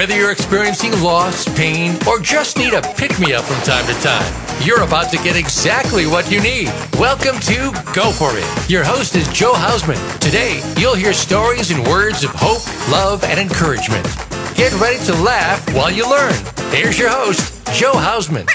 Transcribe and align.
Whether 0.00 0.16
you're 0.16 0.32
experiencing 0.32 0.92
loss, 1.02 1.46
pain, 1.58 1.94
or 2.08 2.18
just 2.20 2.56
need 2.56 2.72
a 2.72 2.80
pick 2.80 3.20
me 3.20 3.34
up 3.34 3.44
from 3.44 3.62
time 3.64 3.86
to 3.86 3.92
time, 4.00 4.32
you're 4.64 4.80
about 4.80 5.10
to 5.10 5.18
get 5.18 5.36
exactly 5.36 6.06
what 6.06 6.32
you 6.32 6.40
need. 6.40 6.68
Welcome 6.98 7.38
to 7.40 7.70
Go 7.92 8.10
For 8.10 8.30
It. 8.32 8.70
Your 8.70 8.82
host 8.82 9.14
is 9.14 9.28
Jo 9.28 9.52
Hausman. 9.52 9.98
Today, 10.18 10.62
you'll 10.78 10.94
hear 10.94 11.12
stories 11.12 11.70
and 11.70 11.86
words 11.86 12.24
of 12.24 12.30
hope, 12.32 12.64
love, 12.90 13.24
and 13.24 13.38
encouragement. 13.38 14.06
Get 14.54 14.72
ready 14.80 15.04
to 15.04 15.12
laugh 15.16 15.70
while 15.74 15.90
you 15.90 16.08
learn. 16.08 16.32
Here's 16.72 16.98
your 16.98 17.10
host, 17.10 17.62
Jo 17.74 17.92
Hausman. 17.92 18.48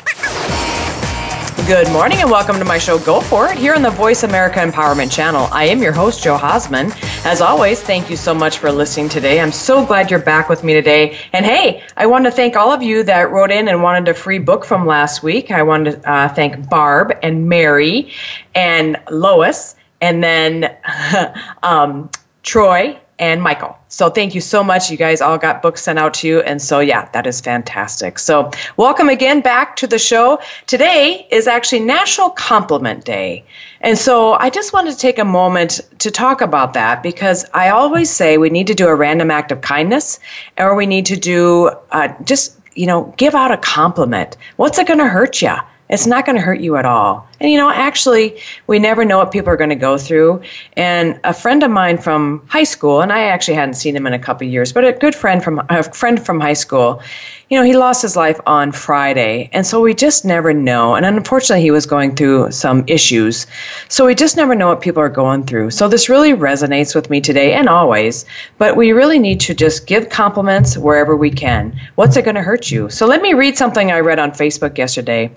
Good 1.67 1.91
morning 1.91 2.19
and 2.19 2.29
welcome 2.29 2.59
to 2.59 2.63
my 2.63 2.77
show 2.77 2.99
Go 2.99 3.19
For 3.19 3.47
It 3.47 3.57
here 3.57 3.73
on 3.73 3.81
the 3.81 3.89
Voice 3.89 4.21
America 4.21 4.59
Empowerment 4.59 5.11
Channel. 5.11 5.47
I 5.51 5.63
am 5.65 5.81
your 5.81 5.93
host, 5.93 6.23
Jo 6.23 6.37
Hausman. 6.37 6.91
As 7.25 7.41
always, 7.41 7.81
thank 7.81 8.07
you 8.07 8.15
so 8.15 8.35
much 8.35 8.59
for 8.59 8.71
listening 8.71 9.09
today. 9.09 9.39
I'm 9.41 9.51
so 9.51 9.83
glad 9.83 10.11
you're 10.11 10.19
back 10.19 10.47
with 10.47 10.63
me 10.63 10.75
today. 10.75 11.17
And 11.33 11.43
hey, 11.43 11.81
I 11.97 12.05
want 12.05 12.25
to 12.25 12.31
thank 12.31 12.55
all 12.55 12.71
of 12.71 12.83
you 12.83 13.01
that 13.05 13.31
wrote 13.31 13.49
in 13.49 13.67
and 13.67 13.81
wanted 13.81 14.07
a 14.07 14.13
free 14.13 14.37
book 14.37 14.63
from 14.63 14.85
last 14.85 15.23
week. 15.23 15.49
I 15.49 15.63
want 15.63 15.85
to 15.85 16.07
uh, 16.07 16.29
thank 16.29 16.69
Barb 16.69 17.17
and 17.23 17.49
Mary 17.49 18.11
and 18.53 18.95
Lois 19.09 19.75
and 20.01 20.23
then 20.23 20.77
um, 21.63 22.11
Troy 22.43 22.99
and 23.17 23.41
Michael. 23.41 23.77
So 23.87 24.09
thank 24.09 24.35
you 24.35 24.41
so 24.41 24.63
much. 24.63 24.91
You 24.91 24.97
guys 24.97 25.21
all 25.21 25.37
got 25.37 25.61
books 25.61 25.81
sent 25.81 25.97
out 25.97 26.13
to 26.15 26.27
you. 26.27 26.41
And 26.41 26.61
so, 26.61 26.79
yeah, 26.79 27.07
that 27.13 27.25
is 27.25 27.39
fantastic. 27.39 28.19
So, 28.19 28.51
welcome 28.75 29.07
again 29.07 29.39
back 29.39 29.77
to 29.77 29.87
the 29.87 29.97
show. 29.97 30.39
Today 30.67 31.25
is 31.31 31.47
actually 31.47 31.79
National 31.79 32.29
Compliment 32.31 33.05
Day. 33.05 33.45
And 33.79 33.97
so, 33.97 34.33
I 34.33 34.49
just 34.49 34.73
wanted 34.73 34.91
to 34.91 34.97
take 34.97 35.17
a 35.17 35.25
moment 35.25 35.79
to 35.99 36.11
talk 36.11 36.41
about 36.41 36.73
that 36.73 37.01
because 37.03 37.45
I 37.53 37.69
always 37.69 38.09
say 38.09 38.37
we 38.37 38.49
need 38.49 38.67
to 38.67 38.75
do 38.75 38.87
a 38.87 38.95
random 38.95 39.31
act 39.31 39.51
of 39.51 39.61
kindness 39.61 40.19
or 40.57 40.75
we 40.75 40.85
need 40.85 41.05
to 41.05 41.15
do 41.15 41.71
uh, 41.91 42.09
just, 42.23 42.59
you 42.73 42.85
know, 42.85 43.13
give 43.15 43.33
out 43.33 43.51
a 43.51 43.57
compliment. 43.57 44.35
What's 44.57 44.77
it 44.77 44.87
going 44.87 44.99
to 44.99 45.07
hurt 45.07 45.41
you? 45.41 45.55
It's 45.87 46.07
not 46.07 46.25
going 46.25 46.35
to 46.35 46.41
hurt 46.41 46.59
you 46.59 46.77
at 46.77 46.85
all. 46.85 47.27
And 47.39 47.51
you 47.51 47.57
know, 47.57 47.69
actually, 47.69 48.39
we 48.67 48.79
never 48.79 49.03
know 49.05 49.17
what 49.17 49.31
people 49.31 49.49
are 49.49 49.57
going 49.57 49.69
to 49.69 49.75
go 49.75 49.97
through. 49.97 50.41
And 50.77 51.19
a 51.23 51.33
friend 51.33 51.63
of 51.63 51.71
mine 51.71 51.97
from 51.97 52.45
high 52.47 52.63
school, 52.63 53.01
and 53.01 53.11
I 53.11 53.23
actually 53.23 53.55
hadn't 53.55 53.75
seen 53.75 53.95
him 53.95 54.07
in 54.07 54.13
a 54.13 54.19
couple 54.19 54.47
years, 54.47 54.71
but 54.71 54.85
a 54.85 54.93
good 54.93 55.15
friend 55.15 55.43
from 55.43 55.61
a 55.69 55.83
friend 55.83 56.23
from 56.25 56.39
high 56.39 56.53
school, 56.53 57.01
you 57.49 57.59
know, 57.59 57.63
he 57.63 57.77
lost 57.77 58.01
his 58.01 58.15
life 58.15 58.39
on 58.47 58.71
Friday. 58.71 59.49
And 59.53 59.67
so 59.67 59.79
we 59.79 59.93
just 59.93 60.25
never 60.25 60.51
know. 60.51 60.95
And 60.95 61.05
unfortunately, 61.05 61.61
he 61.61 61.69
was 61.69 61.85
going 61.85 62.15
through 62.15 62.51
some 62.51 62.83
issues. 62.87 63.45
So 63.87 64.07
we 64.07 64.15
just 64.15 64.35
never 64.35 64.55
know 64.55 64.67
what 64.67 64.81
people 64.81 65.01
are 65.01 65.09
going 65.09 65.43
through. 65.43 65.69
So 65.69 65.87
this 65.87 66.09
really 66.09 66.33
resonates 66.33 66.95
with 66.95 67.09
me 67.11 67.21
today 67.21 67.53
and 67.53 67.69
always. 67.69 68.25
But 68.57 68.75
we 68.75 68.93
really 68.93 69.19
need 69.19 69.39
to 69.41 69.53
just 69.53 69.85
give 69.85 70.09
compliments 70.09 70.75
wherever 70.75 71.15
we 71.15 71.29
can. 71.29 71.79
What's 71.95 72.17
it 72.17 72.25
going 72.25 72.35
to 72.35 72.41
hurt 72.41 72.71
you? 72.71 72.89
So 72.89 73.05
let 73.05 73.21
me 73.21 73.35
read 73.35 73.57
something 73.57 73.91
I 73.91 73.99
read 73.99 74.17
on 74.17 74.31
Facebook 74.31 74.77
yesterday. 74.79 75.29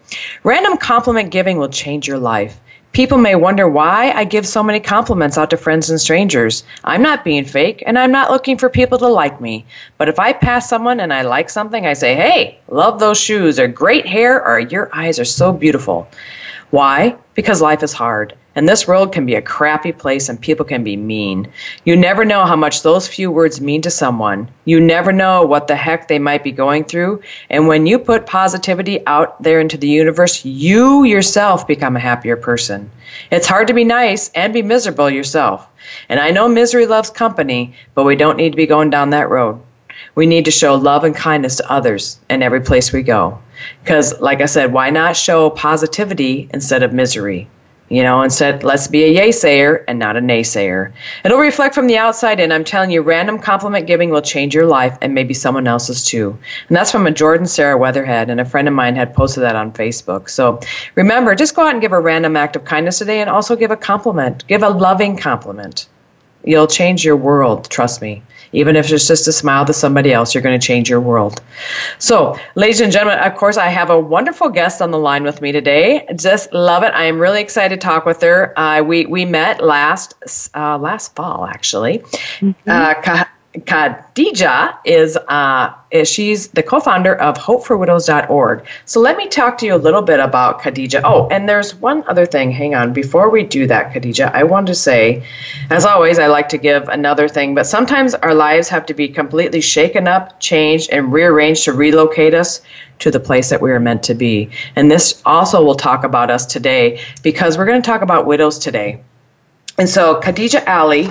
Random 0.44 0.78
compliment 0.78 1.30
giving 1.30 1.58
will 1.58 1.68
change 1.68 1.87
your 2.06 2.18
life. 2.18 2.60
People 2.92 3.18
may 3.18 3.34
wonder 3.34 3.68
why 3.68 4.12
I 4.12 4.24
give 4.24 4.46
so 4.46 4.62
many 4.62 4.80
compliments 4.80 5.38
out 5.38 5.50
to 5.50 5.56
friends 5.56 5.90
and 5.90 6.00
strangers. 6.00 6.64
I'm 6.84 7.02
not 7.02 7.24
being 7.24 7.44
fake, 7.44 7.82
and 7.86 7.98
I'm 7.98 8.10
not 8.10 8.30
looking 8.30 8.58
for 8.58 8.68
people 8.68 8.98
to 8.98 9.08
like 9.08 9.40
me. 9.40 9.64
But 9.98 10.08
if 10.08 10.18
I 10.18 10.32
pass 10.32 10.68
someone 10.68 11.00
and 11.00 11.12
I 11.12 11.22
like 11.22 11.50
something, 11.50 11.86
I 11.86 11.92
say, 11.92 12.14
hey, 12.14 12.58
love 12.68 12.98
those 12.98 13.20
shoes, 13.20 13.58
or 13.58 13.68
great 13.68 14.06
hair, 14.06 14.44
or 14.44 14.58
your 14.58 14.90
eyes 14.92 15.18
are 15.18 15.24
so 15.24 15.52
beautiful. 15.52 16.08
Why? 16.70 17.16
Because 17.34 17.62
life 17.62 17.82
is 17.82 17.92
hard. 17.92 18.34
And 18.58 18.68
this 18.68 18.88
world 18.88 19.12
can 19.12 19.24
be 19.24 19.36
a 19.36 19.40
crappy 19.40 19.92
place 19.92 20.28
and 20.28 20.40
people 20.40 20.64
can 20.66 20.82
be 20.82 20.96
mean. 20.96 21.46
You 21.84 21.94
never 21.94 22.24
know 22.24 22.44
how 22.44 22.56
much 22.56 22.82
those 22.82 23.06
few 23.06 23.30
words 23.30 23.60
mean 23.60 23.82
to 23.82 23.88
someone. 23.88 24.50
You 24.64 24.80
never 24.80 25.12
know 25.12 25.44
what 25.44 25.68
the 25.68 25.76
heck 25.76 26.08
they 26.08 26.18
might 26.18 26.42
be 26.42 26.50
going 26.50 26.82
through. 26.82 27.22
And 27.50 27.68
when 27.68 27.86
you 27.86 28.00
put 28.00 28.26
positivity 28.26 29.06
out 29.06 29.40
there 29.40 29.60
into 29.60 29.76
the 29.76 29.86
universe, 29.86 30.44
you 30.44 31.04
yourself 31.04 31.68
become 31.68 31.94
a 31.94 32.00
happier 32.00 32.34
person. 32.34 32.90
It's 33.30 33.46
hard 33.46 33.68
to 33.68 33.74
be 33.74 33.84
nice 33.84 34.28
and 34.34 34.52
be 34.52 34.62
miserable 34.62 35.08
yourself. 35.08 35.68
And 36.08 36.18
I 36.18 36.32
know 36.32 36.48
misery 36.48 36.86
loves 36.86 37.10
company, 37.10 37.76
but 37.94 38.06
we 38.06 38.16
don't 38.16 38.38
need 38.38 38.50
to 38.50 38.56
be 38.56 38.66
going 38.66 38.90
down 38.90 39.10
that 39.10 39.30
road. 39.30 39.60
We 40.16 40.26
need 40.26 40.44
to 40.46 40.50
show 40.50 40.74
love 40.74 41.04
and 41.04 41.14
kindness 41.14 41.58
to 41.58 41.72
others 41.72 42.18
in 42.28 42.42
every 42.42 42.60
place 42.60 42.92
we 42.92 43.04
go. 43.04 43.38
Because, 43.84 44.20
like 44.20 44.40
I 44.40 44.46
said, 44.46 44.72
why 44.72 44.90
not 44.90 45.16
show 45.16 45.48
positivity 45.48 46.50
instead 46.52 46.82
of 46.82 46.92
misery? 46.92 47.48
You 47.88 48.02
know, 48.02 48.20
and 48.20 48.32
said, 48.32 48.64
let's 48.64 48.86
be 48.86 49.04
a 49.04 49.12
yay 49.12 49.32
sayer 49.32 49.84
and 49.88 49.98
not 49.98 50.16
a 50.16 50.20
naysayer. 50.20 50.92
It'll 51.24 51.38
reflect 51.38 51.74
from 51.74 51.86
the 51.86 51.96
outside 51.96 52.38
in. 52.38 52.52
I'm 52.52 52.64
telling 52.64 52.90
you, 52.90 53.02
random 53.02 53.38
compliment 53.38 53.86
giving 53.86 54.10
will 54.10 54.22
change 54.22 54.54
your 54.54 54.66
life 54.66 54.98
and 55.00 55.14
maybe 55.14 55.34
someone 55.34 55.66
else's 55.66 56.04
too. 56.04 56.38
And 56.68 56.76
that's 56.76 56.92
from 56.92 57.06
a 57.06 57.10
Jordan 57.10 57.46
Sarah 57.46 57.78
Weatherhead, 57.78 58.30
and 58.30 58.40
a 58.40 58.44
friend 58.44 58.68
of 58.68 58.74
mine 58.74 58.96
had 58.96 59.14
posted 59.14 59.42
that 59.42 59.56
on 59.56 59.72
Facebook. 59.72 60.28
So 60.28 60.60
remember, 60.94 61.34
just 61.34 61.54
go 61.54 61.62
out 61.66 61.72
and 61.72 61.80
give 61.80 61.92
a 61.92 62.00
random 62.00 62.36
act 62.36 62.56
of 62.56 62.64
kindness 62.64 62.98
today 62.98 63.20
and 63.20 63.30
also 63.30 63.56
give 63.56 63.70
a 63.70 63.76
compliment. 63.76 64.46
Give 64.46 64.62
a 64.62 64.68
loving 64.68 65.16
compliment. 65.16 65.88
You'll 66.44 66.66
change 66.66 67.04
your 67.04 67.16
world, 67.16 67.68
trust 67.68 68.00
me. 68.00 68.22
Even 68.52 68.76
if 68.76 68.90
it's 68.90 69.06
just 69.06 69.28
a 69.28 69.32
smile 69.32 69.64
to 69.64 69.72
somebody 69.72 70.12
else, 70.12 70.34
you're 70.34 70.42
going 70.42 70.58
to 70.58 70.66
change 70.66 70.88
your 70.88 71.00
world. 71.00 71.40
So, 71.98 72.36
ladies 72.54 72.80
and 72.80 72.92
gentlemen, 72.92 73.18
of 73.20 73.34
course, 73.36 73.56
I 73.56 73.68
have 73.68 73.90
a 73.90 73.98
wonderful 73.98 74.48
guest 74.48 74.80
on 74.82 74.90
the 74.90 74.98
line 74.98 75.22
with 75.22 75.40
me 75.40 75.52
today. 75.52 76.06
Just 76.16 76.52
love 76.52 76.82
it. 76.82 76.92
I 76.94 77.04
am 77.04 77.18
really 77.18 77.40
excited 77.40 77.80
to 77.80 77.84
talk 77.84 78.06
with 78.06 78.20
her. 78.22 78.58
Uh, 78.58 78.82
we 78.82 79.06
we 79.06 79.24
met 79.24 79.62
last 79.62 80.14
uh, 80.54 80.78
last 80.78 81.14
fall, 81.14 81.46
actually. 81.46 81.98
Mm-hmm. 82.40 82.50
Uh, 82.66 83.24
Khadija 83.60 84.78
is, 84.84 85.16
uh, 85.16 85.72
is 85.90 86.08
she's 86.08 86.48
the 86.48 86.62
co-founder 86.62 87.14
of 87.16 87.36
HopeForWidows.org. 87.36 88.66
So 88.84 89.00
let 89.00 89.16
me 89.16 89.28
talk 89.28 89.58
to 89.58 89.66
you 89.66 89.74
a 89.74 89.76
little 89.76 90.02
bit 90.02 90.20
about 90.20 90.60
Khadija. 90.60 91.02
Oh, 91.04 91.28
and 91.28 91.48
there's 91.48 91.74
one 91.74 92.04
other 92.08 92.26
thing. 92.26 92.50
Hang 92.50 92.74
on, 92.74 92.92
before 92.92 93.30
we 93.30 93.42
do 93.42 93.66
that, 93.66 93.92
Khadija, 93.92 94.32
I 94.32 94.44
want 94.44 94.66
to 94.66 94.74
say, 94.74 95.22
as 95.70 95.84
always, 95.84 96.18
I 96.18 96.26
like 96.26 96.48
to 96.50 96.58
give 96.58 96.88
another 96.88 97.28
thing. 97.28 97.54
But 97.54 97.66
sometimes 97.66 98.14
our 98.14 98.34
lives 98.34 98.68
have 98.68 98.86
to 98.86 98.94
be 98.94 99.08
completely 99.08 99.60
shaken 99.60 100.08
up, 100.08 100.40
changed, 100.40 100.90
and 100.90 101.12
rearranged 101.12 101.64
to 101.64 101.72
relocate 101.72 102.34
us 102.34 102.60
to 103.00 103.10
the 103.10 103.20
place 103.20 103.48
that 103.50 103.62
we 103.62 103.70
are 103.70 103.80
meant 103.80 104.02
to 104.04 104.14
be. 104.14 104.50
And 104.76 104.90
this 104.90 105.22
also 105.24 105.64
will 105.64 105.76
talk 105.76 106.04
about 106.04 106.30
us 106.30 106.46
today 106.46 107.00
because 107.22 107.56
we're 107.56 107.66
going 107.66 107.80
to 107.80 107.86
talk 107.86 108.02
about 108.02 108.26
widows 108.26 108.58
today. 108.58 109.00
And 109.78 109.88
so 109.88 110.20
Khadija 110.20 110.66
Ali 110.66 111.08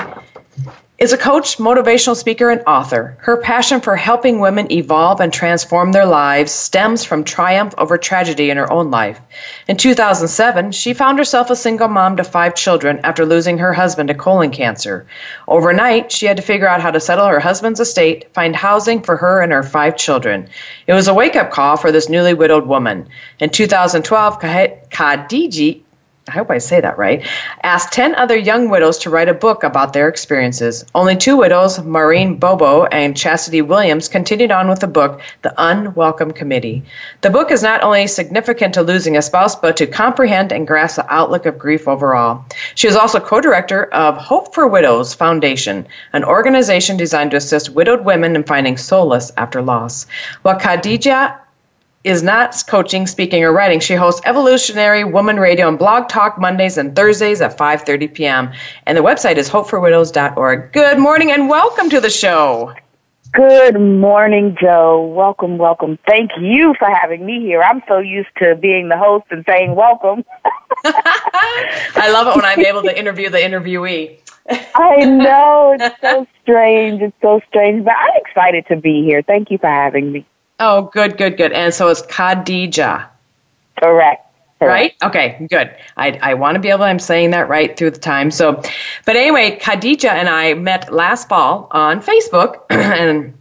is 0.98 1.14
a 1.14 1.18
coach, 1.18 1.60
motivational 1.60 2.16
speaker, 2.16 2.50
and 2.50 2.62
author. 2.66 3.16
Her 3.20 3.38
passion 3.38 3.82
for 3.82 3.96
helping 3.96 4.40
women 4.40 4.72
evolve 4.72 5.22
and 5.22 5.32
transform 5.32 5.92
their 5.92 6.08
lives 6.08 6.52
stems 6.52 7.06
from 7.06 7.24
triumph 7.24 7.76
over 7.78 8.00
tragedy 8.00 8.50
in 8.50 8.58
her 8.58 8.72
own 8.72 8.90
life. 8.90 9.22
In 9.68 9.78
2007, 9.78 10.72
she 10.72 10.96
found 10.96 11.20
herself 11.20 11.52
a 11.52 11.56
single 11.56 11.88
mom 11.88 12.18
to 12.18 12.24
five 12.24 12.56
children 12.56 13.00
after 13.04 13.28
losing 13.28 13.60
her 13.60 13.74
husband 13.74 14.08
to 14.08 14.16
colon 14.16 14.50
cancer. 14.50 15.06
Overnight, 15.48 16.12
she 16.12 16.26
had 16.26 16.38
to 16.38 16.44
figure 16.44 16.68
out 16.68 16.82
how 16.82 16.90
to 16.90 17.00
settle 17.00 17.28
her 17.28 17.40
husband's 17.40 17.80
estate, 17.80 18.34
find 18.34 18.56
housing 18.56 19.04
for 19.04 19.18
her 19.18 19.42
and 19.42 19.52
her 19.52 19.62
five 19.62 19.98
children. 19.98 20.50
It 20.88 20.94
was 20.94 21.08
a 21.08 21.14
wake 21.14 21.36
up 21.36 21.52
call 21.52 21.78
for 21.78 21.92
this 21.92 22.10
newly 22.10 22.34
widowed 22.34 22.66
woman. 22.66 23.08
In 23.40 23.52
2012, 23.52 24.40
Khadija 24.40 25.82
I 26.28 26.32
hope 26.32 26.52
I 26.52 26.58
say 26.58 26.82
that 26.82 26.98
right, 26.98 27.26
asked 27.64 27.94
10 27.94 28.16
other 28.16 28.36
young 28.36 28.70
widows 28.70 28.98
to 29.00 29.10
write 29.10 29.30
a 29.30 29.34
book 29.34 29.64
about 29.64 29.94
their 29.94 30.10
experiences. 30.10 30.84
Only 30.94 31.16
two 31.16 31.38
widows, 31.38 31.82
Maureen 31.82 32.36
Bobo 32.36 32.84
and 32.86 33.16
Chastity 33.16 33.62
Williams, 33.62 34.10
continued 34.10 34.52
on 34.52 34.68
with 34.68 34.82
the 34.82 34.88
book, 34.88 35.22
The 35.42 35.54
Unwelcome 35.58 36.32
Committee. 36.32 36.84
The 37.22 37.30
book 37.30 37.50
is 37.50 37.64
not 37.64 37.82
only 37.82 38.08
significant 38.08 38.74
to 38.74 38.82
losing 38.82 39.16
a 39.16 39.22
spouse, 39.22 39.56
but 39.56 39.78
to 39.78 39.88
comprehend 39.88 40.52
and 40.52 40.68
grasp 40.68 40.98
the 40.98 41.14
outlook 41.14 41.46
of 41.46 41.58
grief 41.58 41.88
overall. 41.88 42.44
She 42.76 42.90
is 42.90 42.98
also 42.98 43.22
co 43.22 43.40
director 43.40 43.86
of 43.86 44.18
Hope 44.18 44.54
for 44.54 44.68
Widows 44.68 45.14
Foundation, 45.14 45.88
an 46.12 46.26
organization 46.26 46.98
designed 46.98 47.32
to 47.32 47.38
assist 47.38 47.70
widowed 47.70 48.04
women 48.04 48.36
in 48.36 48.44
finding 48.44 48.76
solace 48.76 49.32
after 49.38 49.62
loss. 49.62 50.06
While 50.42 50.60
Khadija 50.60 51.38
is 52.04 52.24
not 52.24 52.64
coaching, 52.68 53.08
speaking, 53.08 53.44
or 53.44 53.52
writing. 53.52 53.80
She 53.80 53.96
hosts 53.96 54.22
Evolutionary 54.26 55.04
Woman 55.04 55.40
Radio 55.40 55.68
and 55.68 55.78
Blog 55.78 56.08
Talk 56.08 56.40
Mondays 56.40 56.78
and 56.78 56.96
Thursdays 56.96 57.42
at 57.42 57.58
5:30 57.58 58.14
p.m. 58.14 58.52
And 58.86 58.98
the 58.98 59.02
website 59.02 59.38
is 59.38 59.50
hopeforwidows.org. 59.50 60.74
Good 60.74 61.00
morning 61.00 61.32
and 61.32 61.50
welcome 61.50 61.90
to 61.90 62.00
the 62.00 62.10
show. 62.10 62.74
Good 63.34 63.80
morning, 63.80 64.56
Jo. 64.60 65.06
Welcome, 65.16 65.58
welcome. 65.58 66.00
Thank 66.08 66.32
you 66.40 66.74
for 66.80 66.90
having 66.90 67.26
me 67.26 67.42
here. 67.42 67.62
I'm 67.62 67.82
so 67.88 68.00
used 68.00 68.30
to 68.38 68.56
being 68.56 68.88
the 68.88 68.98
host 68.98 69.26
and 69.32 69.44
saying 69.48 69.76
welcome. 69.76 70.24
I 70.86 72.10
love 72.12 72.28
it 72.28 72.36
when 72.36 72.46
I'm 72.46 72.66
able 72.66 72.84
to 72.84 72.98
interview 72.98 73.30
the 73.30 73.38
interviewee. 73.38 74.20
I 74.76 75.04
know. 75.04 75.76
It's 75.78 76.02
so 76.02 76.26
strange. 76.42 77.02
It's 77.02 77.16
so 77.22 77.42
strange. 77.50 77.84
But 77.84 77.96
I'm 77.98 78.22
excited 78.26 78.66
to 78.68 78.78
be 78.78 79.04
here. 79.04 79.22
Thank 79.22 79.52
you 79.52 79.58
for 79.58 79.68
having 79.68 80.12
me. 80.12 80.26
Oh, 80.60 80.84
good, 80.94 81.18
good, 81.18 81.38
good. 81.38 81.52
And 81.52 81.74
so 81.74 81.88
it's 81.90 82.02
Khadija. 82.04 83.08
Correct. 83.80 84.24
Right? 84.60 84.96
Okay, 85.04 85.46
good. 85.52 85.76
I, 85.98 86.18
I 86.20 86.34
want 86.34 86.56
to 86.56 86.60
be 86.60 86.70
able, 86.70 86.84
I'm 86.84 86.98
saying 86.98 87.30
that 87.32 87.48
right 87.48 87.78
through 87.78 87.92
the 87.92 88.00
time. 88.00 88.32
So, 88.32 88.60
but 89.06 89.16
anyway, 89.16 89.60
Khadija 89.60 90.10
and 90.10 90.28
I 90.28 90.56
met 90.56 90.92
last 90.92 91.30
fall 91.30 91.68
on 91.70 92.02
Facebook, 92.02 92.64
and 92.72 93.38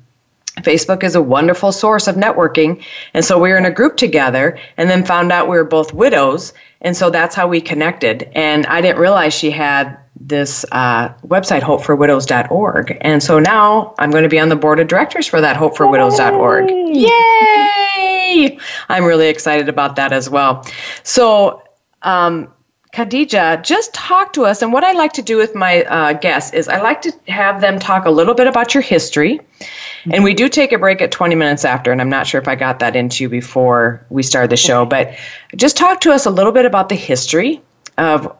Facebook 0.56 1.04
is 1.04 1.14
a 1.14 1.22
wonderful 1.22 1.72
source 1.72 2.06
of 2.06 2.16
networking. 2.16 2.82
And 3.14 3.24
so 3.24 3.38
we 3.38 3.50
were 3.50 3.56
in 3.56 3.64
a 3.64 3.70
group 3.70 3.96
together 3.96 4.58
and 4.76 4.88
then 4.88 5.04
found 5.04 5.32
out 5.32 5.48
we 5.48 5.56
were 5.56 5.64
both 5.64 5.92
widows. 5.92 6.52
And 6.80 6.96
so 6.96 7.10
that's 7.10 7.34
how 7.34 7.46
we 7.48 7.60
connected. 7.60 8.30
And 8.34 8.66
I 8.66 8.80
didn't 8.80 8.98
realize 8.98 9.34
she 9.34 9.50
had 9.50 9.98
this 10.18 10.64
uh, 10.72 11.10
website, 11.26 11.60
hopeforwidows.org. 11.60 12.98
And 13.00 13.22
so 13.22 13.38
now 13.38 13.94
I'm 13.98 14.10
going 14.10 14.22
to 14.22 14.28
be 14.28 14.40
on 14.40 14.48
the 14.48 14.56
board 14.56 14.80
of 14.80 14.88
directors 14.88 15.26
for 15.26 15.40
that, 15.40 15.56
hopeforwidows.org. 15.56 16.70
Yay! 16.70 18.58
I'm 18.88 19.04
really 19.04 19.28
excited 19.28 19.68
about 19.68 19.96
that 19.96 20.12
as 20.12 20.30
well. 20.30 20.66
So, 21.02 21.62
um, 22.02 22.52
Khadija, 22.96 23.62
just 23.62 23.93
talk 23.93 24.32
to 24.32 24.46
us. 24.46 24.62
And 24.62 24.72
what 24.72 24.82
I 24.82 24.93
like 24.93 25.12
to 25.12 25.22
do 25.22 25.37
with 25.37 25.54
my 25.54 25.82
uh, 25.82 26.14
guests 26.14 26.54
is 26.54 26.66
I 26.66 26.81
like 26.81 27.02
to 27.02 27.12
have 27.28 27.60
them 27.60 27.78
talk 27.78 28.06
a 28.06 28.10
little 28.10 28.32
bit 28.32 28.46
about 28.46 28.72
your 28.72 28.82
history. 28.82 29.38
And 30.10 30.25
we 30.25 30.32
do 30.32 30.48
take 30.48 30.72
a 30.72 30.78
break 30.78 31.02
at 31.02 31.12
20 31.12 31.34
minutes 31.34 31.66
after, 31.66 31.93
and 31.93 32.00
I'm 32.00 32.08
not 32.08 32.26
sure 32.26 32.40
if 32.40 32.48
I 32.48 32.54
got 32.54 32.78
that 32.78 32.96
into 32.96 33.25
you 33.25 33.28
before 33.28 34.02
we 34.08 34.22
started 34.22 34.50
the 34.50 34.56
show, 34.56 34.87
but 34.87 35.14
just 35.56 35.76
talk 35.76 36.00
to 36.02 36.12
us 36.12 36.25
a 36.25 36.31
little 36.31 36.52
bit 36.52 36.64
about 36.64 36.88
the 36.88 36.94
history 36.94 37.60
of 37.98 38.34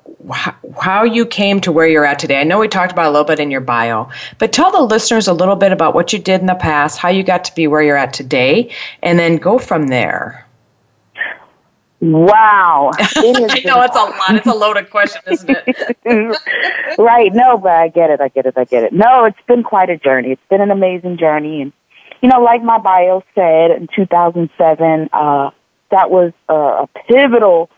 how 0.81 1.05
you 1.05 1.27
came 1.27 1.61
to 1.61 1.71
where 1.71 1.87
you're 1.87 2.07
at 2.07 2.19
today. 2.19 2.41
I 2.41 2.45
know 2.45 2.59
we 2.59 2.69
talked 2.69 2.93
about 2.93 3.09
a 3.09 3.11
little 3.11 3.27
bit 3.27 3.41
in 3.41 3.51
your 3.51 3.61
bio, 3.61 4.09
but 4.39 4.55
tell 4.55 4.73
the 4.73 4.81
listeners 4.81 5.29
a 5.29 5.35
little 5.35 5.57
bit 5.57 5.73
about 5.73 5.95
what 5.95 6.15
you 6.15 6.19
did 6.19 6.41
in 6.41 6.47
the 6.47 6.55
past, 6.55 6.99
how 6.99 7.11
you 7.11 7.23
got 7.23 7.45
to 7.45 7.55
be 7.55 7.67
where 7.67 7.83
you're 7.83 7.97
at 7.99 8.15
today, 8.15 8.73
and 9.03 9.19
then 9.19 9.37
go 9.37 9.59
from 9.59 9.89
there. 9.89 10.46
Wow. 12.01 12.91
I 12.99 13.33
know 13.65 13.83
it's 13.83 13.97
a 13.97 13.99
lot. 13.99 14.35
It's 14.35 14.47
a 14.47 14.55
loaded 14.55 14.91
question, 14.91 15.23
isn't 15.31 15.51
it? 15.51 16.39
right. 16.99 17.33
No, 17.35 17.57
but 17.59 17.73
I 17.73 17.89
get 17.89 18.11
it. 18.11 18.21
I 18.21 18.29
get 18.29 18.47
it. 18.47 18.55
I 18.57 18.65
get 18.65 18.85
it. 18.85 18.93
No, 18.93 19.25
it's 19.25 19.41
been 19.49 19.63
quite 19.63 19.89
a 19.89 19.97
journey. 19.97 20.33
It's 20.33 20.49
been 20.51 20.61
an 20.61 20.71
amazing 20.71 21.17
journey. 21.17 21.63
And, 21.63 21.73
you 22.21 22.29
know, 22.29 22.41
like 22.41 22.63
my 22.63 22.79
bio 22.79 23.23
said 23.35 23.71
in 23.71 23.89
2007, 23.95 25.09
uh, 25.13 25.51
that 25.91 26.11
was 26.11 26.33
a, 26.49 26.55
a 26.55 26.89
pivotal 27.09 27.71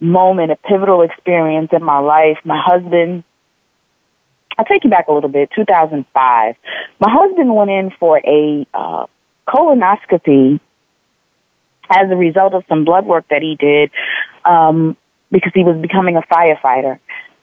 moment, 0.00 0.52
a 0.52 0.56
pivotal 0.56 1.02
experience 1.02 1.68
in 1.72 1.82
my 1.82 1.98
life. 1.98 2.38
My 2.44 2.60
husband, 2.64 3.24
I'll 4.56 4.64
take 4.64 4.84
you 4.84 4.90
back 4.90 5.08
a 5.08 5.12
little 5.12 5.30
bit, 5.30 5.50
2005. 5.54 6.54
My 7.00 7.10
husband 7.10 7.54
went 7.54 7.70
in 7.70 7.90
for 7.98 8.18
a 8.18 8.66
uh, 8.72 9.06
colonoscopy 9.46 10.60
as 11.90 12.10
a 12.10 12.16
result 12.16 12.54
of 12.54 12.64
some 12.68 12.84
blood 12.84 13.06
work 13.06 13.26
that 13.30 13.42
he 13.42 13.56
did 13.56 13.90
um, 14.44 14.96
because 15.30 15.52
he 15.54 15.64
was 15.64 15.76
becoming 15.80 16.16
a 16.16 16.22
firefighter. 16.22 16.98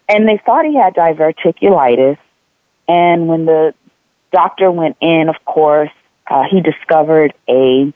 And 0.07 0.27
they 0.27 0.41
thought 0.45 0.65
he 0.65 0.75
had 0.75 0.93
diverticulitis. 0.95 2.17
And 2.87 3.27
when 3.27 3.45
the 3.45 3.73
doctor 4.31 4.71
went 4.71 4.97
in, 4.99 5.29
of 5.29 5.35
course, 5.45 5.91
uh, 6.27 6.43
he 6.49 6.61
discovered 6.61 7.33
a 7.47 7.93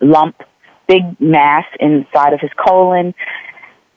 lump 0.00 0.42
big 0.86 1.20
mass 1.20 1.64
inside 1.80 2.32
of 2.32 2.40
his 2.40 2.50
colon. 2.56 3.14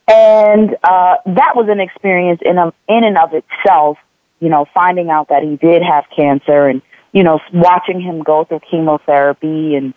And 0.08 0.75
uh, 0.84 1.16
that 1.25 1.56
was 1.56 1.68
an 1.70 1.80
experience 1.80 2.42
in, 2.44 2.58
a, 2.58 2.74
in 2.88 3.04
and 3.04 3.18
of 3.18 3.31
itself, 3.34 3.98
you 4.40 4.50
know, 4.50 4.66
finding 4.74 5.10
out 5.10 5.30
that 5.30 5.44
he 5.44 5.58
did 5.58 5.81
have 5.81 6.06
cancer 6.16 6.68
and, 6.68 6.81
you 7.12 7.24
know, 7.24 7.40
watching 7.54 8.00
him 8.00 8.24
go 8.24 8.46
through 8.46 8.62
chemotherapy 8.72 9.75
and, 9.75 9.94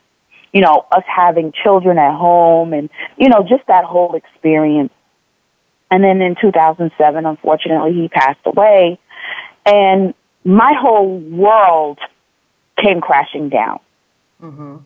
you 0.52 0.60
know, 0.60 0.86
us 0.90 1.04
having 1.06 1.52
children 1.62 1.98
at 1.98 2.16
home 2.16 2.72
and, 2.72 2.90
you 3.16 3.28
know, 3.28 3.42
just 3.48 3.66
that 3.68 3.84
whole 3.84 4.14
experience. 4.14 4.92
And 5.90 6.04
then 6.04 6.20
in 6.22 6.36
2007, 6.40 7.26
unfortunately, 7.26 7.92
he 7.94 8.08
passed 8.08 8.40
away. 8.44 8.98
And 9.66 10.14
my 10.44 10.72
whole 10.80 11.18
world 11.18 11.98
came 12.82 13.00
crashing 13.00 13.48
down. 13.48 13.80
Mm-hmm. 14.42 14.76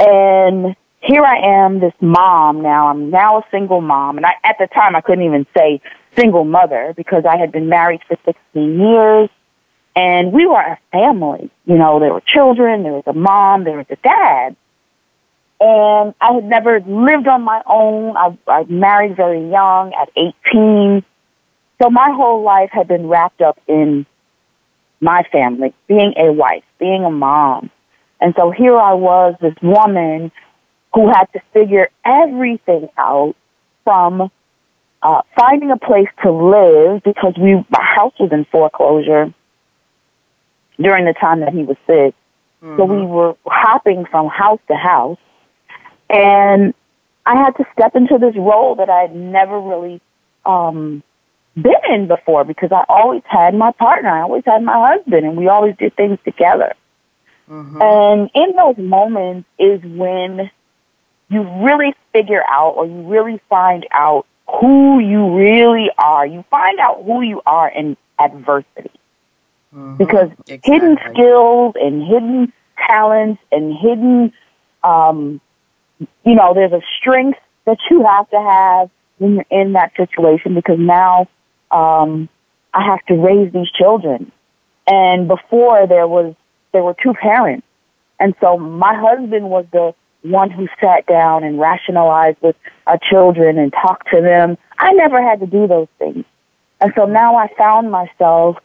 And 0.00 0.76
here 1.00 1.22
I 1.22 1.64
am, 1.64 1.80
this 1.80 1.92
mom 2.00 2.62
now. 2.62 2.88
I'm 2.88 3.10
now 3.10 3.38
a 3.38 3.44
single 3.50 3.80
mom. 3.80 4.16
And 4.16 4.26
I, 4.26 4.32
at 4.44 4.56
the 4.58 4.66
time, 4.66 4.96
I 4.96 5.00
couldn't 5.00 5.24
even 5.24 5.46
say 5.56 5.80
single 6.16 6.44
mother 6.44 6.92
because 6.96 7.24
I 7.28 7.36
had 7.36 7.52
been 7.52 7.68
married 7.68 8.00
for 8.08 8.16
16 8.24 8.80
years. 8.80 9.28
And 9.96 10.32
we 10.32 10.46
were 10.46 10.60
a 10.60 10.78
family. 10.92 11.50
You 11.66 11.76
know, 11.76 11.98
there 12.00 12.12
were 12.12 12.22
children, 12.26 12.82
there 12.82 12.92
was 12.92 13.04
a 13.06 13.12
mom, 13.12 13.64
there 13.64 13.76
was 13.76 13.86
a 13.90 13.96
dad. 13.96 14.56
And 15.60 16.14
I 16.20 16.32
had 16.32 16.44
never 16.44 16.80
lived 16.80 17.28
on 17.28 17.42
my 17.42 17.62
own. 17.66 18.16
I, 18.16 18.36
I 18.46 18.64
married 18.64 19.16
very 19.16 19.50
young 19.50 19.92
at 19.92 20.10
18. 20.16 21.04
So 21.82 21.90
my 21.90 22.10
whole 22.14 22.42
life 22.42 22.70
had 22.72 22.88
been 22.88 23.08
wrapped 23.08 23.42
up 23.42 23.58
in 23.66 24.06
my 25.00 25.22
family, 25.32 25.74
being 25.86 26.14
a 26.16 26.32
wife, 26.32 26.64
being 26.78 27.04
a 27.04 27.10
mom. 27.10 27.70
And 28.20 28.34
so 28.38 28.50
here 28.50 28.76
I 28.76 28.94
was, 28.94 29.34
this 29.40 29.54
woman 29.62 30.30
who 30.94 31.08
had 31.08 31.26
to 31.32 31.40
figure 31.52 31.88
everything 32.04 32.88
out 32.96 33.34
from 33.84 34.30
uh, 35.02 35.22
finding 35.38 35.70
a 35.70 35.78
place 35.78 36.08
to 36.22 36.30
live 36.30 37.02
because 37.02 37.34
we 37.40 37.54
our 37.54 37.82
house 37.82 38.12
was 38.20 38.30
in 38.32 38.44
foreclosure 38.46 39.32
during 40.80 41.04
the 41.04 41.14
time 41.14 41.40
that 41.40 41.52
he 41.52 41.62
was 41.62 41.76
sick. 41.86 42.14
Mm-hmm. 42.62 42.76
So 42.76 42.84
we 42.84 42.96
mm-hmm. 42.96 43.12
were 43.12 43.36
hopping 43.46 44.04
from 44.06 44.28
house 44.28 44.60
to 44.68 44.74
house, 44.74 45.18
and 46.08 46.74
I 47.26 47.36
had 47.36 47.56
to 47.56 47.64
step 47.72 47.94
into 47.94 48.18
this 48.18 48.34
role 48.36 48.74
that 48.76 48.90
I 48.90 49.02
had 49.02 49.14
never 49.14 49.60
really 49.60 50.00
um, 50.44 51.02
been 51.54 51.72
in 51.88 52.08
before 52.08 52.44
because 52.44 52.72
I 52.72 52.84
always 52.88 53.22
had 53.26 53.54
my 53.54 53.72
partner, 53.72 54.10
I 54.10 54.22
always 54.22 54.44
had 54.44 54.62
my 54.62 54.94
husband, 54.94 55.26
and 55.26 55.36
we 55.36 55.48
always 55.48 55.76
did 55.76 55.94
things 55.96 56.18
together. 56.24 56.74
Mm-hmm. 57.48 57.82
And 57.82 58.30
in 58.34 58.56
those 58.56 58.76
moments 58.78 59.48
is 59.58 59.82
when 59.82 60.50
you 61.30 61.42
really 61.64 61.94
figure 62.12 62.42
out 62.48 62.72
or 62.72 62.86
you 62.86 63.02
really 63.08 63.40
find 63.48 63.86
out 63.92 64.26
who 64.60 64.98
you 64.98 65.36
really 65.36 65.90
are. 65.96 66.26
You 66.26 66.44
find 66.50 66.78
out 66.80 67.04
who 67.04 67.22
you 67.22 67.40
are 67.46 67.68
in 67.68 67.96
adversity. 68.18 68.90
Mm-hmm. 69.74 69.96
Because 69.96 70.30
exactly. 70.46 70.60
hidden 70.64 70.98
skills 71.10 71.74
and 71.80 72.02
hidden 72.06 72.52
talents 72.88 73.40
and 73.52 73.76
hidden, 73.76 74.32
um, 74.82 75.40
you 76.24 76.34
know, 76.34 76.54
there's 76.54 76.72
a 76.72 76.82
strength 76.98 77.38
that 77.66 77.78
you 77.90 78.04
have 78.04 78.28
to 78.30 78.40
have 78.40 78.90
when 79.18 79.34
you're 79.34 79.44
in 79.50 79.74
that 79.74 79.92
situation 79.96 80.54
because 80.54 80.78
now, 80.78 81.28
um, 81.70 82.28
I 82.72 82.84
have 82.84 83.04
to 83.06 83.14
raise 83.14 83.52
these 83.52 83.70
children. 83.70 84.32
And 84.86 85.28
before 85.28 85.86
there 85.86 86.08
was, 86.08 86.34
there 86.72 86.82
were 86.82 86.94
two 87.02 87.14
parents. 87.14 87.66
And 88.18 88.34
so 88.40 88.58
my 88.58 88.94
husband 88.94 89.50
was 89.50 89.66
the 89.72 89.94
one 90.22 90.50
who 90.50 90.68
sat 90.80 91.06
down 91.06 91.44
and 91.44 91.58
rationalized 91.58 92.38
with 92.42 92.56
our 92.86 92.98
children 93.10 93.58
and 93.58 93.72
talked 93.72 94.08
to 94.10 94.20
them. 94.20 94.58
I 94.78 94.92
never 94.92 95.22
had 95.22 95.40
to 95.40 95.46
do 95.46 95.66
those 95.66 95.88
things. 95.98 96.24
And 96.80 96.92
so 96.96 97.06
now 97.06 97.36
I 97.36 97.48
found 97.56 97.90
myself 97.90 98.56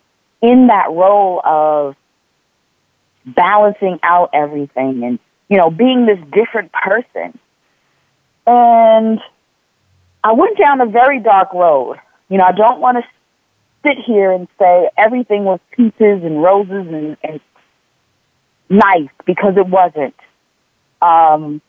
in 0.49 0.67
that 0.67 0.91
role 0.91 1.41
of 1.43 1.95
balancing 3.25 3.99
out 4.03 4.29
everything 4.33 5.03
and, 5.03 5.19
you 5.49 5.57
know, 5.57 5.69
being 5.69 6.05
this 6.05 6.19
different 6.31 6.71
person. 6.71 7.37
And 8.45 9.19
I 10.23 10.33
went 10.33 10.57
down 10.57 10.81
a 10.81 10.85
very 10.85 11.19
dark 11.19 11.53
road. 11.53 11.97
You 12.29 12.37
know, 12.37 12.45
I 12.45 12.51
don't 12.51 12.79
want 12.79 12.97
to 12.97 13.03
sit 13.83 13.97
here 14.05 14.31
and 14.31 14.47
say 14.59 14.89
everything 14.97 15.43
was 15.43 15.59
peaches 15.71 16.23
and 16.23 16.41
roses 16.41 16.87
and, 16.87 17.17
and 17.23 17.39
nice 18.69 19.09
because 19.25 19.55
it 19.57 19.67
wasn't 19.67 20.15
um, 21.01 21.61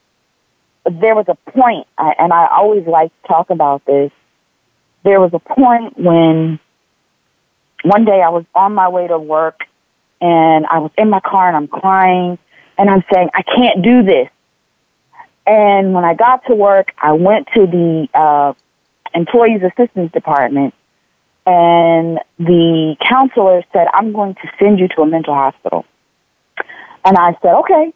there 0.85 1.15
was 1.15 1.27
a 1.29 1.35
point, 1.51 1.87
and 1.99 2.33
I 2.33 2.49
always 2.51 2.87
like 2.87 3.11
to 3.23 3.29
talk 3.29 3.51
about 3.51 3.85
this. 3.87 4.13
There 5.05 5.21
was 5.21 5.31
a 5.35 5.39
point 5.39 5.99
when 5.99 6.59
one 7.89 8.05
day 8.05 8.21
I 8.23 8.31
was 8.31 8.45
on 8.55 8.75
my 8.75 8.89
way 8.89 9.07
to 9.07 9.19
work 9.19 9.61
and 10.21 10.67
I 10.67 10.79
was 10.79 10.91
in 10.99 11.11
my 11.11 11.21
car 11.21 11.49
and 11.49 11.57
I'm 11.57 11.69
crying 11.69 12.39
and 12.79 12.91
I'm 12.91 13.05
saying, 13.13 13.31
I 13.35 13.43
can't 13.43 13.83
do 13.83 14.03
this. 14.03 14.29
And 15.47 15.95
when 15.95 16.05
I 16.05 16.15
got 16.15 16.45
to 16.47 16.55
work, 16.55 16.93
I 16.99 17.13
went 17.13 17.47
to 17.55 17.67
the 17.67 18.09
uh, 18.13 18.53
employees 19.15 19.63
assistance 19.63 20.11
department, 20.11 20.75
and 21.47 22.19
the 22.39 22.97
counselor 23.09 23.63
said, 23.73 23.87
"I'm 23.95 24.13
going 24.13 24.35
to 24.35 24.51
send 24.59 24.81
you 24.81 24.89
to 24.89 25.03
a 25.03 25.07
mental 25.07 25.35
hospital." 25.35 25.85
And 27.05 27.17
I 27.17 27.39
said, 27.41 27.55
"Okay." 27.61 27.93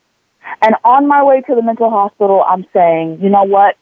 And 0.63 0.77
on 0.85 1.09
my 1.09 1.25
way 1.25 1.41
to 1.43 1.55
the 1.57 1.63
mental 1.63 1.91
hospital, 1.91 2.45
I'm 2.47 2.65
saying, 2.73 3.19
"You 3.21 3.31
know 3.31 3.43
what? 3.43 3.77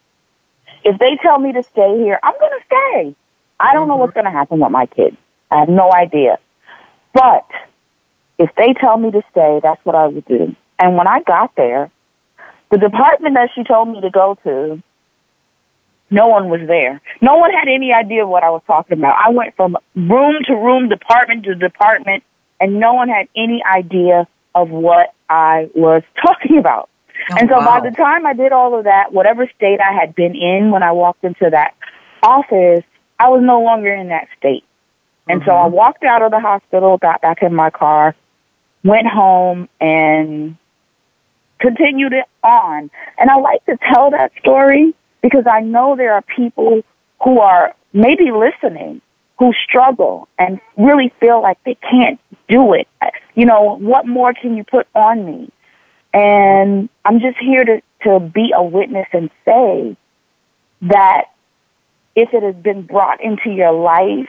If 0.83 0.99
they 0.99 1.17
tell 1.17 1.39
me 1.39 1.53
to 1.53 1.63
stay 1.63 1.99
here, 1.99 2.19
I'm 2.23 2.39
going 2.39 2.59
to 2.59 2.65
stay. 2.65 3.17
I 3.61 3.75
don't 3.75 3.89
know 3.89 3.97
what's 3.97 4.15
going 4.15 4.25
to 4.25 4.31
happen 4.31 4.61
with 4.61 4.71
my 4.71 4.87
kids. 4.87 5.17
I 5.51 5.61
have 5.61 5.69
no 5.69 5.93
idea. 5.93 6.39
But 7.13 7.47
if 8.39 8.51
they 8.57 8.75
tell 8.75 8.99
me 8.99 9.11
to 9.11 9.23
stay, 9.31 9.61
that's 9.63 9.85
what 9.85 9.95
I 9.95 10.07
would 10.07 10.27
do." 10.27 10.55
And 10.79 10.97
when 10.97 11.09
I 11.09 11.21
got 11.21 11.55
there, 11.57 11.91
the 12.71 12.79
department 12.79 13.35
that 13.35 13.51
she 13.55 13.65
told 13.65 13.89
me 13.89 14.01
to 14.01 14.11
go 14.11 14.37
to, 14.45 14.83
no 16.11 16.27
one 16.29 16.49
was 16.49 16.61
there. 16.67 17.01
No 17.21 17.37
one 17.37 17.51
had 17.51 17.69
any 17.69 17.93
idea 17.93 18.27
what 18.27 18.43
I 18.43 18.51
was 18.51 18.63
talking 18.67 18.99
about. 18.99 19.17
I 19.19 19.31
went 19.31 19.57
from 19.57 19.77
room 19.95 20.43
to 20.47 20.55
room, 20.55 20.89
department 20.89 21.45
to 21.45 21.55
department, 21.55 22.23
and 22.61 22.81
no 22.81 22.95
one 22.95 23.09
had 23.09 23.29
any 23.37 23.63
idea 23.65 24.27
of 24.55 24.71
what 24.71 25.15
I 25.29 25.71
was 25.75 26.03
talking 26.23 26.59
about. 26.59 26.89
Oh, 27.31 27.37
and 27.39 27.49
so 27.49 27.59
wow. 27.59 27.81
by 27.81 27.91
the 27.91 27.95
time 27.95 28.27
I 28.27 28.33
did 28.33 28.53
all 28.53 28.79
of 28.79 28.85
that, 28.85 29.13
whatever 29.13 29.51
state 29.57 29.81
I 29.81 29.93
had 29.93 30.15
been 30.15 30.35
in 30.35 30.71
when 30.71 30.83
I 30.83 30.93
walked 30.93 31.25
into 31.25 31.51
that 31.51 31.75
office, 32.23 32.85
I 33.19 33.29
was 33.29 33.43
no 33.43 33.61
longer 33.61 33.93
in 33.93 34.09
that 34.09 34.29
state. 34.39 34.65
And 35.29 35.41
mm-hmm. 35.41 35.49
so 35.49 35.57
I 35.57 35.67
mm-hmm. 35.67 35.75
walked 35.75 36.05
out 36.05 36.23
of 36.23 36.31
the 36.31 36.41
hospital, 36.41 36.99
got 36.99 37.21
back 37.21 37.43
in 37.43 37.55
my 37.55 37.71
car, 37.71 38.15
went 38.85 39.07
home, 39.07 39.69
and 39.81 40.57
continued 41.59 42.13
it 42.13 42.25
on. 42.43 42.91
And 43.19 43.31
I 43.31 43.37
like 43.37 43.65
to 43.67 43.79
tell 43.93 44.11
that 44.11 44.33
story 44.39 44.95
because 45.23 45.45
I 45.47 45.61
know 45.61 45.97
there 45.97 46.15
are 46.15 46.23
people 46.23 46.83
who 47.23 47.41
are 47.41 47.75
maybe 47.93 48.31
listening 48.31 49.01
who 49.39 49.53
struggle 49.69 50.29
and 50.39 50.61
really 50.77 51.13
feel 51.21 51.41
like 51.41 51.63
they 51.65 51.77
can't 51.77 52.21
do 52.49 52.75
it. 52.75 52.89
You 53.35 53.47
know, 53.47 53.79
what 53.79 54.07
more 54.07 54.35
can 54.35 54.57
you 54.57 54.65
put 54.65 54.87
on 54.95 55.25
me? 55.25 55.51
And 56.13 56.89
I'm 57.05 57.21
just 57.21 57.39
here 57.39 57.65
to, 57.65 57.83
to 58.03 58.21
be 58.21 58.53
a 58.55 58.63
witness 58.63 59.07
and 59.13 59.31
say 59.45 59.97
that 60.83 61.27
if 62.17 62.33
it 62.33 62.43
has 62.43 62.57
been 62.57 62.83
brought 62.83 63.23
into 63.23 63.51
your 63.51 63.73
life, 63.73 64.29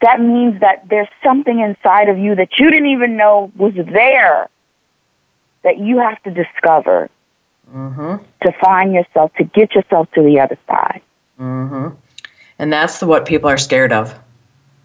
that 0.00 0.20
means 0.20 0.60
that 0.60 0.88
there's 0.88 1.08
something 1.22 1.60
inside 1.60 2.08
of 2.08 2.18
you 2.18 2.34
that 2.34 2.58
you 2.58 2.70
didn't 2.70 2.88
even 2.88 3.16
know 3.16 3.52
was 3.56 3.74
there 3.74 4.48
that 5.62 5.78
you 5.78 5.98
have 5.98 6.22
to 6.22 6.30
discover 6.30 7.10
mm-hmm. 7.72 8.16
to 8.42 8.52
find 8.60 8.94
yourself, 8.94 9.32
to 9.34 9.44
get 9.44 9.74
yourself 9.74 10.10
to 10.12 10.22
the 10.22 10.40
other 10.40 10.58
side. 10.66 11.02
Mm-hmm. 11.38 11.94
And 12.58 12.72
that's 12.72 13.00
the, 13.00 13.06
what 13.06 13.26
people 13.26 13.48
are 13.50 13.58
scared 13.58 13.92
of. 13.92 14.18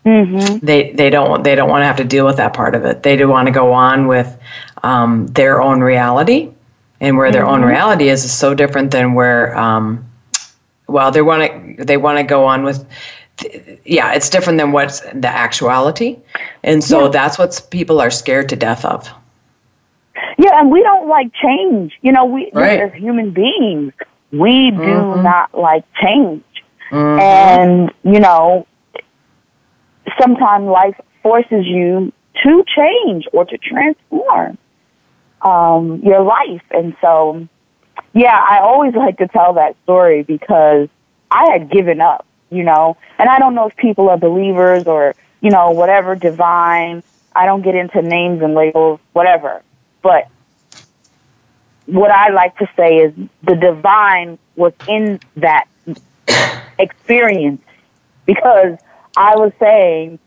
Mm-hmm. 0.06 0.66
They 0.66 0.92
they 0.92 1.10
don't 1.10 1.44
they 1.44 1.56
don't 1.56 1.70
want 1.70 1.84
to 1.84 1.86
have 1.86 1.96
to 1.98 2.04
deal 2.04 2.26
with 2.26 2.36
that 2.36 2.54
part 2.54 2.76
of 2.76 2.84
it. 2.84 3.04
They 3.04 3.16
do 3.16 3.30
want 3.30 3.46
to 3.48 3.54
go 3.54 3.72
on 3.72 4.08
with 4.08 4.38
um, 4.84 5.28
their 5.28 5.62
own 5.62 5.80
reality, 5.80 6.52
and 7.00 7.16
where 7.16 7.32
their 7.32 7.46
own 7.46 7.62
mm-hmm. 7.62 7.70
reality 7.70 8.10
is, 8.10 8.26
is 8.26 8.38
so 8.38 8.54
different 8.54 8.92
than 8.92 9.14
where. 9.14 9.58
Um, 9.58 10.10
well, 10.88 11.12
they 11.12 11.22
want 11.22 11.78
to 11.78 11.86
they 11.86 11.96
want 11.96 12.18
to 12.18 12.24
go 12.24 12.46
on 12.46 12.64
with 12.64 12.86
yeah, 13.86 14.14
it's 14.14 14.30
different 14.30 14.60
than 14.60 14.72
what's 14.72 15.02
the 15.02 15.28
actuality. 15.28 16.20
And 16.64 16.84
so 16.84 17.04
yeah. 17.04 17.10
that's 17.10 17.38
what 17.38 17.62
people 17.70 18.00
are 18.00 18.12
scared 18.12 18.50
to 18.50 18.56
death 18.56 18.86
of. 18.86 19.10
Yeah, 20.38 20.60
and 20.60 20.72
we 20.72 20.82
don't 20.82 21.08
like 21.08 21.32
change. 21.34 21.94
You 22.02 22.12
know, 22.12 22.26
we 22.26 22.50
right. 22.54 22.80
as 22.80 22.94
human 22.94 23.32
beings, 23.32 23.94
we 24.32 24.72
do 24.72 24.78
mm-hmm. 24.78 25.24
not 25.24 25.54
like 25.58 25.84
change. 26.02 26.44
Mm-hmm. 26.92 27.20
And, 27.20 27.94
you 28.04 28.20
know, 28.20 28.68
sometimes 30.20 30.66
life 30.68 31.00
forces 31.22 31.66
you 31.66 32.12
to 32.44 32.64
change 32.76 33.26
or 33.32 33.46
to 33.46 33.58
transform 33.58 34.58
um, 35.42 36.02
your 36.04 36.22
life. 36.22 36.64
And 36.72 36.96
so, 37.02 37.48
yeah, 38.14 38.44
I 38.48 38.60
always 38.60 38.94
like 38.96 39.18
to 39.18 39.28
tell 39.28 39.54
that 39.54 39.76
story 39.84 40.24
because 40.24 40.88
I 41.32 41.52
had 41.52 41.72
given 41.72 42.02
up, 42.02 42.26
you 42.54 42.64
know, 42.64 42.98
and 43.18 43.30
I 43.30 43.40
don't 43.40 43.56
know 43.56 43.68
if 43.68 43.76
people 43.76 44.10
are 44.10 44.18
believers 44.18 44.86
or, 44.86 45.16
you 45.42 45.50
know, 45.50 45.72
whatever, 45.72 46.16
divine. 46.16 47.04
I 47.36 47.46
don't 47.46 47.64
get 47.64 47.76
into 47.76 48.02
names 48.02 48.42
and 48.42 48.54
labels, 48.54 49.00
whatever. 49.12 49.64
But 50.02 50.28
what 51.86 52.12
I 52.12 52.30
like 52.30 52.58
to 52.58 52.70
say 52.78 52.98
is 52.98 53.14
the 53.42 53.56
divine 53.56 54.38
was 54.56 54.74
in 54.88 55.20
that 55.38 55.68
experience 56.80 57.62
because 58.26 58.78
I 59.18 59.36
was 59.36 59.52
saying, 59.60 60.20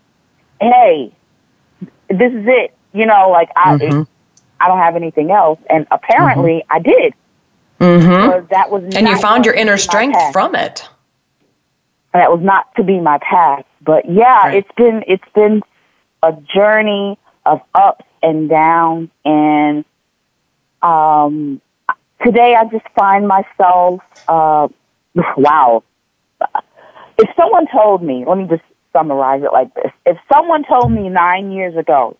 "Hey, 0.61 1.12
this 2.09 2.33
is 2.33 2.47
it." 2.47 2.75
You 2.92 3.06
know, 3.06 3.30
like 3.30 3.50
I, 3.56 3.76
mm-hmm. 3.76 4.02
I 4.61 4.68
don't 4.68 4.78
have 4.78 4.97
anything 4.97 5.30
else, 5.30 5.61
and 5.68 5.87
apparently 5.90 6.64
mm-hmm. 6.68 6.73
I 6.73 6.78
did. 6.80 7.14
Mm-hmm. 7.80 8.47
That 8.50 8.71
was, 8.71 8.85
and 8.95 9.06
you 9.06 9.18
found 9.18 9.45
your 9.45 9.54
inner 9.54 9.76
strength 9.76 10.18
from 10.33 10.54
it. 10.54 10.88
That 12.16 12.30
was 12.30 12.40
not 12.42 12.75
to 12.76 12.82
be 12.82 12.99
my 13.00 13.18
path, 13.18 13.64
but 13.82 14.11
yeah, 14.11 14.49
right. 14.49 14.54
it's 14.56 14.70
been 14.76 15.04
it's 15.06 15.28
been 15.35 15.62
a 16.23 16.32
journey 16.54 17.18
of 17.44 17.61
ups 17.75 18.04
and 18.23 18.49
downs, 18.49 19.11
and 19.25 19.85
um, 20.82 21.61
today 22.25 22.54
I 22.54 22.64
just 22.64 22.87
find 22.94 23.28
myself, 23.28 24.00
uh, 24.28 24.68
wow. 25.37 25.82
If 27.18 27.28
someone 27.37 27.66
told 27.73 28.02
me, 28.02 28.25
let 28.26 28.38
me 28.38 28.46
just 28.49 28.62
summarize 28.92 29.42
it 29.42 29.52
like 29.52 29.75
this. 29.75 29.92
If 30.04 30.18
someone 30.32 30.64
told 30.64 30.92
me 30.92 31.08
nine 31.08 31.50
years 31.50 31.76
ago 31.76 32.16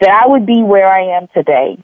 that 0.00 0.10
I 0.10 0.26
would 0.26 0.46
be 0.46 0.62
where 0.62 0.88
I 0.88 1.16
am 1.16 1.28
today, 1.34 1.78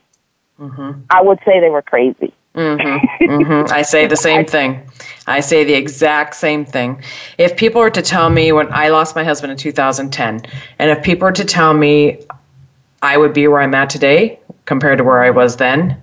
mm-hmm. 0.58 1.00
I 1.11 1.23
would 1.23 1.38
say 1.44 1.61
they 1.61 1.70
were 1.70 1.82
crazy. 1.82 2.32
Mm-hmm. 2.54 3.25
Mm-hmm. 3.25 3.73
I 3.73 3.82
say 3.82 4.06
the 4.06 4.16
same 4.16 4.44
thing. 4.46 4.82
I 5.26 5.40
say 5.40 5.64
the 5.64 5.75
exact 5.75 6.34
same 6.34 6.64
thing. 6.64 7.02
If 7.38 7.56
people 7.56 7.80
were 7.80 7.90
to 7.90 8.02
tell 8.02 8.30
me 8.30 8.52
when 8.52 8.73
I 8.73 8.88
lost 8.88 9.16
my 9.16 9.25
husband 9.25 9.50
in 9.50 9.58
2010, 9.58 10.42
and 10.78 10.90
if 10.90 11.02
people 11.02 11.26
were 11.26 11.32
to 11.32 11.44
tell 11.44 11.75
me 11.75 12.18
I 13.02 13.16
would 13.16 13.32
be 13.32 13.49
where 13.49 13.61
I'm 13.61 13.75
at 13.75 13.90
today 13.90 14.38
compared 14.66 14.99
to 14.99 15.04
where 15.04 15.23
I 15.23 15.30
was 15.30 15.56
then, 15.56 16.00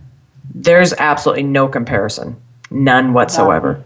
there's 0.53 0.93
absolutely 0.93 1.43
no 1.43 1.67
comparison, 1.67 2.35
none 2.69 3.13
whatsoever. 3.13 3.73
No. 3.73 3.83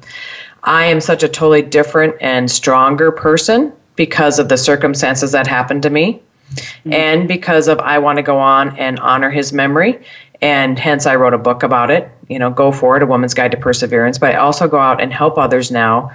I 0.63 0.85
am 0.85 0.99
such 0.99 1.21
a 1.21 1.29
totally 1.29 1.61
different 1.61 2.15
and 2.21 2.49
stronger 2.49 3.11
person 3.11 3.71
because 3.95 4.39
of 4.39 4.49
the 4.49 4.57
circumstances 4.57 5.31
that 5.31 5.47
happened 5.47 5.83
to 5.83 5.89
me 5.89 6.21
mm-hmm. 6.51 6.93
and 6.93 7.27
because 7.27 7.67
of 7.67 7.79
I 7.79 7.99
want 7.99 8.17
to 8.17 8.23
go 8.23 8.39
on 8.39 8.77
and 8.77 8.99
honor 8.99 9.29
his 9.29 9.53
memory 9.53 9.99
and 10.41 10.77
hence 10.77 11.05
I 11.05 11.15
wrote 11.15 11.33
a 11.33 11.37
book 11.37 11.63
about 11.63 11.91
it, 11.91 12.09
you 12.27 12.39
know, 12.39 12.49
Go 12.49 12.71
For 12.71 12.97
It, 12.97 13.03
A 13.03 13.05
Woman's 13.05 13.33
Guide 13.33 13.51
to 13.51 13.57
Perseverance, 13.57 14.17
but 14.17 14.35
I 14.35 14.37
also 14.37 14.67
go 14.67 14.79
out 14.79 15.01
and 15.01 15.13
help 15.13 15.37
others 15.37 15.71
now 15.71 16.11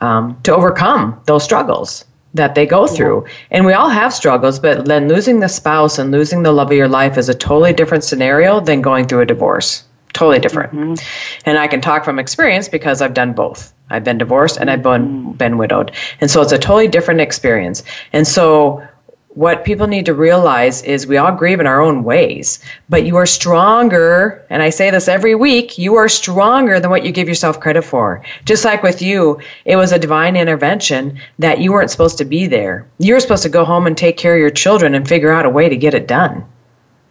um, 0.00 0.38
to 0.42 0.54
overcome 0.54 1.20
those 1.26 1.44
struggles 1.44 2.04
that 2.34 2.54
they 2.54 2.66
go 2.66 2.86
through. 2.86 3.24
And 3.50 3.64
we 3.64 3.72
all 3.72 3.88
have 3.88 4.12
struggles, 4.12 4.58
but 4.58 4.86
then 4.86 5.08
losing 5.08 5.40
the 5.40 5.48
spouse 5.48 5.98
and 5.98 6.10
losing 6.10 6.42
the 6.42 6.52
love 6.52 6.70
of 6.70 6.76
your 6.76 6.88
life 6.88 7.16
is 7.16 7.28
a 7.28 7.34
totally 7.34 7.72
different 7.72 8.04
scenario 8.04 8.60
than 8.60 8.82
going 8.82 9.06
through 9.06 9.20
a 9.20 9.26
divorce. 9.26 9.84
Totally 10.12 10.38
different. 10.38 10.72
Mm-hmm. 10.72 11.48
And 11.48 11.58
I 11.58 11.66
can 11.66 11.80
talk 11.80 12.04
from 12.04 12.18
experience 12.18 12.68
because 12.68 13.02
I've 13.02 13.14
done 13.14 13.32
both. 13.32 13.72
I've 13.90 14.04
been 14.04 14.18
divorced 14.18 14.56
and 14.56 14.70
I've 14.70 14.82
been, 14.82 15.06
mm-hmm. 15.06 15.32
been 15.32 15.58
widowed. 15.58 15.92
And 16.20 16.30
so 16.30 16.42
it's 16.42 16.52
a 16.52 16.58
totally 16.58 16.88
different 16.88 17.20
experience. 17.20 17.82
And 18.12 18.26
so 18.26 18.86
what 19.34 19.64
people 19.64 19.88
need 19.88 20.06
to 20.06 20.14
realize 20.14 20.82
is 20.82 21.06
we 21.06 21.16
all 21.16 21.32
grieve 21.32 21.58
in 21.58 21.66
our 21.66 21.80
own 21.80 22.04
ways, 22.04 22.60
but 22.88 23.04
you 23.04 23.16
are 23.16 23.26
stronger. 23.26 24.44
And 24.48 24.62
I 24.62 24.70
say 24.70 24.90
this 24.90 25.08
every 25.08 25.34
week 25.34 25.76
you 25.76 25.96
are 25.96 26.08
stronger 26.08 26.78
than 26.78 26.90
what 26.90 27.04
you 27.04 27.10
give 27.10 27.28
yourself 27.28 27.58
credit 27.58 27.82
for. 27.82 28.22
Just 28.44 28.64
like 28.64 28.82
with 28.82 29.02
you, 29.02 29.40
it 29.64 29.76
was 29.76 29.90
a 29.90 29.98
divine 29.98 30.36
intervention 30.36 31.18
that 31.40 31.58
you 31.58 31.72
weren't 31.72 31.90
supposed 31.90 32.18
to 32.18 32.24
be 32.24 32.46
there. 32.46 32.86
You 32.98 33.14
were 33.14 33.20
supposed 33.20 33.42
to 33.42 33.48
go 33.48 33.64
home 33.64 33.86
and 33.86 33.96
take 33.96 34.16
care 34.16 34.34
of 34.34 34.40
your 34.40 34.50
children 34.50 34.94
and 34.94 35.06
figure 35.06 35.32
out 35.32 35.46
a 35.46 35.50
way 35.50 35.68
to 35.68 35.76
get 35.76 35.94
it 35.94 36.06
done. 36.06 36.46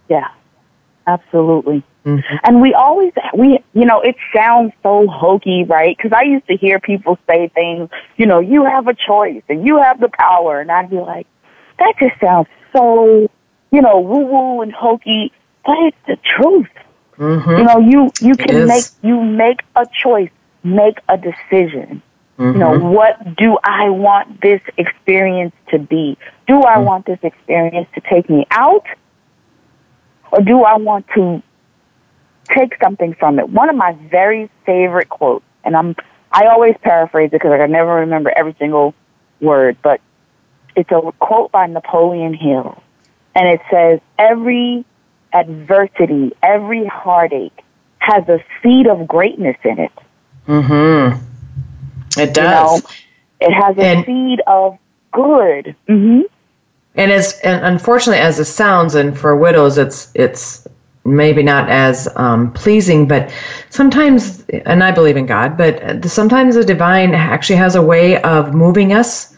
Yeah, 0.10 0.30
absolutely. 1.06 1.84
Mm-hmm. 2.06 2.36
And 2.44 2.62
we 2.62 2.74
always, 2.74 3.14
we, 3.38 3.60
you 3.74 3.86
know, 3.86 4.02
it 4.02 4.16
sounds 4.36 4.74
so 4.82 5.08
hokey, 5.08 5.64
right? 5.64 5.96
Because 5.96 6.12
I 6.14 6.24
used 6.24 6.48
to 6.48 6.56
hear 6.56 6.80
people 6.80 7.18
say 7.28 7.50
things, 7.50 7.90
you 8.18 8.26
know, 8.26 8.40
you 8.40 8.66
have 8.66 8.88
a 8.88 8.94
choice 8.94 9.44
and 9.50 9.66
you 9.66 9.82
have 9.82 10.00
the 10.00 10.10
power. 10.10 10.60
And 10.60 10.70
I'd 10.70 10.90
be 10.90 10.98
like, 10.98 11.28
that 11.80 11.94
just 12.00 12.20
sounds 12.20 12.48
so, 12.72 13.30
you 13.72 13.82
know, 13.82 14.00
woo 14.00 14.26
woo 14.26 14.62
and 14.62 14.72
hokey, 14.72 15.32
but 15.66 15.76
it's 15.80 15.98
the 16.08 16.18
truth. 16.24 16.68
Mm-hmm. 17.18 17.50
You 17.50 17.64
know, 17.64 17.80
you 17.80 18.12
you 18.22 18.36
can 18.36 18.68
make 18.68 18.86
you 19.02 19.22
make 19.22 19.62
a 19.76 19.86
choice, 20.02 20.32
make 20.64 20.98
a 21.10 21.18
decision. 21.18 22.02
Mm-hmm. 22.40 22.54
You 22.54 22.60
know, 22.60 22.72
mm-hmm. 22.72 22.88
what 22.88 23.36
do 23.36 23.58
I 23.64 23.90
want 23.90 24.42
this 24.42 24.62
experience 24.78 25.54
to 25.70 25.80
be? 25.80 26.18
Do 26.48 26.64
I 26.64 26.76
mm-hmm. 26.76 26.86
want 26.86 27.06
this 27.06 27.20
experience 27.22 27.88
to 27.94 28.02
take 28.02 28.30
me 28.30 28.48
out? 28.50 28.86
Or 30.32 30.42
do 30.42 30.64
I 30.64 30.78
want 30.78 31.06
to 31.14 31.44
take 32.50 32.76
something 32.82 33.14
from 33.16 33.40
it. 33.40 33.50
One 33.50 33.70
of 33.70 33.76
my 33.76 33.94
very 34.10 34.50
favorite 34.66 35.10
quotes, 35.10 35.46
and 35.64 35.76
I'm 35.76 35.96
I 36.32 36.48
always 36.48 36.76
paraphrase 36.82 37.28
it 37.28 37.32
because 37.34 37.52
I 37.52 37.68
never 37.68 37.96
remember 37.96 38.32
every 38.36 38.56
single 38.58 38.94
word, 39.40 39.78
but 39.82 40.02
it's 40.76 40.92
a 40.92 41.12
quote 41.20 41.52
by 41.52 41.68
Napoleon 41.68 42.34
Hill, 42.34 42.82
and 43.36 43.48
it 43.48 43.62
says, 43.72 44.00
"Every 44.18 44.86
adversity, 45.34 46.32
every 46.42 46.86
heartache 46.86 47.60
has 48.00 48.28
a 48.30 48.40
seed 48.62 48.88
of 48.88 49.08
greatness 49.08 49.58
in 49.64 49.80
it." 49.80 49.92
Hmm. 50.46 51.10
It 52.18 52.34
does. 52.34 52.76
You 52.76 52.82
know, 52.82 52.82
it 53.42 53.54
has 53.54 53.78
a 53.78 53.82
and, 53.82 54.06
seed 54.06 54.42
of 54.48 54.78
good. 55.12 55.76
Mm-hmm. 55.88 56.22
And 56.96 57.12
as 57.12 57.40
and 57.44 57.66
unfortunately 57.66 58.20
as 58.20 58.40
it 58.40 58.46
sounds, 58.46 58.96
and 58.96 59.18
for 59.18 59.36
widows, 59.36 59.78
it's 59.78 60.12
it's 60.14 60.68
maybe 61.06 61.44
not 61.44 61.70
as 61.70 62.08
um, 62.16 62.52
pleasing, 62.54 63.08
but 63.08 63.34
sometimes, 63.70 64.46
and 64.66 64.84
I 64.84 64.92
believe 64.92 65.18
in 65.18 65.26
God, 65.26 65.58
but 65.58 66.06
sometimes 66.06 66.56
the 66.56 66.64
divine 66.64 67.14
actually 67.14 67.58
has 67.58 67.76
a 67.76 67.82
way 67.82 68.22
of 68.22 68.54
moving 68.54 68.94
us 68.94 69.33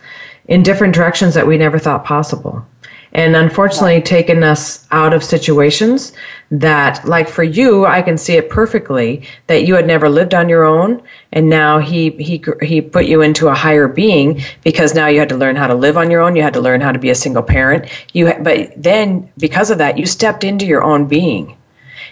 in 0.48 0.64
different 0.64 0.94
directions 0.94 1.34
that 1.34 1.48
we 1.48 1.58
never 1.58 1.80
thought 1.80 2.06
possible. 2.06 2.66
And 3.14 3.36
unfortunately 3.36 4.02
taken 4.02 4.44
us 4.44 4.86
out 4.92 5.14
of 5.14 5.24
situations 5.24 6.12
that 6.52 7.04
like 7.08 7.28
for 7.28 7.44
you 7.44 7.86
i 7.86 8.02
can 8.02 8.18
see 8.18 8.34
it 8.34 8.50
perfectly 8.50 9.24
that 9.48 9.66
you 9.66 9.74
had 9.74 9.88
never 9.88 10.08
lived 10.08 10.34
on 10.34 10.48
your 10.48 10.64
own 10.64 11.02
and 11.32 11.50
now 11.50 11.80
he 11.80 12.12
he 12.12 12.44
he 12.62 12.82
put 12.82 13.06
you 13.06 13.22
into 13.22 13.48
a 13.48 13.54
higher 13.56 13.88
being 13.88 14.42
because 14.64 14.94
now 14.94 15.08
you 15.08 15.18
had 15.20 15.30
to 15.30 15.38
learn 15.38 15.56
how 15.56 15.66
to 15.66 15.74
live 15.74 15.98
on 15.98 16.12
your 16.12 16.22
own 16.22 16.36
you 16.36 16.44
had 16.44 16.54
to 16.54 16.62
learn 16.62 16.82
how 16.82 16.92
to 16.92 17.00
be 17.00 17.10
a 17.10 17.16
single 17.16 17.42
parent. 17.42 17.86
You 18.14 18.32
but 18.42 18.72
then 18.75 19.32
because 19.38 19.72
of 19.72 19.80
that 19.80 19.98
you 19.98 20.06
stepped 20.06 20.44
into 20.44 20.66
your 20.66 20.84
own 20.84 21.08
being. 21.08 21.58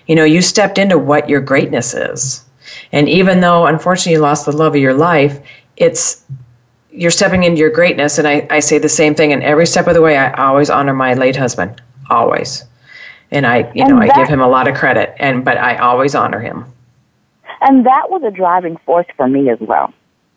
You 0.08 0.16
know 0.16 0.24
you 0.24 0.42
stepped 0.42 0.78
into 0.78 0.98
what 0.98 1.30
your 1.30 1.42
greatness 1.42 1.94
is. 1.94 2.44
And 2.92 3.08
even 3.08 3.40
though 3.40 3.68
unfortunately 3.68 4.14
you 4.14 4.20
lost 4.20 4.46
the 4.46 4.52
love 4.52 4.76
of 4.76 4.82
your 4.82 4.94
life 4.96 5.40
it's 5.78 6.24
you're 6.94 7.12
stepping 7.12 7.44
into 7.44 7.60
your 7.60 7.72
greatness 7.72 8.18
and 8.20 8.28
I, 8.28 8.46
I 8.50 8.60
say 8.60 8.78
the 8.78 8.90
same 8.90 9.16
thing 9.16 9.34
and 9.34 9.44
every 9.44 9.66
step 9.66 9.88
of 9.88 9.94
the 9.96 10.02
way 10.02 10.18
i 10.18 10.32
always 10.34 10.70
honor 10.70 10.94
my 10.94 11.14
late 11.14 11.36
husband 11.36 11.82
always. 12.10 12.64
And 13.32 13.48
i 13.48 13.60
you 13.74 13.84
and 13.84 13.90
know 13.90 14.00
that, 14.00 14.16
i 14.16 14.20
give 14.20 14.28
him 14.28 14.42
a 14.42 14.48
lot 14.48 14.68
of 14.68 14.76
credit 14.76 15.16
and 15.18 15.44
but 15.44 15.58
i 15.58 15.78
always 15.78 16.16
honor 16.16 16.40
him. 16.40 16.66
And 17.62 17.86
that 17.86 18.10
was 18.10 18.22
a 18.24 18.32
driving 18.32 18.78
force 18.86 19.08
for 19.16 19.28
me 19.28 19.50
as 19.50 19.60
well. 19.60 19.94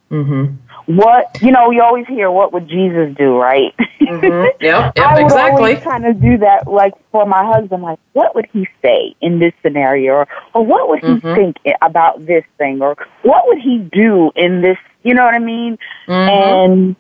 Mm-hmm. 0.09 0.55
what 0.95 1.43
you 1.43 1.51
know 1.51 1.73
you 1.73 1.83
always 1.83 2.07
hear 2.07 2.31
what 2.31 2.53
would 2.53 2.69
jesus 2.69 3.13
do 3.19 3.37
right? 3.37 3.75
Mm-hmm. 4.01 4.47
yeah, 4.65 4.93
yeah 4.97 5.03
I 5.03 5.15
would 5.15 5.25
exactly. 5.25 5.59
always 5.59 5.81
kind 5.81 6.07
of 6.07 6.21
do 6.21 6.39
that 6.39 6.69
like 6.69 6.95
for 7.11 7.27
my 7.27 7.45
husband 7.45 7.83
like 7.83 7.99
what 8.13 8.35
would 8.37 8.47
he 8.53 8.69
say 8.83 9.15
in 9.21 9.41
this 9.41 9.53
scenario? 9.63 10.13
Or, 10.13 10.29
or 10.55 10.65
what 10.65 10.89
would 10.89 11.01
he 11.01 11.07
mm-hmm. 11.07 11.35
think 11.35 11.57
about 11.83 12.25
this 12.25 12.45
thing? 12.57 12.81
Or 12.81 12.97
what 13.23 13.47
would 13.49 13.59
he 13.59 13.79
do 13.79 14.31
in 14.37 14.63
this 14.63 14.79
you 15.07 15.15
know 15.15 15.25
what 15.25 15.35
I 15.35 15.39
mean? 15.39 15.79
Mm-hmm. 16.09 16.13
And, 16.13 16.97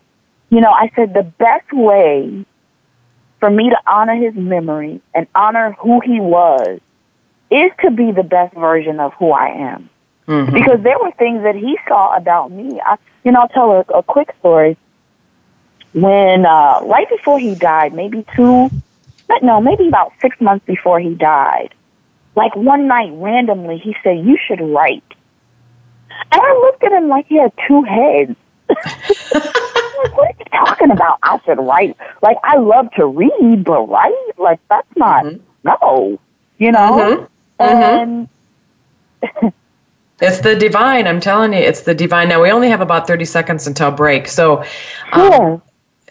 you 0.48 0.60
know, 0.60 0.70
I 0.70 0.92
said 0.94 1.12
the 1.12 1.24
best 1.24 1.72
way 1.72 2.46
for 3.40 3.50
me 3.50 3.68
to 3.68 3.76
honor 3.86 4.14
his 4.14 4.34
memory 4.34 5.00
and 5.12 5.26
honor 5.34 5.72
who 5.80 6.00
he 6.00 6.20
was 6.20 6.78
is 7.50 7.72
to 7.82 7.90
be 7.90 8.12
the 8.12 8.22
best 8.22 8.54
version 8.54 9.00
of 9.00 9.12
who 9.14 9.32
I 9.32 9.48
am. 9.48 9.90
Mm-hmm. 10.28 10.54
Because 10.54 10.82
there 10.82 10.98
were 11.00 11.10
things 11.12 11.42
that 11.42 11.56
he 11.56 11.76
saw 11.88 12.16
about 12.16 12.52
me. 12.52 12.80
I, 12.80 12.96
you 13.24 13.32
know, 13.32 13.40
I'll 13.40 13.48
tell 13.48 13.72
a, 13.72 13.98
a 13.98 14.02
quick 14.02 14.32
story. 14.38 14.76
When, 15.92 16.46
uh, 16.46 16.80
right 16.84 17.08
before 17.08 17.40
he 17.40 17.54
died, 17.54 17.92
maybe 17.92 18.24
two, 18.36 18.70
but 19.26 19.42
no, 19.42 19.60
maybe 19.60 19.88
about 19.88 20.12
six 20.20 20.40
months 20.40 20.64
before 20.64 21.00
he 21.00 21.14
died, 21.14 21.74
like 22.36 22.54
one 22.54 22.86
night 22.86 23.10
randomly, 23.14 23.78
he 23.78 23.96
said, 24.04 24.24
you 24.24 24.36
should 24.46 24.60
write. 24.60 25.02
And 26.32 26.40
I 26.42 26.52
looked 26.54 26.82
at 26.84 26.92
him 26.92 27.08
like 27.08 27.26
he 27.26 27.38
had 27.38 27.52
two 27.66 27.82
heads. 27.82 28.36
like, 28.68 30.16
what 30.16 30.28
are 30.28 30.34
you 30.38 30.44
talking 30.50 30.90
about? 30.90 31.18
I 31.22 31.38
should 31.44 31.58
write. 31.58 31.96
Like, 32.22 32.38
I 32.42 32.56
love 32.56 32.90
to 32.96 33.06
read, 33.06 33.64
but 33.64 33.88
write? 33.88 34.38
Like, 34.38 34.60
that's 34.68 34.88
not, 34.96 35.24
mm-hmm. 35.24 35.42
no. 35.64 36.18
You 36.58 36.72
know? 36.72 37.28
Mm-hmm. 37.60 37.62
And. 37.62 38.28
Mm-hmm. 39.22 39.48
It's 40.18 40.40
the 40.40 40.56
divine. 40.56 41.06
I'm 41.06 41.20
telling 41.20 41.52
you, 41.52 41.58
it's 41.58 41.82
the 41.82 41.94
divine. 41.94 42.30
Now 42.30 42.42
we 42.42 42.50
only 42.50 42.70
have 42.70 42.80
about 42.80 43.06
30 43.06 43.26
seconds 43.26 43.66
until 43.66 43.90
break. 43.90 44.28
So, 44.28 44.64
um, 45.12 45.60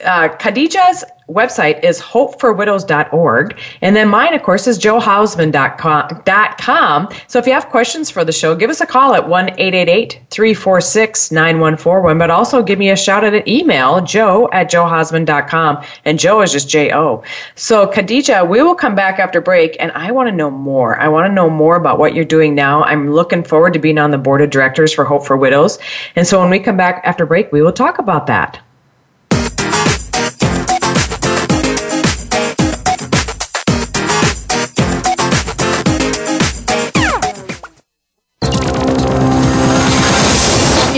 uh, 0.04 0.30
Khadijah's 0.30 1.04
website 1.30 1.84
is 1.84 2.02
hopeforwidows.org. 2.02 3.60
And 3.82 3.96
then 3.96 4.10
mine, 4.10 4.34
of 4.34 4.44
course, 4.44 4.68
is 4.68 4.78
johausman.com. 4.78 7.10
So 7.28 7.40
if 7.40 7.48
you 7.48 7.54
have 7.54 7.70
questions 7.70 8.10
for 8.10 8.24
the 8.24 8.32
show, 8.32 8.56
give 8.56 8.70
us 8.70 8.82
a 8.82 8.86
call 8.86 9.16
at 9.16 9.28
1 9.28 9.56
346 9.56 11.32
9141. 11.32 12.18
But 12.18 12.30
also 12.30 12.64
give 12.64 12.80
me 12.80 12.90
a 12.90 12.96
shout 12.96 13.24
out 13.24 13.34
at 13.34 13.48
email, 13.48 14.02
jo 14.02 14.50
at 14.52 14.70
johausman.com. 14.70 15.84
And 16.06 16.20
Jo 16.20 16.42
is 16.42 16.52
just 16.52 16.70
J 16.70 16.94
O. 16.94 17.24
So, 17.56 17.88
Khadijah, 17.88 18.46
we 18.46 18.62
will 18.62 18.76
come 18.76 18.96
back 18.96 19.20
after 19.20 19.42
break, 19.42 19.76
and 19.80 19.92
I 19.94 20.12
want 20.12 20.30
to 20.30 20.36
know 20.36 20.52
more. 20.52 21.00
I 21.00 21.08
want 21.08 21.30
to 21.30 21.34
know 21.34 21.50
more 21.50 21.76
about 21.76 22.00
what 22.00 22.14
you're 22.14 22.26
doing 22.26 22.56
now. 22.56 22.84
I'm 22.84 23.14
looking 23.14 23.44
forward 23.44 23.74
to 23.74 23.80
being 23.80 23.98
on 23.98 24.12
the 24.12 24.18
board 24.18 24.42
of 24.42 24.50
directors 24.50 24.94
for 24.94 25.06
Hope 25.06 25.26
for 25.26 25.38
Widows. 25.38 25.80
And 26.16 26.28
so 26.28 26.40
when 26.40 26.50
we 26.50 26.60
come 26.60 26.78
back 26.78 27.02
after 27.04 27.26
break, 27.26 27.52
we 27.52 27.62
will 27.62 27.74
talk 27.74 28.00
about 28.00 28.28
that. 28.28 28.65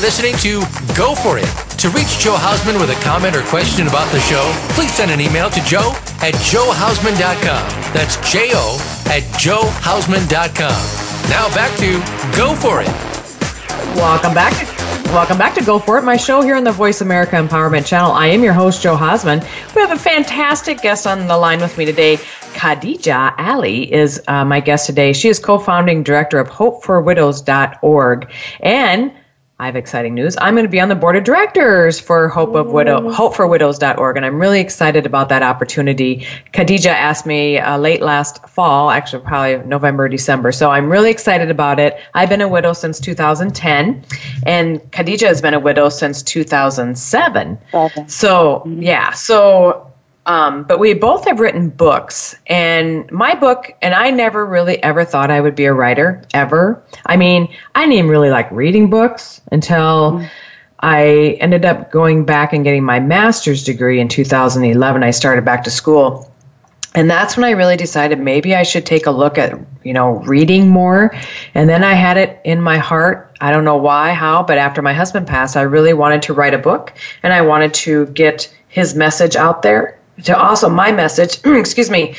Listening 0.00 0.34
to 0.38 0.60
Go 0.96 1.14
For 1.14 1.36
It. 1.36 1.44
To 1.76 1.90
reach 1.90 2.20
Jo 2.20 2.32
Hausman 2.34 2.80
with 2.80 2.88
a 2.88 2.98
comment 3.04 3.36
or 3.36 3.42
question 3.42 3.86
about 3.86 4.10
the 4.12 4.20
show, 4.20 4.50
please 4.70 4.94
send 4.94 5.10
an 5.10 5.20
email 5.20 5.50
to 5.50 5.60
jo 5.64 5.92
at 6.22 6.32
johausman.com. 6.48 7.92
That's 7.92 8.16
J 8.32 8.52
O 8.54 8.80
at 9.06 9.22
johausman.com. 9.36 11.28
Now 11.28 11.54
back 11.54 11.76
to 11.80 12.00
Go 12.34 12.54
For 12.54 12.80
It. 12.80 12.88
Welcome 13.94 14.32
back. 14.32 14.54
Welcome 15.12 15.36
back 15.36 15.54
to 15.56 15.64
Go 15.64 15.78
For 15.78 15.98
It, 15.98 16.02
my 16.02 16.16
show 16.16 16.40
here 16.40 16.56
on 16.56 16.64
the 16.64 16.72
Voice 16.72 17.02
America 17.02 17.36
Empowerment 17.36 17.84
Channel. 17.86 18.12
I 18.12 18.28
am 18.28 18.42
your 18.42 18.54
host, 18.54 18.82
Jo 18.82 18.96
Hausman. 18.96 19.42
We 19.74 19.82
have 19.82 19.92
a 19.92 19.98
fantastic 19.98 20.80
guest 20.80 21.06
on 21.06 21.26
the 21.26 21.36
line 21.36 21.60
with 21.60 21.76
me 21.76 21.84
today. 21.84 22.16
Khadijah 22.54 23.34
Ali 23.36 23.92
is 23.92 24.22
uh, 24.28 24.46
my 24.46 24.60
guest 24.60 24.86
today. 24.86 25.12
She 25.12 25.28
is 25.28 25.38
co 25.38 25.58
founding 25.58 26.02
director 26.02 26.38
of 26.38 26.48
hopeforwidows.org. 26.48 28.32
And 28.60 29.12
I 29.60 29.66
have 29.66 29.76
exciting 29.76 30.14
news. 30.14 30.38
I'm 30.40 30.54
going 30.54 30.64
to 30.64 30.70
be 30.70 30.80
on 30.80 30.88
the 30.88 30.94
board 30.94 31.16
of 31.16 31.24
directors 31.24 32.00
for 32.00 32.28
Hope 32.28 32.54
of 32.54 32.68
Widow, 32.72 33.10
hopeforwidows.org, 33.10 34.16
and 34.16 34.24
I'm 34.24 34.40
really 34.40 34.58
excited 34.58 35.04
about 35.04 35.28
that 35.28 35.42
opportunity. 35.42 36.26
Khadija 36.54 36.86
asked 36.86 37.26
me 37.26 37.58
uh, 37.58 37.76
late 37.76 38.00
last 38.00 38.48
fall, 38.48 38.88
actually 38.90 39.22
probably 39.22 39.58
November, 39.68 40.08
December. 40.08 40.50
So 40.50 40.70
I'm 40.70 40.88
really 40.88 41.10
excited 41.10 41.50
about 41.50 41.78
it. 41.78 41.98
I've 42.14 42.30
been 42.30 42.40
a 42.40 42.48
widow 42.48 42.72
since 42.72 42.98
2010, 43.00 44.02
and 44.46 44.80
Khadija 44.92 45.26
has 45.26 45.42
been 45.42 45.52
a 45.52 45.60
widow 45.60 45.90
since 45.90 46.22
2007. 46.22 46.96
Seven. 47.20 47.58
So 48.08 48.62
yeah, 48.66 49.10
so 49.10 49.89
um, 50.26 50.64
but 50.64 50.78
we 50.78 50.94
both 50.94 51.26
have 51.26 51.40
written 51.40 51.70
books, 51.70 52.36
and 52.46 53.10
my 53.10 53.34
book, 53.34 53.72
and 53.80 53.94
I 53.94 54.10
never 54.10 54.44
really 54.44 54.82
ever 54.82 55.04
thought 55.04 55.30
I 55.30 55.40
would 55.40 55.54
be 55.54 55.64
a 55.64 55.72
writer 55.72 56.22
ever. 56.34 56.82
I 57.06 57.16
mean, 57.16 57.52
I 57.74 57.80
didn't 57.80 57.94
even 57.94 58.10
really 58.10 58.30
like 58.30 58.50
reading 58.50 58.90
books 58.90 59.40
until 59.50 60.24
I 60.80 61.38
ended 61.40 61.64
up 61.64 61.90
going 61.90 62.24
back 62.24 62.52
and 62.52 62.64
getting 62.64 62.84
my 62.84 63.00
master's 63.00 63.64
degree 63.64 64.00
in 64.00 64.08
2011. 64.08 65.02
I 65.02 65.10
started 65.10 65.44
back 65.44 65.64
to 65.64 65.70
school. 65.70 66.26
And 66.94 67.08
that's 67.08 67.36
when 67.36 67.44
I 67.44 67.50
really 67.50 67.76
decided 67.76 68.18
maybe 68.18 68.56
I 68.56 68.64
should 68.64 68.84
take 68.84 69.06
a 69.06 69.12
look 69.12 69.38
at, 69.38 69.56
you 69.84 69.92
know, 69.92 70.14
reading 70.20 70.68
more. 70.68 71.14
And 71.54 71.68
then 71.68 71.84
I 71.84 71.92
had 71.92 72.16
it 72.16 72.40
in 72.44 72.60
my 72.60 72.78
heart. 72.78 73.36
I 73.40 73.52
don't 73.52 73.64
know 73.64 73.76
why, 73.76 74.12
how, 74.12 74.42
but 74.42 74.58
after 74.58 74.82
my 74.82 74.92
husband 74.92 75.28
passed, 75.28 75.56
I 75.56 75.62
really 75.62 75.92
wanted 75.92 76.22
to 76.22 76.32
write 76.32 76.52
a 76.52 76.58
book 76.58 76.92
and 77.22 77.32
I 77.32 77.42
wanted 77.42 77.74
to 77.74 78.06
get 78.06 78.52
his 78.66 78.96
message 78.96 79.36
out 79.36 79.62
there 79.62 79.99
to 80.24 80.38
also 80.38 80.68
my 80.68 80.92
message, 80.92 81.40
excuse 81.44 81.90
me, 81.90 82.16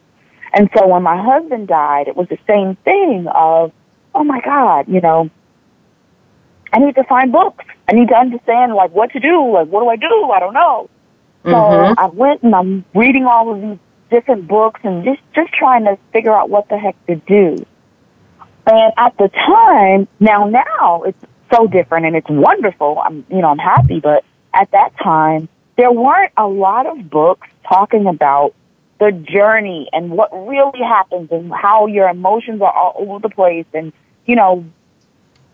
And 0.54 0.70
so 0.76 0.86
when 0.86 1.02
my 1.02 1.20
husband 1.20 1.66
died, 1.66 2.06
it 2.06 2.16
was 2.16 2.28
the 2.28 2.38
same 2.46 2.76
thing 2.76 3.26
of, 3.26 3.72
oh 4.14 4.22
my 4.22 4.40
God, 4.40 4.86
you 4.86 5.00
know, 5.00 5.30
I 6.72 6.78
need 6.78 6.94
to 6.94 7.02
find 7.04 7.32
books. 7.32 7.64
I 7.88 7.92
need 7.94 8.06
to 8.06 8.14
understand 8.14 8.74
like 8.74 8.92
what 8.92 9.10
to 9.14 9.18
do. 9.18 9.50
Like 9.52 9.66
what 9.66 9.80
do 9.80 9.88
I 9.88 9.96
do? 9.96 10.30
I 10.30 10.38
don't 10.38 10.54
know. 10.54 10.88
So 11.42 11.50
mm-hmm. 11.50 11.98
I 11.98 12.06
went 12.06 12.44
and 12.44 12.54
I'm 12.54 12.84
reading 12.94 13.26
all 13.26 13.52
of 13.52 13.60
these 13.60 13.78
different 14.12 14.46
books 14.46 14.80
and 14.84 15.04
just 15.04 15.20
just 15.34 15.52
trying 15.52 15.84
to 15.84 15.98
figure 16.12 16.32
out 16.32 16.50
what 16.50 16.68
the 16.68 16.78
heck 16.78 16.94
to 17.06 17.16
do. 17.16 17.56
And 18.66 18.92
at 18.96 19.16
the 19.16 19.28
time, 19.28 20.06
now 20.20 20.46
now 20.46 21.02
it's 21.02 21.24
so 21.52 21.66
different 21.66 22.06
and 22.06 22.14
it's 22.14 22.28
wonderful. 22.28 23.02
I'm 23.04 23.26
you 23.28 23.38
know 23.38 23.48
I'm 23.48 23.58
happy, 23.58 23.98
but 23.98 24.24
at 24.54 24.70
that 24.70 24.96
time 25.02 25.48
there 25.76 25.90
weren't 25.90 26.32
a 26.36 26.46
lot 26.46 26.86
of 26.86 27.10
books 27.10 27.48
talking 27.68 28.06
about 28.06 28.54
the 29.00 29.10
journey 29.10 29.88
and 29.92 30.10
what 30.10 30.30
really 30.46 30.78
happens 30.78 31.32
and 31.32 31.52
how 31.52 31.86
your 31.86 32.08
emotions 32.08 32.60
are 32.62 32.72
all 32.72 32.94
over 32.98 33.18
the 33.18 33.34
place. 33.34 33.66
And 33.74 33.92
you 34.26 34.36
know, 34.36 34.64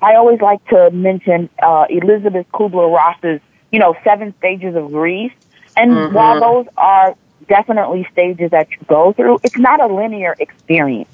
I 0.02 0.16
always 0.16 0.40
like 0.40 0.62
to 0.66 0.90
mention 0.90 1.48
uh, 1.62 1.86
Elizabeth 1.88 2.46
Kubler 2.52 2.92
Ross's 2.92 3.40
you 3.70 3.78
know 3.78 3.94
seven 4.04 4.34
stages 4.38 4.74
of 4.74 4.90
grief. 4.90 5.32
And 5.76 6.12
while 6.12 6.40
those 6.40 6.66
are 6.76 7.14
definitely 7.48 8.06
stages 8.12 8.50
that 8.50 8.70
you 8.70 8.78
go 8.86 9.12
through, 9.12 9.40
it's 9.42 9.56
not 9.56 9.80
a 9.80 9.92
linear 9.92 10.36
experience. 10.38 11.08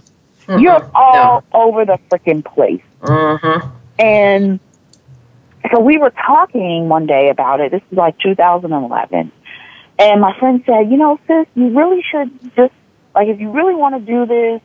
You're 0.47 0.91
all 0.95 1.43
over 1.53 1.85
the 1.85 1.99
freaking 2.11 2.45
place. 2.45 2.83
Mm-hmm. 3.01 3.69
And 3.99 4.61
so 5.73 5.81
we 5.81 5.97
were 5.97 6.11
talking 6.11 6.89
one 6.89 7.07
day 7.07 7.31
about 7.31 7.61
it. 7.61 7.71
This 7.71 7.83
is 7.91 7.97
like 7.97 8.19
2011. 8.19 9.33
And 9.99 10.21
my 10.21 10.39
friend 10.39 10.63
said, 10.67 10.91
you 10.91 10.99
know, 10.99 11.19
sis, 11.27 11.47
you 11.55 11.71
really 11.71 12.03
should 12.03 12.31
just, 12.57 12.75
like, 13.15 13.29
if 13.29 13.41
you 13.41 13.53
really 13.53 13.75
want 13.75 13.95
to 13.95 14.01
do 14.01 14.27
this, 14.27 14.61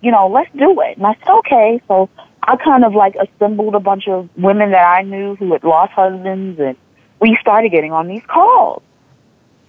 you 0.00 0.12
know, 0.12 0.28
let's 0.28 0.50
do 0.56 0.80
it. 0.80 0.96
And 0.96 1.06
I 1.06 1.14
said, 1.14 1.30
okay. 1.40 1.82
So 1.88 2.08
I 2.42 2.56
kind 2.56 2.84
of 2.84 2.94
like 2.94 3.16
assembled 3.16 3.74
a 3.74 3.80
bunch 3.80 4.08
of 4.08 4.30
women 4.36 4.70
that 4.70 4.84
I 4.84 5.02
knew 5.02 5.34
who 5.36 5.52
had 5.52 5.64
lost 5.64 5.92
husbands 5.92 6.58
and 6.60 6.76
we 7.20 7.36
started 7.40 7.70
getting 7.70 7.92
on 7.92 8.06
these 8.06 8.22
calls 8.26 8.82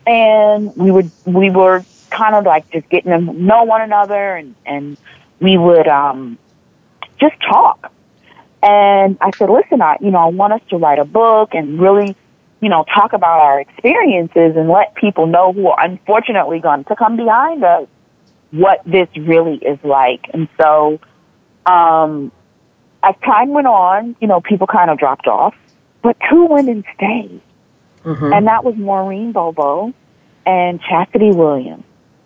and 0.05 0.75
we 0.75 0.91
would 0.91 1.11
we 1.25 1.49
were 1.49 1.85
kind 2.09 2.35
of 2.35 2.45
like 2.45 2.69
just 2.71 2.89
getting 2.89 3.11
to 3.11 3.19
know 3.19 3.63
one 3.63 3.81
another 3.81 4.35
and 4.35 4.55
and 4.65 4.97
we 5.39 5.57
would 5.57 5.87
um 5.87 6.37
just 7.19 7.35
talk. 7.41 7.91
And 8.61 9.17
i 9.21 9.31
said 9.37 9.49
listen 9.49 9.81
i 9.81 9.97
you 10.01 10.11
know 10.11 10.19
i 10.19 10.25
want 10.25 10.53
us 10.53 10.61
to 10.69 10.77
write 10.77 10.99
a 10.99 11.05
book 11.05 11.53
and 11.53 11.79
really 11.79 12.15
you 12.59 12.69
know 12.69 12.83
talk 12.93 13.13
about 13.13 13.39
our 13.39 13.61
experiences 13.61 14.57
and 14.57 14.67
let 14.69 14.95
people 14.95 15.27
know 15.27 15.53
who 15.53 15.67
are 15.67 15.81
unfortunately 15.81 16.59
going 16.59 16.83
to 16.85 16.95
come 16.95 17.15
behind 17.15 17.63
us 17.63 17.87
what 18.51 18.81
this 18.85 19.07
really 19.15 19.57
is 19.57 19.77
like. 19.83 20.25
And 20.33 20.49
so 20.59 20.99
um 21.65 22.31
as 23.03 23.15
time 23.23 23.49
went 23.49 23.67
on 23.67 24.15
you 24.19 24.27
know 24.27 24.41
people 24.41 24.67
kind 24.67 24.89
of 24.89 24.97
dropped 24.97 25.27
off. 25.27 25.55
But 26.01 26.17
two 26.29 26.45
women 26.45 26.83
stayed 26.95 27.41
and 28.05 28.47
that 28.47 28.63
was 28.63 28.75
Maureen 28.75 29.31
Bobo 29.31 29.93
and 30.45 30.81
Chastity 30.81 31.31
Williams. 31.31 31.83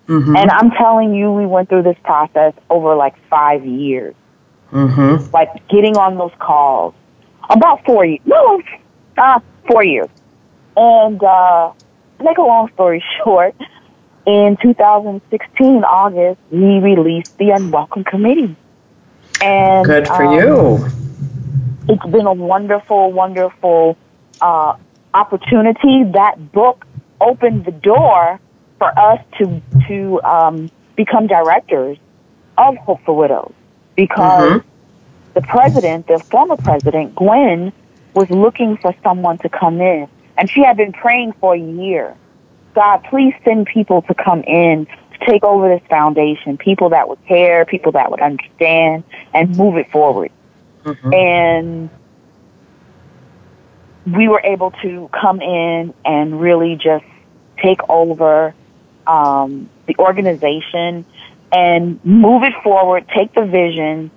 And 0.08 0.52
I'm 0.52 0.72
telling 0.72 1.14
you, 1.14 1.32
we 1.32 1.46
went 1.46 1.70
through 1.70 1.84
this 1.84 1.98
process 2.04 2.54
over 2.70 2.96
like 2.96 3.16
five 3.30 3.66
years. 3.66 4.16
Mm-hmm. 4.72 5.32
Like 5.32 5.68
getting 5.70 5.98
on 5.98 6.18
those 6.18 6.34
calls. 6.40 6.94
About 7.50 7.86
four 7.86 8.06
years. 8.06 8.22
No, 8.26 8.62
uh, 9.18 9.40
four 9.68 9.84
years. 9.84 10.10
And, 10.76 11.24
uh, 11.24 11.72
make 12.20 12.38
a 12.38 12.42
long 12.42 12.72
story 12.74 13.04
short, 13.24 13.56
in 14.26 14.58
2016, 14.62 15.84
August, 15.84 16.40
we 16.50 16.80
released 16.80 17.38
the 17.38 17.52
Unwelcome 17.52 18.06
Committee. 18.06 18.56
And, 19.42 19.86
Good 19.86 20.08
for 20.08 20.24
um, 20.24 20.34
you. 20.34 21.94
it's 21.94 22.06
been 22.06 22.26
a 22.26 22.34
wonderful, 22.34 23.12
wonderful 23.12 23.98
uh, 24.42 24.76
opportunity. 25.14 26.04
That 26.14 26.52
book 26.52 26.86
opened 27.22 27.66
the 27.66 27.72
door 27.72 28.40
for 28.78 29.00
us 29.00 29.20
to 29.40 29.62
to 29.88 30.22
um, 30.24 30.70
become 30.96 31.28
directors 31.28 31.98
of 32.58 32.76
Hope 32.78 33.02
for 33.06 33.16
Widows 33.16 33.54
because 33.96 34.62
the 35.34 35.42
president, 35.42 36.08
the 36.08 36.20
former 36.20 36.58
president, 36.58 37.16
Gwen, 37.16 37.72
was 38.14 38.30
looking 38.30 38.78
for 38.78 38.94
someone 39.04 39.38
to 39.40 39.50
come 39.50 39.82
in, 39.82 40.08
and 40.38 40.50
she 40.50 40.64
had 40.64 40.78
been 40.78 40.94
praying 40.94 41.34
for 41.40 41.56
a 41.56 41.60
year. 41.60 42.16
God, 42.76 43.04
please 43.10 43.34
send 43.46 43.68
people 43.68 44.02
to 44.04 44.14
come 44.16 44.42
in 44.44 44.86
to 44.86 45.26
take 45.28 45.44
over 45.44 45.70
this 45.70 45.88
foundation, 45.90 46.58
people 46.58 46.90
that 46.90 47.08
would 47.08 47.24
care, 47.28 47.66
people 47.66 47.92
that 47.94 48.10
would 48.12 48.20
understand, 48.22 49.04
and 49.34 49.56
move 49.58 49.78
it 49.78 49.92
forward. 49.92 50.32
And 51.14 51.90
we 54.06 54.28
were 54.28 54.42
able 54.42 54.72
to 54.82 55.10
come 55.14 55.42
in 55.42 55.94
and 56.04 56.40
really 56.40 56.76
just 56.76 57.06
take 57.62 57.80
over 57.90 58.54
um, 59.08 59.70
the 59.88 59.96
organization 60.00 61.06
and 61.52 62.04
move 62.04 62.44
it 62.44 62.54
forward, 62.64 63.08
take 63.16 63.34
the 63.34 63.46
vision, 63.46 64.12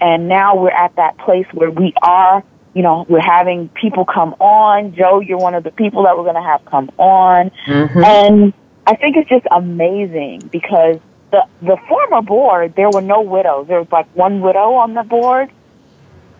and 0.00 0.28
now 0.28 0.56
we're 0.56 0.70
at 0.70 0.96
that 0.96 1.18
place 1.18 1.46
where 1.52 1.70
we 1.70 1.92
are 2.02 2.42
you 2.74 2.82
know, 2.82 3.06
we're 3.08 3.20
having 3.20 3.68
people 3.68 4.04
come 4.04 4.34
on. 4.40 4.94
Jo, 4.94 5.20
you're 5.20 5.38
one 5.38 5.54
of 5.54 5.62
the 5.62 5.70
people 5.70 6.02
that 6.04 6.16
we're 6.16 6.24
going 6.24 6.34
to 6.34 6.42
have 6.42 6.64
come 6.64 6.90
on. 6.98 7.50
Mm-hmm. 7.66 8.04
And 8.04 8.52
I 8.86 8.96
think 8.96 9.16
it's 9.16 9.28
just 9.28 9.46
amazing 9.50 10.48
because 10.50 10.98
the, 11.30 11.46
the 11.62 11.76
former 11.88 12.20
board, 12.20 12.74
there 12.74 12.90
were 12.90 13.00
no 13.00 13.22
widows. 13.22 13.68
There 13.68 13.78
was 13.78 13.90
like 13.92 14.14
one 14.14 14.40
widow 14.40 14.74
on 14.74 14.94
the 14.94 15.04
board. 15.04 15.50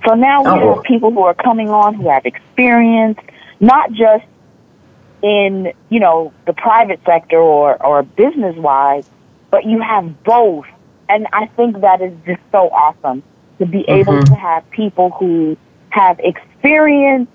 So 0.06 0.14
now 0.14 0.42
we 0.42 0.58
Oh. 0.60 0.74
have 0.74 0.82
people 0.82 1.10
who 1.12 1.22
are 1.22 1.34
coming 1.34 1.70
on 1.70 1.94
who 1.94 2.08
have 2.10 2.24
experience, 2.26 3.18
not 3.60 3.90
just 3.92 4.24
in, 5.22 5.72
you 5.90 6.00
know, 6.00 6.34
the 6.46 6.52
private 6.52 7.00
sector 7.06 7.38
or, 7.38 7.82
or 7.84 8.02
business 8.02 8.56
wise, 8.56 9.04
but 9.50 9.64
you 9.64 9.80
have 9.80 10.22
both. 10.24 10.66
And 11.08 11.26
I 11.32 11.46
think 11.56 11.80
that 11.80 12.00
is 12.02 12.12
just 12.26 12.40
so 12.52 12.68
awesome 12.70 13.22
to 13.58 13.66
be 13.66 13.84
able 13.88 14.20
Mhm. 14.20 14.28
to 14.28 14.36
have 14.36 14.68
people 14.70 15.10
who 15.10 15.56
have 15.90 16.18
experience 16.20 17.30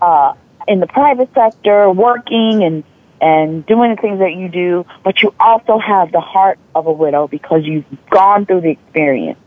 uh, 0.00 0.34
in 0.68 0.80
the 0.80 0.86
private 0.86 1.30
sector, 1.34 1.90
working 1.90 2.62
and 2.64 2.84
and 3.20 3.64
doing 3.66 3.94
the 3.94 4.00
things 4.02 4.18
that 4.18 4.34
you 4.34 4.48
do, 4.48 4.84
but 5.04 5.22
you 5.22 5.32
also 5.38 5.78
have 5.78 6.10
the 6.12 6.20
heart 6.20 6.58
of 6.74 6.86
a 6.86 6.92
widow 6.92 7.28
because 7.28 7.64
you've 7.64 7.86
gone 8.10 8.46
through 8.46 8.60
the 8.60 8.70
experience, 8.70 9.38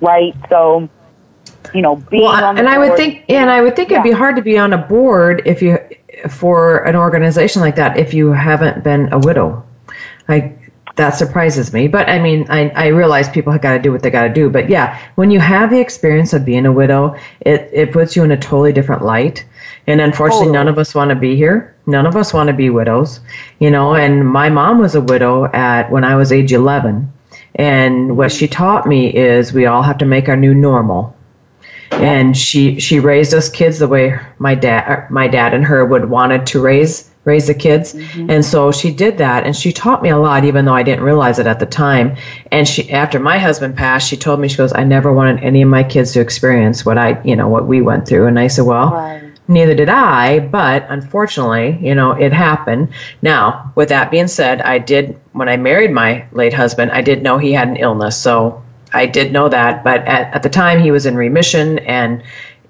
right? 0.00 0.34
So, 0.50 0.88
you 1.74 1.82
know, 1.82 1.96
being 1.96 2.22
Well, 2.24 2.44
on 2.44 2.54
the 2.54 2.60
and 2.60 2.68
I 2.68 2.78
would 2.78 2.96
think, 2.96 3.24
yeah, 3.28 3.42
and 3.42 3.50
I 3.50 3.60
would 3.60 3.76
think 3.76 3.90
it'd 3.90 4.02
be 4.02 4.10
hard 4.10 4.36
to 4.36 4.42
be 4.42 4.58
on 4.58 4.72
a 4.72 4.78
board 4.78 5.42
if 5.44 5.62
you, 5.62 5.78
for 6.28 6.84
an 6.84 6.96
organization 6.96 7.62
like 7.62 7.76
that, 7.76 7.98
if 7.98 8.14
you 8.14 8.32
haven't 8.32 8.82
been 8.82 9.12
a 9.12 9.18
widow. 9.18 9.64
Like 10.28 10.58
that 10.96 11.10
surprises 11.10 11.72
me. 11.72 11.88
But 11.88 12.08
I 12.08 12.18
mean, 12.18 12.46
I, 12.50 12.68
I 12.70 12.86
realize 12.88 13.28
people 13.28 13.52
have 13.52 13.62
got 13.62 13.74
to 13.74 13.78
do 13.78 13.92
what 13.92 14.02
they 14.02 14.10
got 14.10 14.24
to 14.24 14.32
do. 14.32 14.50
But 14.50 14.68
yeah, 14.68 15.00
when 15.14 15.30
you 15.30 15.40
have 15.40 15.70
the 15.70 15.80
experience 15.80 16.32
of 16.32 16.44
being 16.44 16.66
a 16.66 16.72
widow, 16.72 17.16
it, 17.40 17.70
it 17.72 17.92
puts 17.92 18.16
you 18.16 18.24
in 18.24 18.32
a 18.32 18.36
totally 18.36 18.72
different 18.72 19.04
light. 19.04 19.44
And 19.86 20.00
unfortunately, 20.00 20.52
none 20.52 20.68
of 20.68 20.76
us 20.76 20.94
want 20.94 21.10
to 21.10 21.14
be 21.14 21.36
here. 21.36 21.76
None 21.86 22.04
of 22.04 22.16
us 22.16 22.34
want 22.34 22.48
to 22.48 22.52
be 22.52 22.68
widows, 22.68 23.20
you 23.58 23.70
know. 23.70 23.94
And 23.94 24.28
my 24.28 24.50
mom 24.50 24.78
was 24.78 24.94
a 24.94 25.00
widow 25.00 25.46
at 25.46 25.90
when 25.90 26.04
I 26.04 26.16
was 26.16 26.32
age 26.32 26.52
11. 26.52 27.10
And 27.54 28.16
what 28.16 28.30
she 28.30 28.46
taught 28.48 28.86
me 28.86 29.14
is 29.14 29.52
we 29.52 29.66
all 29.66 29.82
have 29.82 29.98
to 29.98 30.04
make 30.04 30.28
our 30.28 30.36
new 30.36 30.52
normal 30.52 31.16
and 31.92 32.36
she 32.36 32.78
she 32.78 33.00
raised 33.00 33.34
us 33.34 33.48
kids 33.48 33.78
the 33.78 33.88
way 33.88 34.18
my 34.38 34.54
dad 34.54 35.08
my 35.10 35.28
dad 35.28 35.54
and 35.54 35.64
her 35.64 35.84
would 35.84 36.08
wanted 36.08 36.46
to 36.46 36.60
raise 36.60 37.10
raise 37.24 37.46
the 37.46 37.54
kids 37.54 37.94
mm-hmm. 37.94 38.30
and 38.30 38.44
so 38.44 38.72
she 38.72 38.92
did 38.92 39.18
that 39.18 39.44
and 39.44 39.54
she 39.54 39.72
taught 39.72 40.02
me 40.02 40.08
a 40.08 40.18
lot 40.18 40.44
even 40.44 40.64
though 40.64 40.74
I 40.74 40.82
didn't 40.82 41.04
realize 41.04 41.38
it 41.38 41.46
at 41.46 41.60
the 41.60 41.66
time 41.66 42.16
and 42.52 42.66
she 42.66 42.90
after 42.90 43.18
my 43.18 43.38
husband 43.38 43.76
passed 43.76 44.08
she 44.08 44.16
told 44.16 44.40
me 44.40 44.48
she 44.48 44.56
goes 44.56 44.72
I 44.72 44.84
never 44.84 45.12
wanted 45.12 45.42
any 45.42 45.62
of 45.62 45.68
my 45.68 45.82
kids 45.82 46.12
to 46.12 46.20
experience 46.20 46.84
what 46.86 46.98
I 46.98 47.22
you 47.24 47.36
know 47.36 47.48
what 47.48 47.66
we 47.66 47.82
went 47.82 48.06
through 48.06 48.26
and 48.26 48.38
I 48.38 48.46
said 48.48 48.64
well 48.64 48.92
Right. 48.92 49.22
neither 49.48 49.74
did 49.74 49.88
I, 49.88 50.40
but 50.40 50.86
unfortunately, 50.90 51.78
you 51.80 51.94
know, 51.94 52.12
it 52.12 52.32
happened. 52.32 52.88
Now, 53.22 53.72
with 53.74 53.88
that 53.88 54.10
being 54.10 54.28
said, 54.28 54.60
I 54.60 54.78
did, 54.78 55.18
when 55.32 55.48
I 55.48 55.56
married 55.56 55.90
my 55.90 56.26
late 56.32 56.52
husband, 56.52 56.90
I 56.90 57.00
did 57.00 57.22
know 57.22 57.38
he 57.38 57.52
had 57.52 57.68
an 57.68 57.76
illness. 57.76 58.16
So 58.16 58.62
I 58.92 59.06
did 59.06 59.32
know 59.32 59.48
that, 59.48 59.84
but 59.84 60.00
at, 60.06 60.34
at 60.34 60.42
the 60.42 60.48
time 60.48 60.80
he 60.80 60.90
was 60.90 61.06
in 61.06 61.16
remission 61.16 61.78
and 61.80 62.22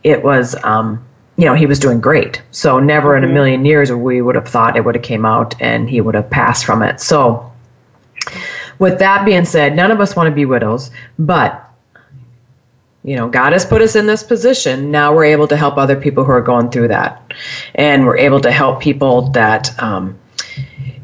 it 0.03 0.23
was, 0.23 0.55
um, 0.65 1.05
you 1.37 1.45
know, 1.45 1.55
he 1.55 1.67
was 1.67 1.79
doing 1.79 2.01
great. 2.01 2.43
So 2.51 2.79
never 2.81 3.17
in 3.17 3.25
a 3.25 3.29
million 3.29 3.65
years 3.65 3.93
we 3.93 4.23
would 4.23 4.35
have 4.35 4.49
thought 4.49 4.77
it 4.77 4.85
would 4.85 4.95
have 4.95 5.05
came 5.05 5.25
out 5.25 5.61
and 5.61 5.89
he 5.89 6.01
would 6.01 6.15
have 6.15 6.29
passed 6.31 6.65
from 6.65 6.83
it. 6.83 7.01
So 7.01 7.53
with 8.79 8.99
that 8.99 9.25
being 9.25 9.45
said, 9.45 9.77
none 9.77 9.91
of 9.91 10.01
us 10.01 10.17
want 10.17 10.29
to 10.29 10.35
be 10.35 10.45
widows, 10.45 10.91
but 11.19 11.65
you 13.05 13.17
know, 13.17 13.29
God 13.29 13.53
has 13.53 13.65
put 13.65 13.81
us 13.81 13.97
in 13.97 14.07
this 14.07 14.23
position. 14.23 14.91
Now 14.91 15.15
we're 15.15 15.25
able 15.25 15.49
to 15.49 15.57
help 15.57 15.79
other 15.79 15.97
people 15.97 16.25
who 16.25 16.33
are 16.33 16.43
going 16.43 16.71
through 16.71 16.89
that. 16.89 17.33
And 17.75 18.05
we're 18.05 18.19
able 18.19 18.41
to 18.41 18.51
help 18.51 18.81
people 18.81 19.31
that 19.31 19.81
um, 19.83 20.19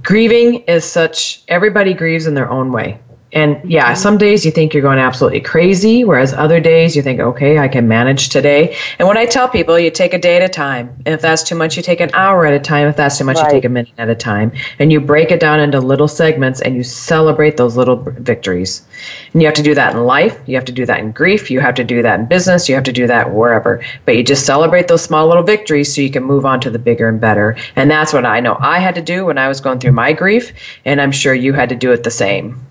grieving 0.03 0.64
is 0.64 0.85
such, 0.85 1.42
everybody 1.48 1.94
grieves 1.94 2.27
in 2.27 2.35
their 2.35 2.50
own 2.50 2.72
way. 2.72 2.98
And 3.35 3.61
yeah, 3.68 3.87
mm-hmm. 3.87 3.97
some 3.97 4.16
days 4.16 4.47
you 4.47 4.53
think 4.53 4.73
you're 4.73 4.83
going 4.83 5.01
absolutely 5.01 5.40
crazy, 5.40 6.05
whereas 6.05 6.33
other 6.33 6.61
days 6.61 6.94
you 6.94 7.03
think, 7.03 7.20
okay, 7.20 7.59
I 7.59 7.66
can 7.66 7.88
manage 7.88 8.29
today. 8.29 8.77
And 8.99 9.09
when 9.09 9.16
I 9.16 9.27
tell 9.27 9.49
people, 9.49 9.79
you 9.79 9.90
take 9.90 10.14
a 10.14 10.18
day 10.18 10.37
at 10.37 10.42
a 10.42 10.49
time. 10.49 10.94
And 11.05 11.14
if 11.14 11.20
that's 11.20 11.42
too 11.42 11.57
much, 11.57 11.77
you 11.77 11.83
take 11.83 12.01
an 12.01 12.11
hour 12.14 12.47
at 12.47 12.55
a 12.55 12.61
time. 12.61 12.87
If 12.87 12.97
that's 12.97 13.18
too 13.18 13.25
much, 13.25 13.38
you 13.38 13.51
take 13.51 13.64
a 13.64 13.68
minute 13.68 13.92
at 13.99 14.09
a 14.09 14.14
time. 14.14 14.53
And 14.79 14.92
you 14.92 15.01
break 15.01 15.33
it 15.33 15.40
down 15.40 15.59
into 15.59 15.81
little 15.81 16.07
segments 16.07 16.61
and 16.61 16.77
you 16.77 16.85
celebrate 16.85 17.57
those 17.57 17.77
little 17.77 17.97
victories. 17.97 18.87
And 19.33 19.42
you 19.42 19.47
have 19.47 19.57
to 19.57 19.62
do 19.62 19.75
that 19.75 19.94
in 19.94 20.05
life. 20.05 20.40
You 20.47 20.55
have 20.55 20.64
to 20.66 20.73
do 20.73 20.87
that 20.87 21.01
in 21.01 21.11
grief. 21.11 21.51
You 21.51 21.59
have 21.59 21.75
to 21.75 21.85
do 21.85 22.03
that 22.03 22.20
in 22.20 22.27
business. 22.27 22.68
You 22.68 22.77
have 22.77 22.85
to 22.85 22.92
do 22.92 23.09
that 23.09 23.35
wherever. 23.35 23.83
But 24.05 24.16
you 24.16 24.23
just 24.23 24.47
celebrate 24.47 24.87
those 24.87 25.03
small 25.03 25.27
little 25.27 25.42
victories 25.42 25.92
so 25.92 26.01
you 26.01 26.11
can 26.11 26.23
move 26.23 26.47
on 26.47 26.61
to 26.61 26.70
the 26.70 26.79
bigger 26.79 27.09
and 27.09 27.20
better. 27.20 27.57
And 27.75 27.90
that's 27.90 28.12
what 28.12 28.25
I 28.25 28.38
know 28.38 28.57
I 28.61 28.79
had 28.79 28.94
to 28.94 29.03
do 29.03 29.27
when 29.27 29.38
I 29.38 29.49
was 29.49 29.61
going 29.61 29.81
through 29.81 29.92
my 29.92 30.12
grief. 30.12 30.53
And 30.85 31.01
I'm 31.01 31.12
sure 31.12 31.35
you 31.35 31.53
had 31.53 31.68
to 31.70 31.75
do 31.75 31.90
it 31.90 32.05
the 32.05 32.12
same. 32.12 32.64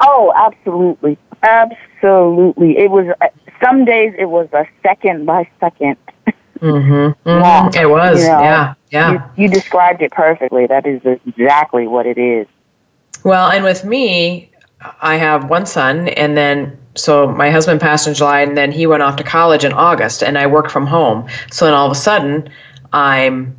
Oh, 0.00 0.32
absolutely. 0.34 1.18
Absolutely. 1.42 2.78
It 2.78 2.90
was, 2.90 3.06
uh, 3.20 3.26
some 3.62 3.84
days 3.84 4.14
it 4.18 4.26
was 4.26 4.48
a 4.52 4.66
second 4.82 5.26
by 5.26 5.48
second. 5.60 5.96
Mm-hmm. 6.60 7.28
Yeah. 7.28 7.70
It 7.82 7.88
was. 7.88 8.20
You 8.22 8.28
know, 8.28 8.40
yeah. 8.40 8.74
Yeah. 8.90 9.12
You, 9.36 9.44
you 9.44 9.48
described 9.48 10.02
it 10.02 10.12
perfectly. 10.12 10.66
That 10.66 10.86
is 10.86 11.00
exactly 11.26 11.86
what 11.86 12.06
it 12.06 12.18
is. 12.18 12.46
Well, 13.24 13.50
and 13.50 13.64
with 13.64 13.84
me, 13.84 14.50
I 15.00 15.16
have 15.16 15.48
one 15.48 15.66
son, 15.66 16.08
and 16.08 16.36
then 16.36 16.78
so 16.96 17.28
my 17.28 17.50
husband 17.50 17.80
passed 17.80 18.06
in 18.06 18.14
July, 18.14 18.40
and 18.40 18.56
then 18.56 18.72
he 18.72 18.86
went 18.86 19.02
off 19.02 19.16
to 19.16 19.24
college 19.24 19.64
in 19.64 19.72
August, 19.72 20.22
and 20.22 20.36
I 20.38 20.46
work 20.46 20.70
from 20.70 20.86
home. 20.86 21.28
So 21.50 21.66
then 21.66 21.74
all 21.74 21.86
of 21.86 21.92
a 21.92 22.00
sudden, 22.00 22.48
I'm 22.92 23.56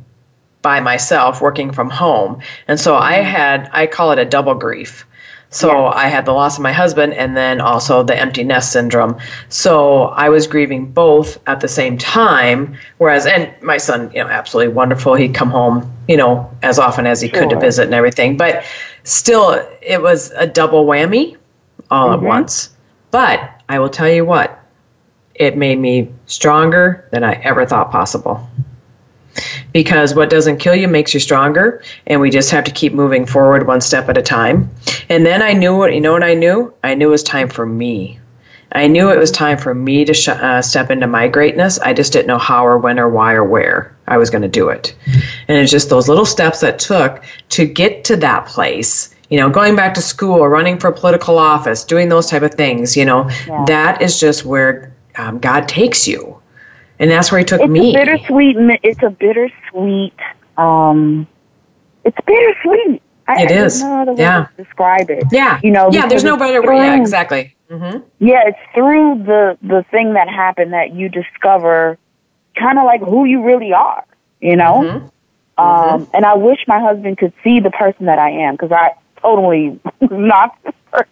by 0.62 0.80
myself 0.80 1.40
working 1.40 1.72
from 1.72 1.90
home, 1.90 2.40
and 2.68 2.78
so 2.78 2.96
I 2.96 3.14
had 3.14 3.70
I 3.72 3.86
call 3.86 4.12
it 4.12 4.18
a 4.18 4.24
double 4.24 4.54
grief. 4.54 5.06
So 5.52 5.86
I 5.86 6.08
had 6.08 6.24
the 6.24 6.32
loss 6.32 6.56
of 6.56 6.62
my 6.62 6.72
husband 6.72 7.12
and 7.12 7.36
then 7.36 7.60
also 7.60 8.02
the 8.02 8.18
empty 8.18 8.42
nest 8.42 8.72
syndrome. 8.72 9.18
So 9.50 10.04
I 10.04 10.30
was 10.30 10.46
grieving 10.46 10.90
both 10.90 11.38
at 11.46 11.60
the 11.60 11.68
same 11.68 11.98
time. 11.98 12.76
Whereas, 12.96 13.26
and 13.26 13.52
my 13.62 13.76
son, 13.76 14.10
you 14.14 14.24
know, 14.24 14.28
absolutely 14.28 14.72
wonderful. 14.72 15.14
He'd 15.14 15.34
come 15.34 15.50
home, 15.50 15.92
you 16.08 16.16
know, 16.16 16.50
as 16.62 16.78
often 16.78 17.06
as 17.06 17.20
he 17.20 17.28
could 17.28 17.50
to 17.50 17.60
visit 17.60 17.84
and 17.84 17.94
everything. 17.94 18.38
But 18.38 18.64
still, 19.04 19.62
it 19.82 20.00
was 20.00 20.30
a 20.32 20.46
double 20.46 20.86
whammy 20.86 21.36
all 21.90 22.12
at 22.12 22.16
mm-hmm. 22.16 22.26
once. 22.26 22.70
But 23.10 23.62
I 23.68 23.78
will 23.78 23.90
tell 23.90 24.08
you 24.08 24.24
what, 24.24 24.58
it 25.34 25.58
made 25.58 25.78
me 25.78 26.08
stronger 26.26 27.06
than 27.12 27.24
I 27.24 27.34
ever 27.34 27.66
thought 27.66 27.90
possible. 27.90 28.48
Because 29.72 30.14
what 30.14 30.30
doesn't 30.30 30.58
kill 30.58 30.74
you 30.74 30.88
makes 30.88 31.14
you 31.14 31.20
stronger, 31.20 31.82
and 32.06 32.20
we 32.20 32.30
just 32.30 32.50
have 32.50 32.64
to 32.64 32.70
keep 32.70 32.92
moving 32.92 33.24
forward 33.26 33.66
one 33.66 33.80
step 33.80 34.08
at 34.08 34.18
a 34.18 34.22
time. 34.22 34.70
And 35.08 35.24
then 35.24 35.42
I 35.42 35.52
knew 35.52 35.76
what 35.76 35.94
you 35.94 36.00
know 36.00 36.12
what 36.12 36.22
I 36.22 36.34
knew. 36.34 36.72
I 36.84 36.94
knew 36.94 37.08
it 37.08 37.10
was 37.10 37.22
time 37.22 37.48
for 37.48 37.64
me. 37.66 38.18
I 38.74 38.86
knew 38.86 39.10
it 39.10 39.18
was 39.18 39.30
time 39.30 39.58
for 39.58 39.74
me 39.74 40.04
to 40.06 40.14
sh- 40.14 40.28
uh, 40.28 40.62
step 40.62 40.90
into 40.90 41.06
my 41.06 41.28
greatness. 41.28 41.78
I 41.80 41.92
just 41.92 42.12
didn't 42.12 42.26
know 42.28 42.38
how 42.38 42.66
or 42.66 42.78
when 42.78 42.98
or 42.98 43.08
why 43.08 43.34
or 43.34 43.44
where 43.44 43.94
I 44.08 44.16
was 44.16 44.30
going 44.30 44.42
to 44.42 44.48
do 44.48 44.70
it. 44.70 44.94
And 45.48 45.58
it's 45.58 45.70
just 45.70 45.90
those 45.90 46.08
little 46.08 46.24
steps 46.24 46.60
that 46.60 46.78
took 46.78 47.22
to 47.50 47.66
get 47.66 48.04
to 48.04 48.16
that 48.16 48.46
place. 48.46 49.14
You 49.28 49.38
know, 49.38 49.50
going 49.50 49.76
back 49.76 49.94
to 49.94 50.02
school, 50.02 50.46
running 50.48 50.78
for 50.78 50.90
political 50.92 51.38
office, 51.38 51.84
doing 51.84 52.08
those 52.08 52.28
type 52.28 52.42
of 52.42 52.54
things. 52.54 52.96
You 52.96 53.04
know, 53.04 53.28
Yeah. 53.46 53.64
that 53.66 54.00
is 54.02 54.18
just 54.18 54.44
where 54.46 54.92
um, 55.16 55.38
God 55.38 55.68
takes 55.68 56.08
you, 56.08 56.40
and 57.02 57.10
that's 57.10 57.30
where 57.30 57.40
He 57.40 57.44
took 57.44 57.60
It's 57.60 57.68
me. 57.70 57.90
a 57.94 57.98
bittersweet. 57.98 58.56
It's 58.82 59.02
a 59.02 59.10
bittersweet. 59.10 60.14
Um, 60.56 61.26
it's 62.04 62.16
bittersweet. 62.26 63.02
I, 63.28 63.42
It 63.42 63.44
I 63.44 63.44
don't 63.46 63.58
is. 63.66 63.80
know 63.82 64.02
other 64.02 64.12
way 64.12 64.20
Yeah. 64.22 64.46
to 64.56 64.62
describe 64.64 65.10
it. 65.10 65.24
Yeah. 65.30 65.60
You 65.62 65.70
know. 65.72 65.90
Yeah. 65.92 66.06
There's 66.06 66.24
no 66.24 66.36
better 66.36 66.62
way. 66.62 66.76
Yeah. 66.76 66.96
Exactly. 67.00 67.54
hmm 67.68 67.98
Yeah, 68.18 68.48
it's 68.48 68.58
through 68.74 69.22
the 69.24 69.58
the 69.62 69.84
thing 69.90 70.14
that 70.14 70.28
happened 70.28 70.72
that 70.72 70.94
you 70.94 71.08
discover, 71.08 71.98
kind 72.56 72.78
of 72.78 72.84
like 72.84 73.00
who 73.02 73.24
you 73.24 73.42
really 73.42 73.72
are. 73.72 74.04
You 74.40 74.56
know. 74.56 74.82
Mm-hmm. 74.82 75.06
Um, 75.64 76.08
and 76.14 76.24
I 76.24 76.34
wish 76.34 76.58
my 76.66 76.80
husband 76.80 77.18
could 77.18 77.32
see 77.44 77.60
the 77.60 77.70
person 77.70 78.06
that 78.06 78.18
I 78.18 78.30
am 78.30 78.54
because 78.54 78.72
I 78.72 78.92
totally 79.20 79.78
was 80.00 80.10
not 80.10 80.56
this 80.64 80.74
person. 80.90 81.08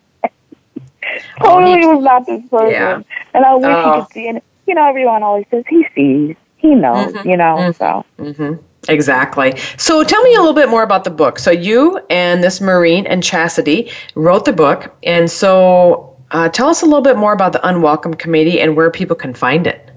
totally 1.41 1.87
was 1.87 2.03
not 2.05 2.27
this 2.27 2.41
person. 2.49 2.51
Oh, 2.53 2.69
Yeah. 2.69 3.03
And 3.35 3.45
I 3.45 3.55
wish 3.55 3.65
Oh. 3.67 3.93
he 3.95 4.01
could 4.01 4.13
see. 4.13 4.29
And 4.29 4.43
you 4.71 4.77
know, 4.77 4.89
everyone 4.89 5.25
always 5.25 5.47
says 5.51 5.65
he 5.69 5.85
sees, 5.97 6.37
he 6.57 6.77
knows. 6.77 7.13
Mhm. 7.13 7.25
You 7.25 7.37
know, 7.37 7.57
Mhm. 7.59 7.75
so. 7.75 8.05
hmm 8.23 8.55
Exactly. 8.89 9.55
So 9.77 10.03
tell 10.05 10.23
me 10.23 10.35
a 10.37 10.39
little 10.39 10.55
bit 10.55 10.71
more 10.71 10.83
about 10.83 11.05
the 11.05 11.11
book. 11.11 11.39
So 11.39 11.51
you 11.51 12.01
and 12.09 12.43
this 12.43 12.63
Maureen 12.63 13.05
and 13.07 13.23
Chastity 13.23 13.91
wrote 14.15 14.47
the 14.47 14.55
book, 14.55 14.95
and 15.03 15.29
so 15.31 16.15
uh, 16.31 16.49
tell 16.49 16.69
us 16.69 16.81
a 16.81 16.87
little 16.87 17.03
bit 17.03 17.19
more 17.19 17.33
about 17.35 17.53
the 17.53 17.67
Unwelcome 17.69 18.15
Committee 18.15 18.59
and 18.61 18.77
where 18.77 18.91
people 18.91 19.17
can 19.17 19.35
find 19.35 19.67
it. 19.67 19.91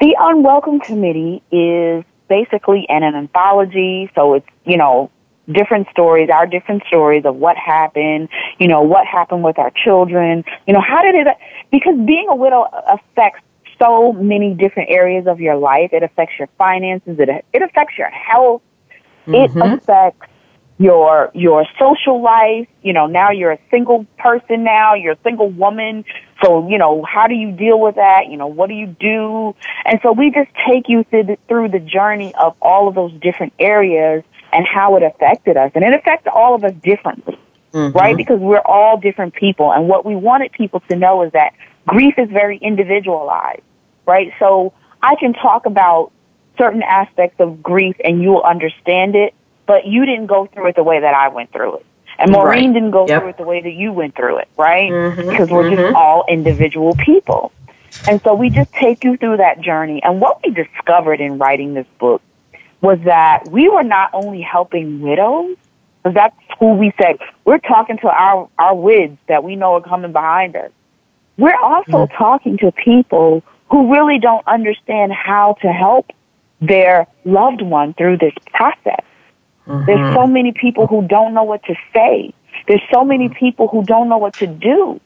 The 0.00 0.16
Unwelcome 0.18 0.80
Committee 0.80 1.42
is 1.52 2.04
basically 2.28 2.84
an, 2.88 3.02
an 3.04 3.14
anthology, 3.14 4.10
so 4.14 4.34
it's, 4.34 4.48
you 4.64 4.76
know, 4.76 5.10
different 5.52 5.88
stories, 5.90 6.28
our 6.30 6.46
different 6.46 6.82
stories 6.86 7.24
of 7.24 7.36
what 7.36 7.56
happened, 7.56 8.28
you 8.58 8.66
know, 8.68 8.82
what 8.82 9.06
happened 9.06 9.44
with 9.44 9.58
our 9.58 9.70
children, 9.84 10.44
you 10.66 10.74
know, 10.74 10.80
how 10.80 11.00
did 11.02 11.14
it, 11.14 11.36
because 11.70 11.94
being 12.06 12.26
a 12.28 12.34
widow 12.34 12.66
affects 12.88 13.40
so 13.78 14.12
many 14.12 14.54
different 14.54 14.90
areas 14.90 15.26
of 15.26 15.40
your 15.40 15.56
life. 15.56 15.90
It 15.92 16.02
affects 16.02 16.34
your 16.38 16.48
finances. 16.58 17.18
It, 17.18 17.28
it 17.52 17.62
affects 17.62 17.96
your 17.96 18.10
health. 18.10 18.62
Mm-hmm. 19.26 19.58
It 19.58 19.72
affects 19.74 20.26
your 20.78 21.30
your 21.34 21.66
social 21.78 22.22
life. 22.22 22.68
You 22.82 22.92
know, 22.92 23.06
now 23.06 23.30
you're 23.30 23.52
a 23.52 23.58
single 23.70 24.06
person 24.18 24.64
now, 24.64 24.94
you're 24.94 25.14
a 25.14 25.22
single 25.22 25.50
woman. 25.50 26.04
So, 26.42 26.68
you 26.68 26.78
know, 26.78 27.02
how 27.02 27.26
do 27.26 27.34
you 27.34 27.50
deal 27.50 27.80
with 27.80 27.96
that? 27.96 28.28
You 28.28 28.36
know, 28.36 28.46
what 28.46 28.68
do 28.68 28.74
you 28.74 28.86
do? 28.86 29.56
And 29.84 29.98
so 30.02 30.12
we 30.12 30.30
just 30.30 30.50
take 30.66 30.88
you 30.88 31.04
through 31.04 31.24
the, 31.24 31.38
through 31.48 31.70
the 31.70 31.80
journey 31.80 32.32
of 32.36 32.56
all 32.62 32.88
of 32.88 32.94
those 32.94 33.12
different 33.20 33.54
areas 33.58 34.22
and 34.52 34.64
how 34.66 34.96
it 34.96 35.02
affected 35.02 35.56
us. 35.56 35.72
And 35.74 35.84
it 35.84 35.92
affected 35.92 36.30
all 36.30 36.54
of 36.54 36.62
us 36.62 36.72
differently, 36.82 37.38
mm-hmm. 37.72 37.96
right? 37.96 38.16
Because 38.16 38.38
we're 38.38 38.62
all 38.64 38.98
different 38.98 39.34
people. 39.34 39.72
And 39.72 39.88
what 39.88 40.06
we 40.06 40.14
wanted 40.14 40.52
people 40.52 40.80
to 40.88 40.96
know 40.96 41.22
is 41.22 41.32
that 41.32 41.54
grief 41.86 42.14
is 42.18 42.30
very 42.30 42.56
individualized, 42.58 43.62
right? 44.08 44.32
So 44.40 44.72
I 45.00 45.14
can 45.14 45.34
talk 45.34 45.66
about 45.66 46.10
certain 46.56 46.82
aspects 46.82 47.38
of 47.38 47.62
grief 47.62 47.94
and 48.02 48.20
you'll 48.20 48.42
understand 48.42 49.14
it 49.14 49.34
but 49.68 49.86
you 49.86 50.06
didn't 50.06 50.26
go 50.26 50.46
through 50.46 50.68
it 50.68 50.76
the 50.76 50.82
way 50.82 50.98
that 50.98 51.14
I 51.14 51.28
went 51.28 51.52
through 51.52 51.76
it. 51.76 51.86
And 52.18 52.32
Maureen 52.32 52.70
right. 52.70 52.72
didn't 52.72 52.90
go 52.90 53.06
yep. 53.06 53.20
through 53.20 53.28
it 53.28 53.36
the 53.36 53.44
way 53.44 53.60
that 53.60 53.74
you 53.74 53.92
went 53.92 54.16
through 54.16 54.38
it, 54.38 54.48
right? 54.56 54.90
Mm-hmm. 54.90 55.28
Because 55.28 55.50
we're 55.50 55.64
mm-hmm. 55.64 55.76
just 55.76 55.94
all 55.94 56.24
individual 56.26 56.96
people. 56.96 57.52
And 58.08 58.20
so 58.22 58.34
we 58.34 58.48
just 58.50 58.72
take 58.72 59.04
you 59.04 59.16
through 59.18 59.36
that 59.36 59.60
journey. 59.60 60.02
And 60.02 60.20
what 60.20 60.40
we 60.42 60.52
discovered 60.52 61.20
in 61.20 61.38
writing 61.38 61.74
this 61.74 61.86
book 62.00 62.22
was 62.80 62.98
that 63.04 63.48
we 63.50 63.68
were 63.68 63.84
not 63.84 64.10
only 64.14 64.40
helping 64.40 65.00
widows, 65.00 65.56
because 66.02 66.14
that's 66.14 66.36
who 66.58 66.74
we 66.74 66.92
said, 67.00 67.18
we're 67.44 67.58
talking 67.58 67.98
to 67.98 68.08
our, 68.08 68.48
our 68.58 68.74
wids 68.74 69.18
that 69.28 69.44
we 69.44 69.54
know 69.54 69.74
are 69.74 69.82
coming 69.82 70.12
behind 70.12 70.56
us. 70.56 70.70
We're 71.36 71.60
also 71.60 72.06
mm-hmm. 72.06 72.16
talking 72.16 72.56
to 72.58 72.72
people 72.72 73.44
who 73.70 73.92
really 73.92 74.18
don't 74.18 74.46
understand 74.46 75.12
how 75.12 75.56
to 75.62 75.68
help 75.68 76.10
their 76.60 77.06
loved 77.24 77.62
one 77.62 77.94
through 77.94 78.18
this 78.18 78.32
process. 78.52 79.04
Mm-hmm. 79.66 79.86
There's 79.86 80.14
so 80.14 80.26
many 80.26 80.52
people 80.52 80.86
who 80.86 81.06
don't 81.06 81.34
know 81.34 81.44
what 81.44 81.62
to 81.64 81.74
say. 81.92 82.32
There's 82.66 82.82
so 82.92 83.04
many 83.04 83.28
people 83.28 83.68
who 83.68 83.84
don't 83.84 84.08
know 84.08 84.18
what 84.18 84.34
to 84.34 84.46
do 84.46 85.00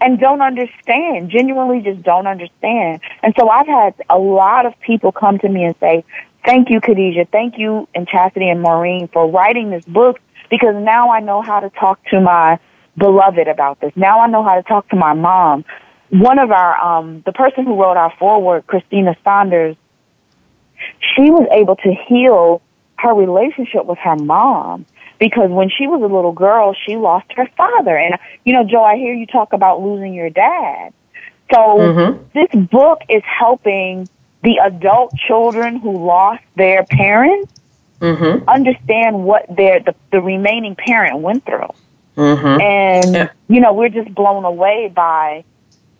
and 0.00 0.18
don't 0.18 0.42
understand, 0.42 1.30
genuinely 1.30 1.80
just 1.80 2.02
don't 2.02 2.26
understand. 2.26 3.00
And 3.22 3.34
so 3.38 3.48
I've 3.48 3.68
had 3.68 3.94
a 4.10 4.18
lot 4.18 4.66
of 4.66 4.78
people 4.80 5.12
come 5.12 5.38
to 5.38 5.48
me 5.48 5.64
and 5.64 5.76
say, 5.78 6.04
thank 6.44 6.70
you, 6.70 6.80
Khadijah. 6.80 7.26
Thank 7.30 7.56
you 7.56 7.88
and 7.94 8.08
Chastity 8.08 8.48
and 8.48 8.60
Maureen 8.60 9.08
for 9.08 9.30
writing 9.30 9.70
this 9.70 9.84
book 9.84 10.18
because 10.50 10.74
now 10.74 11.10
I 11.10 11.20
know 11.20 11.40
how 11.40 11.60
to 11.60 11.70
talk 11.70 12.04
to 12.06 12.20
my 12.20 12.58
beloved 12.98 13.46
about 13.46 13.80
this. 13.80 13.92
Now 13.94 14.20
I 14.20 14.26
know 14.26 14.42
how 14.42 14.56
to 14.56 14.62
talk 14.62 14.88
to 14.90 14.96
my 14.96 15.14
mom. 15.14 15.64
One 16.12 16.38
of 16.38 16.50
our, 16.50 16.76
um, 16.78 17.22
the 17.24 17.32
person 17.32 17.64
who 17.64 17.80
wrote 17.80 17.96
our 17.96 18.12
foreword, 18.18 18.66
Christina 18.66 19.16
Saunders, 19.24 19.76
she 21.00 21.30
was 21.30 21.48
able 21.50 21.76
to 21.76 21.94
heal 22.06 22.60
her 22.98 23.14
relationship 23.14 23.86
with 23.86 23.98
her 23.98 24.16
mom 24.16 24.84
because 25.18 25.50
when 25.50 25.70
she 25.70 25.86
was 25.86 26.02
a 26.02 26.14
little 26.14 26.32
girl, 26.32 26.74
she 26.86 26.96
lost 26.96 27.32
her 27.34 27.48
father. 27.56 27.96
And, 27.96 28.18
you 28.44 28.52
know, 28.52 28.62
Jo, 28.64 28.82
I 28.82 28.96
hear 28.96 29.14
you 29.14 29.26
talk 29.26 29.54
about 29.54 29.80
losing 29.80 30.12
your 30.12 30.28
dad. 30.28 30.92
So 31.50 31.58
mm-hmm. 31.58 32.22
this 32.34 32.68
book 32.68 33.00
is 33.08 33.22
helping 33.24 34.08
the 34.42 34.58
adult 34.62 35.14
children 35.16 35.76
who 35.76 36.04
lost 36.04 36.42
their 36.56 36.84
parents 36.84 37.52
mm-hmm. 38.00 38.48
understand 38.48 39.24
what 39.24 39.46
their 39.54 39.80
the, 39.80 39.94
the 40.10 40.20
remaining 40.20 40.74
parent 40.74 41.20
went 41.20 41.46
through. 41.46 41.70
Mm-hmm. 42.16 42.60
And, 42.60 43.14
yeah. 43.14 43.30
you 43.48 43.60
know, 43.60 43.72
we're 43.72 43.88
just 43.88 44.14
blown 44.14 44.44
away 44.44 44.92
by 44.94 45.44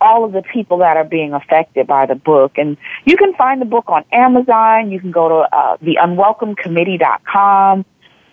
all 0.02 0.24
of 0.24 0.32
the 0.32 0.42
people 0.42 0.78
that 0.78 0.96
are 0.96 1.04
being 1.04 1.32
affected 1.32 1.86
by 1.86 2.06
the 2.06 2.14
book. 2.14 2.58
And 2.58 2.76
you 3.04 3.16
can 3.16 3.34
find 3.34 3.60
the 3.60 3.66
book 3.66 3.84
on 3.88 4.04
Amazon. 4.12 4.90
You 4.90 5.00
can 5.00 5.10
go 5.10 5.28
to 5.28 5.56
uh, 5.56 5.76
theunwelcomecommittee.com. 5.78 7.84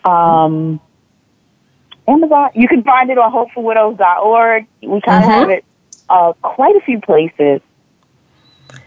Um, 0.06 0.80
Amazon. 2.08 2.50
You 2.56 2.68
can 2.68 2.84
find 2.84 3.10
it 3.10 3.18
on 3.18 3.32
hopefulwidows.org. 3.32 4.68
We 4.82 5.02
kind 5.02 5.24
of 5.24 5.26
mm-hmm. 5.30 5.30
have 5.30 5.50
it 5.50 5.66
uh, 6.10 6.34
quite 6.42 6.76
a 6.76 6.82
few 6.82 7.00
places. 7.00 7.62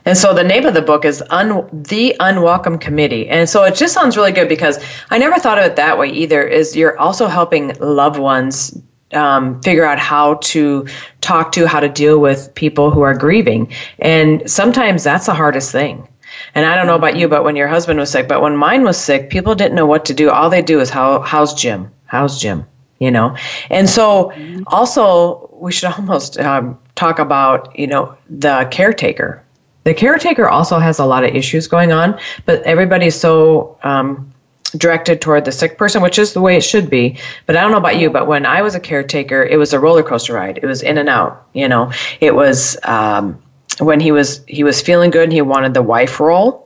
And 0.04 0.18
so 0.18 0.34
the 0.34 0.44
name 0.44 0.66
of 0.66 0.74
the 0.74 0.82
book 0.82 1.04
is 1.04 1.22
Un- 1.30 1.68
The 1.72 2.16
Unwelcome 2.20 2.78
Committee. 2.78 3.28
And 3.28 3.48
so 3.48 3.64
it 3.64 3.74
just 3.74 3.94
sounds 3.94 4.16
really 4.16 4.32
good 4.32 4.48
because 4.48 4.78
I 5.10 5.18
never 5.18 5.38
thought 5.38 5.58
of 5.58 5.64
it 5.64 5.76
that 5.76 5.98
way 5.98 6.08
either, 6.08 6.42
is 6.42 6.76
you're 6.76 6.98
also 6.98 7.26
helping 7.26 7.74
loved 7.78 8.18
ones 8.18 8.80
um, 9.12 9.60
figure 9.62 9.84
out 9.84 9.98
how 9.98 10.34
to 10.34 10.86
talk 11.20 11.52
to, 11.52 11.66
how 11.66 11.80
to 11.80 11.88
deal 11.88 12.18
with 12.18 12.54
people 12.54 12.90
who 12.90 13.02
are 13.02 13.14
grieving. 13.14 13.72
And 13.98 14.50
sometimes 14.50 15.04
that's 15.04 15.26
the 15.26 15.34
hardest 15.34 15.72
thing. 15.72 16.08
And 16.54 16.66
I 16.66 16.74
don't 16.76 16.86
know 16.86 16.96
about 16.96 17.16
you, 17.16 17.28
but 17.28 17.44
when 17.44 17.56
your 17.56 17.68
husband 17.68 17.98
was 17.98 18.10
sick, 18.10 18.28
but 18.28 18.42
when 18.42 18.56
mine 18.56 18.84
was 18.84 18.98
sick, 18.98 19.30
people 19.30 19.54
didn't 19.54 19.74
know 19.74 19.86
what 19.86 20.04
to 20.06 20.14
do. 20.14 20.30
All 20.30 20.50
they 20.50 20.62
do 20.62 20.80
is 20.80 20.90
how 20.90 21.20
how's 21.20 21.54
Jim? 21.54 21.90
How's 22.06 22.40
Jim? 22.40 22.66
You 22.98 23.10
know. 23.10 23.36
And 23.70 23.88
so 23.88 24.32
also 24.66 25.50
we 25.52 25.72
should 25.72 25.92
almost 25.98 26.38
um, 26.38 26.78
talk 26.94 27.18
about 27.18 27.78
you 27.78 27.86
know 27.86 28.16
the 28.28 28.68
caretaker. 28.70 29.42
The 29.84 29.94
caretaker 29.94 30.48
also 30.48 30.78
has 30.78 30.98
a 31.00 31.04
lot 31.04 31.24
of 31.24 31.34
issues 31.34 31.66
going 31.66 31.90
on, 31.92 32.18
but 32.46 32.62
everybody's 32.62 33.18
so 33.18 33.78
um, 33.82 34.31
directed 34.76 35.20
toward 35.20 35.44
the 35.44 35.52
sick 35.52 35.78
person, 35.78 36.02
which 36.02 36.18
is 36.18 36.32
the 36.32 36.40
way 36.40 36.56
it 36.56 36.62
should 36.62 36.88
be. 36.90 37.18
But 37.46 37.56
I 37.56 37.60
don't 37.60 37.70
know 37.70 37.78
about 37.78 37.98
you, 37.98 38.10
but 38.10 38.26
when 38.26 38.46
I 38.46 38.62
was 38.62 38.74
a 38.74 38.80
caretaker, 38.80 39.42
it 39.42 39.58
was 39.58 39.72
a 39.72 39.80
roller 39.80 40.02
coaster 40.02 40.34
ride. 40.34 40.58
It 40.62 40.66
was 40.66 40.82
in 40.82 40.98
and 40.98 41.08
out. 41.08 41.46
You 41.52 41.68
know, 41.68 41.92
it 42.20 42.34
was 42.34 42.76
um, 42.84 43.40
when 43.78 44.00
he 44.00 44.12
was 44.12 44.44
he 44.46 44.64
was 44.64 44.80
feeling 44.80 45.10
good 45.10 45.24
and 45.24 45.32
he 45.32 45.42
wanted 45.42 45.74
the 45.74 45.82
wife 45.82 46.20
role. 46.20 46.62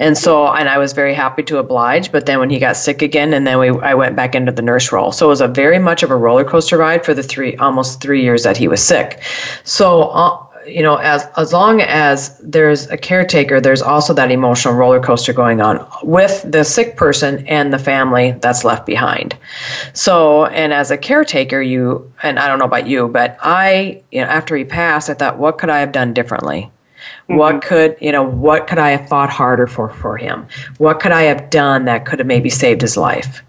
And 0.00 0.16
so, 0.16 0.46
and 0.46 0.68
I 0.68 0.78
was 0.78 0.92
very 0.92 1.12
happy 1.12 1.42
to 1.44 1.58
oblige. 1.58 2.12
But 2.12 2.26
then 2.26 2.38
when 2.38 2.50
he 2.50 2.58
got 2.58 2.76
sick 2.76 3.02
again, 3.02 3.34
and 3.34 3.46
then 3.46 3.58
we, 3.58 3.70
I 3.80 3.94
went 3.94 4.14
back 4.14 4.34
into 4.34 4.52
the 4.52 4.62
nurse 4.62 4.92
role. 4.92 5.10
So 5.10 5.26
it 5.26 5.30
was 5.30 5.40
a 5.40 5.48
very 5.48 5.78
much 5.78 6.04
of 6.04 6.10
a 6.10 6.16
roller 6.16 6.44
coaster 6.44 6.78
ride 6.78 7.04
for 7.04 7.14
the 7.14 7.22
three, 7.22 7.56
almost 7.56 8.00
three 8.00 8.22
years 8.22 8.44
that 8.44 8.56
he 8.56 8.68
was 8.68 8.82
sick. 8.82 9.20
So 9.64 10.02
uh, 10.02 10.46
you 10.68 10.82
know, 10.82 10.96
as 10.96 11.26
as 11.36 11.52
long 11.52 11.80
as 11.80 12.38
there's 12.38 12.88
a 12.88 12.96
caretaker, 12.96 13.60
there's 13.60 13.82
also 13.82 14.14
that 14.14 14.30
emotional 14.30 14.74
roller 14.74 15.00
coaster 15.00 15.32
going 15.32 15.60
on 15.60 15.86
with 16.02 16.44
the 16.50 16.64
sick 16.64 16.96
person 16.96 17.46
and 17.48 17.72
the 17.72 17.78
family 17.78 18.32
that's 18.40 18.64
left 18.64 18.86
behind. 18.86 19.36
So, 19.92 20.46
and 20.46 20.72
as 20.72 20.90
a 20.90 20.98
caretaker, 20.98 21.60
you 21.60 22.12
and 22.22 22.38
I 22.38 22.48
don't 22.48 22.58
know 22.58 22.64
about 22.64 22.86
you, 22.86 23.08
but 23.08 23.36
I, 23.40 24.02
you 24.10 24.20
know, 24.20 24.26
after 24.26 24.56
he 24.56 24.64
passed, 24.64 25.10
I 25.10 25.14
thought, 25.14 25.38
what 25.38 25.58
could 25.58 25.70
I 25.70 25.80
have 25.80 25.92
done 25.92 26.12
differently? 26.14 26.70
Mm-hmm. 27.28 27.36
What 27.36 27.62
could 27.62 27.96
you 28.00 28.12
know? 28.12 28.22
What 28.22 28.66
could 28.66 28.78
I 28.78 28.90
have 28.90 29.08
fought 29.08 29.30
harder 29.30 29.66
for 29.66 29.88
for 29.88 30.16
him? 30.16 30.46
What 30.78 31.00
could 31.00 31.12
I 31.12 31.22
have 31.22 31.50
done 31.50 31.84
that 31.86 32.06
could 32.06 32.18
have 32.18 32.28
maybe 32.28 32.50
saved 32.50 32.80
his 32.82 32.96
life? 32.96 33.42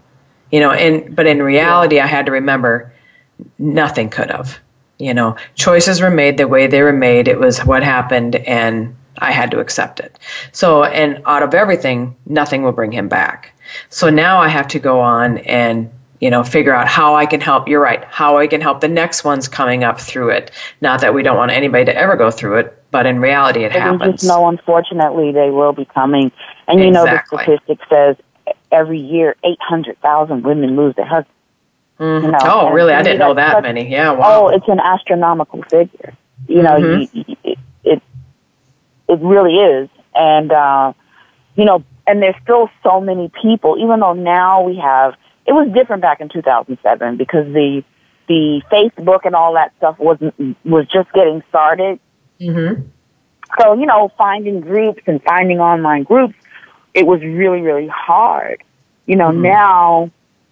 You 0.50 0.60
know, 0.60 0.70
and 0.70 1.14
but 1.14 1.26
in 1.26 1.42
reality. 1.42 2.00
I 2.00 2.06
had 2.06 2.26
to 2.26 2.32
remember 2.32 2.92
nothing 3.58 4.10
could 4.10 4.30
have 4.30 4.58
you 5.00 5.14
know, 5.14 5.36
choices 5.54 6.00
were 6.00 6.10
made 6.10 6.36
the 6.36 6.46
way 6.46 6.66
they 6.66 6.82
were 6.82 6.92
made. 6.92 7.26
It 7.26 7.40
was 7.40 7.60
what 7.60 7.82
happened, 7.82 8.36
and 8.36 8.94
I 9.18 9.32
had 9.32 9.50
to 9.52 9.58
accept 9.58 9.98
it. 10.00 10.18
So, 10.52 10.84
and 10.84 11.22
out 11.26 11.42
of 11.42 11.54
everything, 11.54 12.16
nothing 12.26 12.62
will 12.62 12.72
bring 12.72 12.92
him 12.92 13.08
back. 13.08 13.54
So 13.88 14.10
now 14.10 14.38
I 14.38 14.48
have 14.48 14.68
to 14.68 14.78
go 14.78 15.00
on 15.00 15.38
and 15.38 15.90
you 16.20 16.28
know 16.28 16.44
figure 16.44 16.74
out 16.74 16.86
how 16.86 17.16
I 17.16 17.24
can 17.24 17.40
help. 17.40 17.66
You're 17.66 17.80
right. 17.80 18.04
How 18.04 18.36
I 18.38 18.46
can 18.46 18.60
help 18.60 18.80
the 18.80 18.88
next 18.88 19.24
ones 19.24 19.48
coming 19.48 19.84
up 19.84 20.00
through 20.00 20.30
it. 20.30 20.50
Not 20.80 21.00
that 21.00 21.14
we 21.14 21.22
don't 21.22 21.36
want 21.36 21.52
anybody 21.52 21.86
to 21.86 21.96
ever 21.96 22.16
go 22.16 22.30
through 22.30 22.58
it, 22.58 22.84
but 22.90 23.06
in 23.06 23.20
reality, 23.20 23.64
it 23.64 23.72
but 23.72 23.80
happens. 23.80 24.02
We 24.02 24.12
just 24.12 24.24
know, 24.24 24.48
unfortunately, 24.48 25.32
they 25.32 25.50
will 25.50 25.72
be 25.72 25.86
coming. 25.86 26.30
And 26.68 26.80
you 26.80 26.88
exactly. 26.88 27.38
know, 27.38 27.44
the 27.44 27.58
statistic 27.58 27.88
says 27.88 28.16
every 28.70 29.00
year, 29.00 29.36
800,000 29.44 30.42
women 30.42 30.76
lose 30.76 30.94
their 30.96 31.06
husbands. 31.06 31.34
Mm-hmm. 32.00 32.24
You 32.24 32.32
know, 32.32 32.38
oh, 32.42 32.70
really? 32.70 32.94
I 32.94 33.02
didn't 33.02 33.18
know 33.18 33.34
that 33.34 33.56
such, 33.56 33.62
many. 33.62 33.90
Yeah. 33.90 34.12
Wow. 34.12 34.46
Oh, 34.46 34.48
it's 34.48 34.66
an 34.68 34.80
astronomical 34.80 35.62
figure. 35.64 36.14
You 36.48 36.62
know, 36.62 36.80
mm-hmm. 36.80 37.18
you, 37.18 37.36
it, 37.44 37.58
it 37.84 38.02
it 39.06 39.20
really 39.20 39.56
is, 39.56 39.90
and 40.14 40.50
uh, 40.50 40.94
you 41.56 41.66
know, 41.66 41.84
and 42.06 42.22
there's 42.22 42.36
still 42.42 42.70
so 42.82 43.02
many 43.02 43.30
people. 43.42 43.76
Even 43.78 44.00
though 44.00 44.14
now 44.14 44.62
we 44.62 44.76
have, 44.76 45.14
it 45.46 45.52
was 45.52 45.70
different 45.74 46.00
back 46.00 46.22
in 46.22 46.30
2007 46.30 47.18
because 47.18 47.46
the 47.52 47.84
the 48.28 48.62
Facebook 48.72 49.26
and 49.26 49.34
all 49.34 49.52
that 49.54 49.74
stuff 49.76 49.98
wasn't 49.98 50.34
was 50.64 50.86
just 50.86 51.12
getting 51.12 51.42
started. 51.50 52.00
Mm-hmm. 52.40 52.82
So 53.60 53.74
you 53.74 53.84
know, 53.84 54.10
finding 54.16 54.60
groups 54.60 55.02
and 55.06 55.22
finding 55.22 55.60
online 55.60 56.04
groups, 56.04 56.34
it 56.94 57.06
was 57.06 57.20
really 57.20 57.60
really 57.60 57.88
hard. 57.88 58.64
You 59.04 59.16
know, 59.16 59.28
mm-hmm. 59.28 59.42
now 59.42 60.10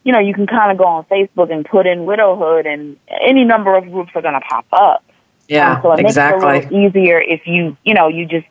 you 0.09 0.13
know, 0.13 0.21
you 0.21 0.33
can 0.33 0.47
kind 0.47 0.73
of 0.73 0.79
go 0.79 0.85
on 0.87 1.05
Facebook 1.05 1.53
and 1.53 1.67
put 1.67 1.87
in 1.87 2.07
widowhood, 2.07 2.65
and 2.65 2.97
any 3.11 3.45
number 3.45 3.77
of 3.77 3.85
groups 3.93 4.11
are 4.15 4.23
going 4.23 4.33
to 4.33 4.41
pop 4.41 4.65
up. 4.73 5.05
Yeah, 5.49 5.83
so 5.83 5.93
it 5.93 6.01
exactly. 6.01 6.47
makes 6.51 6.65
it 6.65 6.73
a 6.73 6.77
little 6.77 6.87
easier 6.87 7.21
if 7.21 7.47
you, 7.47 7.77
you 7.85 7.93
know, 7.93 8.09
you 8.09 8.25
just 8.25 8.47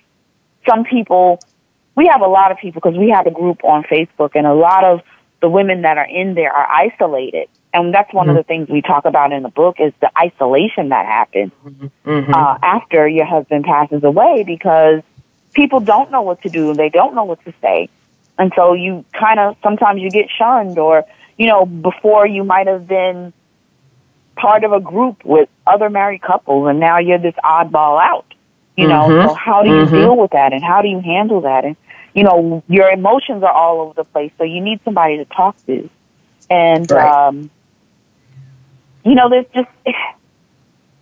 some 0.70 0.84
people. 0.84 1.39
We 1.95 2.05
have 2.14 2.22
a 2.22 2.28
lot 2.28 2.51
of 2.51 2.60
people 2.60 2.80
because 2.80 2.95
we 2.95 3.10
have 3.10 3.26
a 3.26 3.32
group 3.32 3.64
on 3.64 3.82
Facebook, 3.86 4.34
and 4.36 4.45
a 4.45 4.53
lot 4.53 4.84
of 4.84 5.01
the 5.41 5.49
women 5.49 5.82
that 5.82 5.97
are 5.97 6.05
in 6.08 6.36
there 6.36 6.53
are 6.53 6.68
isolated, 6.70 7.49
and 7.74 7.91
that's 7.91 8.14
one 8.14 8.28
mm-hmm. 8.28 8.38
of 8.38 8.38
the 8.38 8.43
things 8.43 8.70
we 8.70 8.84
talk 8.84 9.05
about 9.05 9.34
in 9.34 9.41
the 9.41 9.49
book 9.49 9.78
is 9.80 9.93
the 9.99 10.12
isolation 10.16 10.89
that 10.89 11.08
happens 11.08 11.51
mm-hmm. 11.66 12.34
uh, 12.36 12.58
after 12.62 13.08
your 13.08 13.26
husband 13.26 13.66
passes 13.66 14.03
away 14.03 14.43
because 14.45 15.01
people 15.55 15.80
don't 15.80 16.12
know 16.12 16.22
what 16.22 16.39
to 16.43 16.49
do 16.49 16.70
and 16.70 16.78
they 16.78 16.89
don't 16.89 17.16
know 17.16 17.24
what 17.24 17.43
to 17.45 17.53
say. 17.62 17.89
And 18.38 18.53
so 18.55 18.74
you 18.74 19.03
kind 19.14 19.39
of, 19.39 19.58
sometimes 19.64 20.03
you 20.03 20.12
get 20.12 20.30
shunned 20.30 20.78
or, 20.78 21.03
you 21.38 21.48
know, 21.48 21.66
before 21.66 22.28
you 22.28 22.44
might 22.44 22.68
have 22.68 22.88
been 22.88 23.34
part 24.36 24.64
of 24.64 24.72
a 24.72 24.80
group 24.80 25.24
with 25.26 25.50
other 25.66 25.90
married 25.90 26.22
couples 26.22 26.68
and 26.70 26.80
now 26.80 27.00
you're 27.00 27.18
this 27.20 27.36
oddball 27.44 28.02
out. 28.02 28.26
You 28.76 28.88
know, 28.88 29.10
Mhm. 29.10 29.24
so 29.24 29.34
how 29.34 29.64
do 29.64 29.70
you 29.70 29.86
Mhm. 29.88 29.94
deal 29.94 30.16
with 30.16 30.32
that 30.32 30.54
and 30.54 30.64
how 30.64 30.84
do 30.84 30.88
you 30.88 31.00
handle 31.00 31.42
that? 31.42 31.66
And, 31.66 31.76
you 32.14 32.24
know, 32.24 32.62
your 32.68 32.90
emotions 32.92 33.44
are 33.44 33.52
all 33.52 33.82
over 33.82 33.94
the 33.94 34.04
place, 34.04 34.32
so 34.38 34.44
you 34.44 34.62
need 34.62 34.80
somebody 34.86 35.18
to 35.18 35.26
talk 35.26 35.56
to. 35.66 35.90
And, 36.50 36.90
Right. 36.92 37.28
um, 37.28 37.50
you 39.04 39.16
know, 39.16 39.30
there's 39.30 39.48
just, 39.48 39.68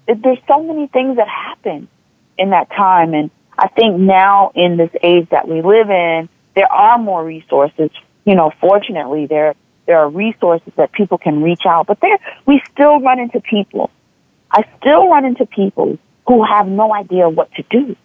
there's 0.08 0.40
so 0.48 0.64
many 0.64 0.88
things 0.88 1.18
that 1.18 1.28
happen 1.28 1.90
in 2.38 2.52
that 2.52 2.70
time. 2.72 3.14
And 3.14 3.30
I 3.58 3.68
think 3.68 3.98
now 3.98 4.52
in 4.56 4.78
this 4.78 4.92
age 5.04 5.28
that 5.30 5.48
we 5.48 5.62
live 5.62 5.90
in, 5.90 6.30
there 6.54 6.72
are 6.72 6.98
more 6.98 7.26
resources. 7.26 7.92
You 8.24 8.36
know, 8.36 8.52
fortunately, 8.62 9.26
there 9.26 9.54
there 9.86 10.00
are 10.00 10.10
resources 10.10 10.74
that 10.78 10.92
people 10.92 11.18
can 11.18 11.42
reach 11.44 11.64
out, 11.66 11.88
but 11.88 12.00
there 12.02 12.18
we 12.46 12.62
still 12.72 13.00
run 13.00 13.20
into 13.20 13.40
people. 13.42 13.90
I 14.52 14.64
still 14.80 15.10
run 15.10 15.26
into 15.26 15.46
people 15.46 15.98
who 16.28 16.44
have 16.44 16.68
no 16.68 16.94
idea 16.94 17.30
what 17.30 17.52
to 17.54 17.64
do. 17.70 17.96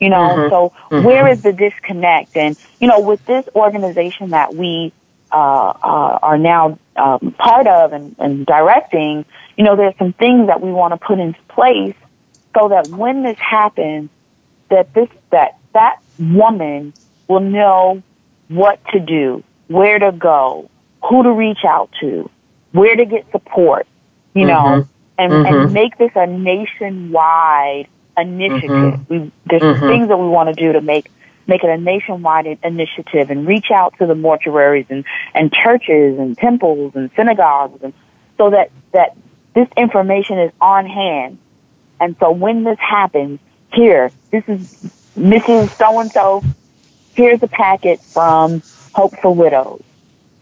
You 0.00 0.10
know, 0.10 0.36
Mhm. 0.36 0.50
so 0.50 0.72
Mhm. 0.90 1.04
where 1.04 1.28
is 1.28 1.42
the 1.42 1.52
disconnect? 1.52 2.36
And 2.36 2.56
you 2.80 2.88
know, 2.88 3.00
with 3.00 3.24
this 3.26 3.44
organization 3.54 4.30
that 4.30 4.54
we 4.54 4.92
uh, 5.30 5.72
uh, 5.82 6.18
are 6.22 6.36
now 6.36 6.78
um, 6.96 7.34
part 7.38 7.66
of 7.66 7.94
and, 7.94 8.14
and 8.18 8.44
directing, 8.44 9.24
you 9.56 9.64
know, 9.64 9.76
there's 9.76 9.96
some 9.96 10.12
things 10.12 10.48
that 10.48 10.60
we 10.60 10.70
want 10.70 10.92
to 10.92 10.98
put 10.98 11.18
into 11.18 11.40
place 11.48 11.94
so 12.54 12.68
that 12.68 12.90
when 12.90 13.22
this 13.22 13.38
happens, 13.38 14.10
that 14.68 14.92
this 14.92 15.08
that 15.30 15.56
that 15.72 15.96
woman 16.18 16.92
will 17.28 17.40
know 17.40 18.02
what 18.48 18.78
to 18.92 19.00
do, 19.00 19.42
where 19.68 19.98
to 19.98 20.12
go, 20.12 20.68
who 21.12 21.22
to 21.22 21.30
reach 21.30 21.62
out 21.68 21.90
to, 22.00 22.30
where 22.72 22.96
to 22.96 23.04
get 23.04 23.30
support, 23.32 23.86
you 24.32 24.46
know, 24.46 24.64
Mhm. 24.64 24.88
and 25.18 25.32
Mhm. 25.32 25.46
and 25.64 25.72
make 25.74 25.98
this 25.98 26.10
a 26.14 26.26
nationwide 26.26 27.86
initiative. 28.16 28.98
We, 29.10 29.30
there's 29.44 29.62
Mhm. 29.62 29.88
things 29.90 30.08
that 30.08 30.18
we 30.18 30.26
want 30.26 30.48
to 30.48 30.54
do 30.54 30.72
to 30.72 30.80
make 30.80 31.10
make 31.46 31.64
it 31.64 31.68
a 31.68 31.76
nationwide 31.76 32.46
initiative 32.62 33.30
and 33.30 33.46
reach 33.46 33.70
out 33.70 33.92
to 33.98 34.06
the 34.06 34.14
mortuaries 34.14 34.86
and 34.88 35.04
and 35.34 35.52
churches 35.52 36.18
and 36.18 36.38
temples 36.38 36.92
and 36.94 37.10
synagogues 37.14 37.82
and 37.82 37.92
so 38.38 38.48
that 38.48 38.70
that 38.92 39.14
this 39.52 39.68
information 39.76 40.38
is 40.38 40.50
on 40.62 40.86
hand. 40.86 41.36
And 42.00 42.16
so 42.20 42.30
when 42.30 42.64
this 42.64 42.78
happens, 42.78 43.38
here, 43.74 44.10
this 44.30 44.44
is 44.48 44.60
Mrs. 45.18 45.76
So 45.76 45.98
and 46.00 46.10
so. 46.10 46.42
Here's 47.14 47.42
a 47.42 47.48
packet 47.48 48.00
from 48.00 48.62
Hope 48.94 49.14
for 49.20 49.34
Widows, 49.34 49.82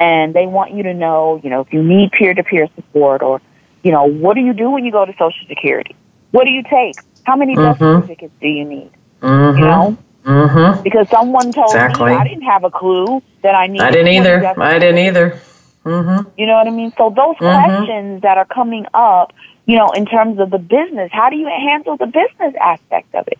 and 0.00 0.34
they 0.34 0.46
want 0.46 0.72
you 0.74 0.82
to 0.84 0.94
know, 0.94 1.40
you 1.44 1.50
know, 1.50 1.60
if 1.60 1.72
you 1.72 1.82
need 1.82 2.10
peer-to-peer 2.12 2.68
support, 2.74 3.22
or, 3.22 3.40
you 3.84 3.92
know, 3.92 4.04
what 4.04 4.34
do 4.34 4.40
you 4.40 4.54
do 4.54 4.70
when 4.70 4.84
you 4.84 4.92
go 4.92 5.04
to 5.04 5.12
Social 5.12 5.46
Security? 5.48 5.94
What 6.32 6.44
do 6.46 6.50
you 6.50 6.62
take? 6.64 6.98
How 7.24 7.36
many 7.36 7.54
death 7.54 7.78
Mhm. 7.78 8.00
certificates 8.00 8.32
do 8.40 8.48
you 8.48 8.64
need? 8.64 8.90
Mm-hmm. 9.22 9.58
You 9.58 9.64
know, 9.66 9.96
Mhm. 10.24 10.82
because 10.82 11.06
someone 11.10 11.52
told 11.52 11.74
Exactly. 11.76 12.10
me 12.12 12.16
I 12.16 12.24
didn't 12.24 12.42
have 12.42 12.64
a 12.64 12.70
clue 12.70 13.22
that 13.42 13.54
I 13.54 13.66
needed. 13.66 13.86
I 13.86 13.90
didn't 13.90 14.12
either. 14.12 14.54
I 14.58 14.78
didn't 14.78 14.98
either. 14.98 15.42
Mhm. 15.84 16.26
you 16.36 16.46
know 16.46 16.54
what 16.54 16.66
I 16.66 16.70
mean? 16.70 16.92
So 16.98 17.10
those 17.10 17.36
Mhm. 17.40 17.54
questions 17.54 18.22
that 18.22 18.38
are 18.38 18.44
coming 18.46 18.86
up, 18.94 19.32
you 19.66 19.76
know, 19.76 19.92
in 19.92 20.06
terms 20.06 20.38
of 20.38 20.50
the 20.50 20.58
business, 20.58 21.10
how 21.12 21.30
do 21.30 21.36
you 21.36 21.46
handle 21.46 21.96
the 21.96 22.06
business 22.06 22.54
aspect 22.60 23.14
of 23.14 23.26
it? 23.28 23.38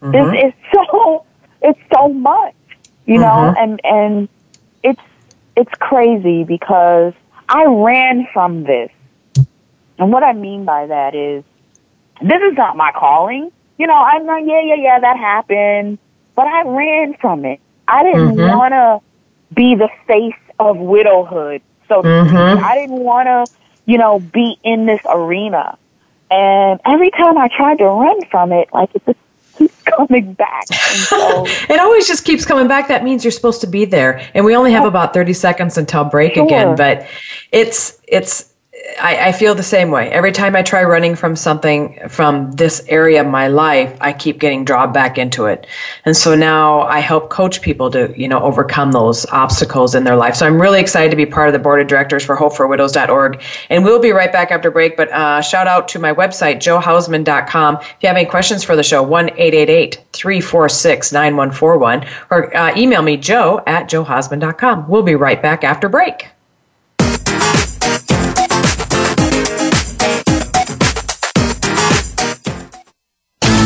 This 0.00 0.26
is 0.44 0.52
so 0.74 1.24
it's 1.60 1.80
so 1.94 2.08
much, 2.08 2.54
you 3.06 3.18
know, 3.18 3.52
Mhm. 3.52 3.54
and 3.58 3.80
and 3.84 4.28
it's 4.82 5.00
it's 5.56 5.72
crazy 5.80 6.44
because 6.44 7.12
I 7.48 7.64
ran 7.66 8.26
from 8.32 8.64
this. 8.64 8.90
And 9.98 10.12
what 10.12 10.22
I 10.22 10.32
mean 10.32 10.64
by 10.64 10.86
that 10.86 11.14
is 11.14 11.44
this 12.20 12.40
is 12.42 12.56
not 12.56 12.76
my 12.76 12.92
calling. 12.92 13.50
You 13.78 13.86
know, 13.86 13.94
I'm 13.94 14.26
like, 14.26 14.44
yeah, 14.46 14.60
yeah, 14.62 14.76
yeah, 14.76 15.00
that 15.00 15.16
happened. 15.16 15.98
But 16.34 16.46
I 16.46 16.62
ran 16.64 17.14
from 17.20 17.44
it. 17.44 17.60
I 17.88 18.02
didn't 18.02 18.36
Mhm. 18.36 18.46
wanna 18.46 19.00
be 19.54 19.74
the 19.74 19.88
face 20.06 20.34
of 20.58 20.78
widowhood, 20.78 21.62
so 21.88 22.08
to 22.30 22.46
Mhm. 22.46 22.58
I 22.62 22.74
didn't 22.76 23.00
wanna, 23.00 23.48
you 23.86 23.98
know, 23.98 24.18
be 24.20 24.56
in 24.64 24.86
this 24.86 25.00
arena. 25.06 25.76
And 26.30 26.80
every 26.84 27.10
time 27.10 27.38
I 27.38 27.48
tried 27.48 27.78
to 27.78 27.86
run 27.86 28.24
from 28.30 28.52
it, 28.52 28.68
like 28.72 28.94
it 28.94 29.02
just 29.06 29.18
keeps 29.58 29.82
coming 29.96 30.32
back. 30.34 30.66
So 30.66 31.44
it 31.68 31.80
always 31.80 32.06
just 32.08 32.24
keeps 32.24 32.44
coming 32.44 32.68
back. 32.68 32.88
That 32.88 33.04
means 33.04 33.24
you're 33.24 33.32
supposed 33.32 33.60
to 33.62 33.66
be 33.66 33.84
there, 33.84 34.28
and 34.34 34.44
we 34.44 34.56
only 34.56 34.72
have 34.72 34.84
about 34.84 35.14
thirty 35.14 35.32
seconds 35.32 35.78
until 35.78 36.04
break 36.04 36.34
Sure. 36.34 36.44
again. 36.44 36.76
But 36.76 37.06
it's 37.50 38.00
it's. 38.08 38.51
I, 39.00 39.28
I 39.28 39.32
feel 39.32 39.54
the 39.54 39.62
same 39.62 39.90
way. 39.90 40.10
Every 40.10 40.32
time 40.32 40.56
I 40.56 40.62
try 40.62 40.82
running 40.82 41.14
from 41.14 41.36
something 41.36 41.98
from 42.08 42.50
this 42.52 42.84
area 42.88 43.20
of 43.20 43.28
my 43.28 43.46
life, 43.46 43.96
I 44.00 44.12
keep 44.12 44.40
getting 44.40 44.64
drawn 44.64 44.92
back 44.92 45.18
into 45.18 45.46
it. 45.46 45.68
And 46.04 46.16
so 46.16 46.34
now 46.34 46.82
I 46.82 46.98
help 46.98 47.30
coach 47.30 47.62
people 47.62 47.90
to, 47.92 48.12
you 48.16 48.26
know, 48.26 48.40
overcome 48.40 48.90
those 48.92 49.24
obstacles 49.26 49.94
in 49.94 50.02
their 50.04 50.16
life. 50.16 50.34
So 50.34 50.46
I'm 50.46 50.60
really 50.60 50.80
excited 50.80 51.10
to 51.10 51.16
be 51.16 51.26
part 51.26 51.48
of 51.48 51.52
the 51.52 51.60
board 51.60 51.80
of 51.80 51.86
directors 51.86 52.24
for 52.24 52.36
hopeforwidows.org. 52.36 53.42
And 53.70 53.84
we'll 53.84 54.00
be 54.00 54.10
right 54.10 54.32
back 54.32 54.50
after 54.50 54.70
break. 54.70 54.96
But 54.96 55.12
uh, 55.12 55.42
shout 55.42 55.68
out 55.68 55.86
to 55.88 56.00
my 56.00 56.12
website, 56.12 56.56
johausman.com. 56.56 57.76
If 57.76 57.96
you 58.00 58.08
have 58.08 58.16
any 58.16 58.28
questions 58.28 58.64
for 58.64 58.74
the 58.74 58.82
show, 58.82 59.02
1 59.02 59.28
346 59.28 61.12
9141, 61.12 62.06
or 62.30 62.56
uh, 62.56 62.76
email 62.76 63.02
me, 63.02 63.16
jo 63.16 63.62
at 63.66 63.88
johausman.com. 63.88 64.88
We'll 64.88 65.02
be 65.02 65.14
right 65.14 65.40
back 65.40 65.62
after 65.62 65.88
break. 65.88 66.26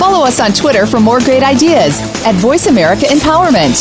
Follow 0.08 0.24
us 0.24 0.38
on 0.38 0.52
Twitter 0.52 0.86
for 0.86 1.00
more 1.00 1.18
great 1.18 1.42
ideas 1.42 2.00
at 2.24 2.36
Voice 2.36 2.68
America 2.68 3.06
Empowerment. 3.06 3.74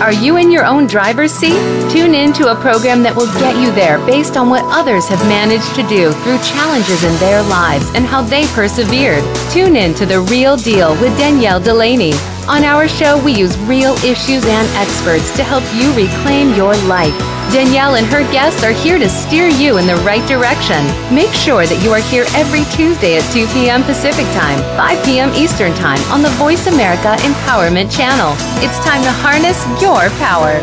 Are 0.00 0.12
you 0.12 0.36
in 0.36 0.50
your 0.50 0.64
own 0.64 0.88
driver's 0.88 1.30
seat? 1.30 1.83
Tune 1.94 2.12
in 2.12 2.32
to 2.32 2.50
a 2.50 2.58
program 2.58 3.06
that 3.06 3.14
will 3.14 3.30
get 3.38 3.54
you 3.54 3.70
there 3.70 4.02
based 4.02 4.36
on 4.36 4.50
what 4.50 4.66
others 4.66 5.06
have 5.06 5.22
managed 5.30 5.78
to 5.78 5.86
do 5.86 6.10
through 6.26 6.42
challenges 6.42 7.06
in 7.06 7.14
their 7.22 7.38
lives 7.46 7.86
and 7.94 8.02
how 8.02 8.18
they 8.18 8.50
persevered. 8.50 9.22
Tune 9.46 9.78
in 9.78 9.94
to 9.94 10.04
The 10.04 10.18
Real 10.26 10.58
Deal 10.58 10.98
with 10.98 11.14
Danielle 11.14 11.62
Delaney. 11.62 12.10
On 12.50 12.66
our 12.66 12.90
show, 12.90 13.22
we 13.22 13.30
use 13.30 13.54
real 13.70 13.94
issues 14.02 14.42
and 14.42 14.66
experts 14.74 15.30
to 15.38 15.46
help 15.46 15.62
you 15.70 15.86
reclaim 15.94 16.50
your 16.58 16.74
life. 16.90 17.14
Danielle 17.54 17.94
and 17.94 18.10
her 18.10 18.26
guests 18.34 18.66
are 18.66 18.74
here 18.74 18.98
to 18.98 19.06
steer 19.06 19.46
you 19.46 19.78
in 19.78 19.86
the 19.86 20.02
right 20.02 20.26
direction. 20.26 20.82
Make 21.14 21.30
sure 21.30 21.62
that 21.62 21.78
you 21.78 21.94
are 21.94 22.02
here 22.10 22.26
every 22.34 22.66
Tuesday 22.74 23.22
at 23.22 23.26
2 23.30 23.46
p.m. 23.54 23.86
Pacific 23.86 24.26
Time, 24.34 24.58
5 24.74 24.98
p.m. 25.06 25.30
Eastern 25.38 25.70
Time 25.78 26.02
on 26.10 26.26
the 26.26 26.34
Voice 26.42 26.66
America 26.66 27.14
Empowerment 27.22 27.86
Channel. 27.86 28.34
It's 28.66 28.82
time 28.82 29.06
to 29.06 29.14
harness 29.22 29.62
your 29.78 30.10
power. 30.18 30.58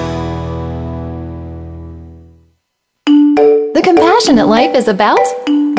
The 3.74 3.82
Compassionate 3.82 4.48
Life 4.48 4.76
is 4.76 4.90
about 4.90 5.18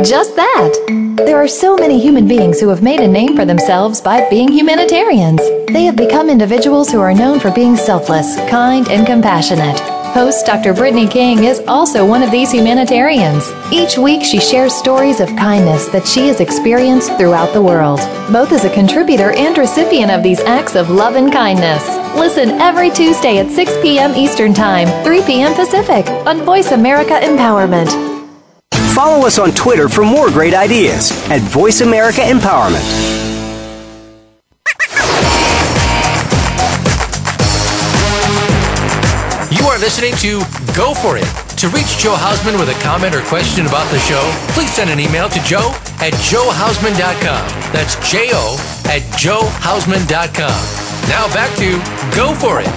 just 0.02 0.34
that. 0.34 1.14
There 1.26 1.36
are 1.36 1.46
so 1.46 1.76
many 1.76 2.00
human 2.00 2.26
beings 2.26 2.58
who 2.58 2.68
have 2.70 2.82
made 2.82 3.00
a 3.00 3.06
name 3.06 3.36
for 3.36 3.44
themselves 3.44 4.00
by 4.00 4.26
being 4.30 4.48
humanitarians. 4.48 5.40
They 5.70 5.84
have 5.84 5.96
become 5.96 6.30
individuals 6.30 6.90
who 6.90 7.00
are 7.00 7.12
known 7.12 7.38
for 7.38 7.50
being 7.50 7.76
selfless, 7.76 8.36
kind, 8.48 8.88
and 8.88 9.06
compassionate. 9.06 9.91
Host 10.12 10.44
Dr. 10.44 10.74
Brittany 10.74 11.08
King 11.08 11.44
is 11.44 11.60
also 11.66 12.04
one 12.04 12.22
of 12.22 12.30
these 12.30 12.52
humanitarians. 12.52 13.50
Each 13.72 13.96
week, 13.96 14.22
she 14.22 14.38
shares 14.38 14.74
stories 14.74 15.20
of 15.20 15.28
kindness 15.36 15.88
that 15.88 16.06
she 16.06 16.28
has 16.28 16.40
experienced 16.40 17.16
throughout 17.16 17.54
the 17.54 17.62
world, 17.62 17.98
both 18.30 18.52
as 18.52 18.66
a 18.66 18.74
contributor 18.74 19.30
and 19.30 19.56
recipient 19.56 20.10
of 20.10 20.22
these 20.22 20.40
acts 20.40 20.76
of 20.76 20.90
love 20.90 21.16
and 21.16 21.32
kindness. 21.32 21.82
Listen 22.14 22.50
every 22.60 22.90
Tuesday 22.90 23.38
at 23.38 23.50
6 23.50 23.72
p.m. 23.80 24.14
Eastern 24.14 24.52
Time, 24.52 24.86
3 25.02 25.22
p.m. 25.22 25.54
Pacific 25.54 26.06
on 26.26 26.42
Voice 26.42 26.72
America 26.72 27.14
Empowerment. 27.14 27.88
Follow 28.94 29.26
us 29.26 29.38
on 29.38 29.50
Twitter 29.52 29.88
for 29.88 30.04
more 30.04 30.28
great 30.28 30.52
ideas 30.52 31.10
at 31.30 31.40
Voice 31.40 31.80
America 31.80 32.20
Empowerment. 32.20 33.21
Listening 39.82 40.14
to 40.18 40.38
Go 40.76 40.94
For 40.94 41.18
It. 41.18 41.26
To 41.58 41.68
reach 41.70 41.98
Jo 41.98 42.14
Hausman 42.14 42.56
with 42.56 42.68
a 42.68 42.82
comment 42.84 43.16
or 43.16 43.20
question 43.22 43.66
about 43.66 43.90
the 43.90 43.98
show, 43.98 44.22
please 44.54 44.72
send 44.72 44.90
an 44.90 45.00
email 45.00 45.28
to 45.28 45.42
jo 45.42 45.58
at 45.98 46.12
johausman.com. 46.30 47.72
That's 47.72 47.96
J 48.08 48.30
O 48.32 48.54
at 48.84 49.02
johausman.com. 49.18 51.08
Now 51.08 51.26
back 51.34 51.50
to 51.56 51.72
Go 52.16 52.32
For 52.32 52.60
It. 52.60 52.68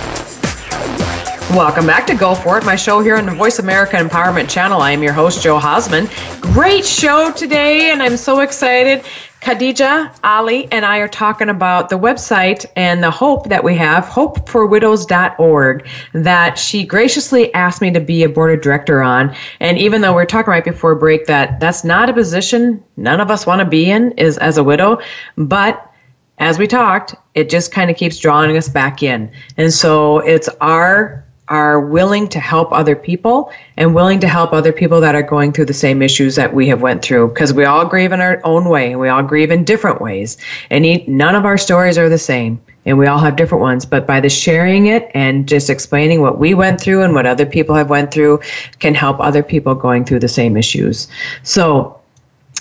Welcome 1.55 1.85
back 1.85 2.07
to 2.07 2.15
Go 2.15 2.33
For 2.33 2.57
It, 2.57 2.65
my 2.65 2.75
show 2.75 3.01
here 3.01 3.17
on 3.17 3.27
the 3.27 3.35
Voice 3.35 3.59
America 3.59 3.97
Empowerment 3.97 4.49
Channel. 4.49 4.81
I 4.81 4.89
am 4.89 5.03
your 5.03 5.13
host, 5.13 5.43
Jo 5.43 5.59
Hausman. 5.59 6.09
Great 6.41 6.83
show 6.83 7.31
today, 7.31 7.91
and 7.91 8.01
I'm 8.01 8.17
so 8.17 8.39
excited 8.39 9.05
Khadija 9.45 10.11
Ali 10.23 10.67
and 10.71 10.83
I 10.83 10.97
are 10.97 11.07
talking 11.07 11.49
about 11.49 11.89
the 11.89 11.99
website 11.99 12.65
and 12.75 13.03
the 13.03 13.11
hope 13.11 13.47
that 13.49 13.63
we 13.63 13.75
have, 13.75 14.03
hopeforwidows.org, 14.05 15.87
that 16.13 16.57
she 16.57 16.83
graciously 16.83 17.53
asked 17.53 17.79
me 17.79 17.91
to 17.91 17.99
be 17.99 18.23
a 18.23 18.29
board 18.29 18.57
of 18.57 18.63
director 18.63 19.03
on. 19.03 19.35
And 19.59 19.77
even 19.77 20.01
though 20.01 20.15
we 20.15 20.23
are 20.23 20.25
talking 20.25 20.49
right 20.49 20.63
before 20.63 20.95
break 20.95 21.27
that 21.27 21.59
that's 21.59 21.83
not 21.83 22.09
a 22.09 22.13
position 22.13 22.83
none 22.97 23.21
of 23.21 23.29
us 23.29 23.45
want 23.45 23.59
to 23.59 23.65
be 23.65 23.91
in 23.91 24.13
is 24.13 24.39
as 24.39 24.57
a 24.57 24.63
widow, 24.63 24.97
but 25.37 25.91
as 26.39 26.57
we 26.57 26.65
talked, 26.65 27.13
it 27.35 27.47
just 27.47 27.71
kind 27.71 27.91
of 27.91 27.97
keeps 27.97 28.17
drawing 28.17 28.57
us 28.57 28.67
back 28.67 29.03
in. 29.03 29.31
And 29.57 29.71
so 29.71 30.19
it's 30.19 30.49
our 30.59 31.23
are 31.47 31.79
willing 31.79 32.27
to 32.29 32.39
help 32.39 32.71
other 32.71 32.95
people 32.95 33.51
and 33.77 33.93
willing 33.93 34.19
to 34.19 34.27
help 34.27 34.51
other 34.51 34.71
people 34.71 34.99
that 35.01 35.15
are 35.15 35.23
going 35.23 35.51
through 35.51 35.65
the 35.65 35.73
same 35.73 36.01
issues 36.01 36.35
that 36.35 36.53
we 36.53 36.67
have 36.67 36.81
went 36.81 37.03
through. 37.03 37.27
Because 37.27 37.53
we 37.53 37.65
all 37.65 37.85
grieve 37.85 38.11
in 38.11 38.21
our 38.21 38.41
own 38.43 38.65
way 38.65 38.91
and 38.91 38.99
we 38.99 39.09
all 39.09 39.23
grieve 39.23 39.51
in 39.51 39.63
different 39.63 40.01
ways. 40.01 40.37
And 40.69 40.85
none 41.07 41.35
of 41.35 41.45
our 41.45 41.57
stories 41.57 41.97
are 41.97 42.09
the 42.09 42.17
same 42.17 42.59
and 42.85 42.97
we 42.97 43.07
all 43.07 43.19
have 43.19 43.35
different 43.35 43.61
ones. 43.61 43.85
But 43.85 44.07
by 44.07 44.19
the 44.19 44.29
sharing 44.29 44.87
it 44.87 45.11
and 45.13 45.47
just 45.47 45.69
explaining 45.69 46.21
what 46.21 46.39
we 46.39 46.53
went 46.53 46.79
through 46.81 47.03
and 47.03 47.13
what 47.13 47.25
other 47.25 47.45
people 47.45 47.75
have 47.75 47.89
went 47.89 48.11
through 48.11 48.41
can 48.79 48.95
help 48.95 49.19
other 49.19 49.43
people 49.43 49.75
going 49.75 50.05
through 50.05 50.19
the 50.19 50.27
same 50.27 50.57
issues. 50.57 51.07
So 51.43 51.99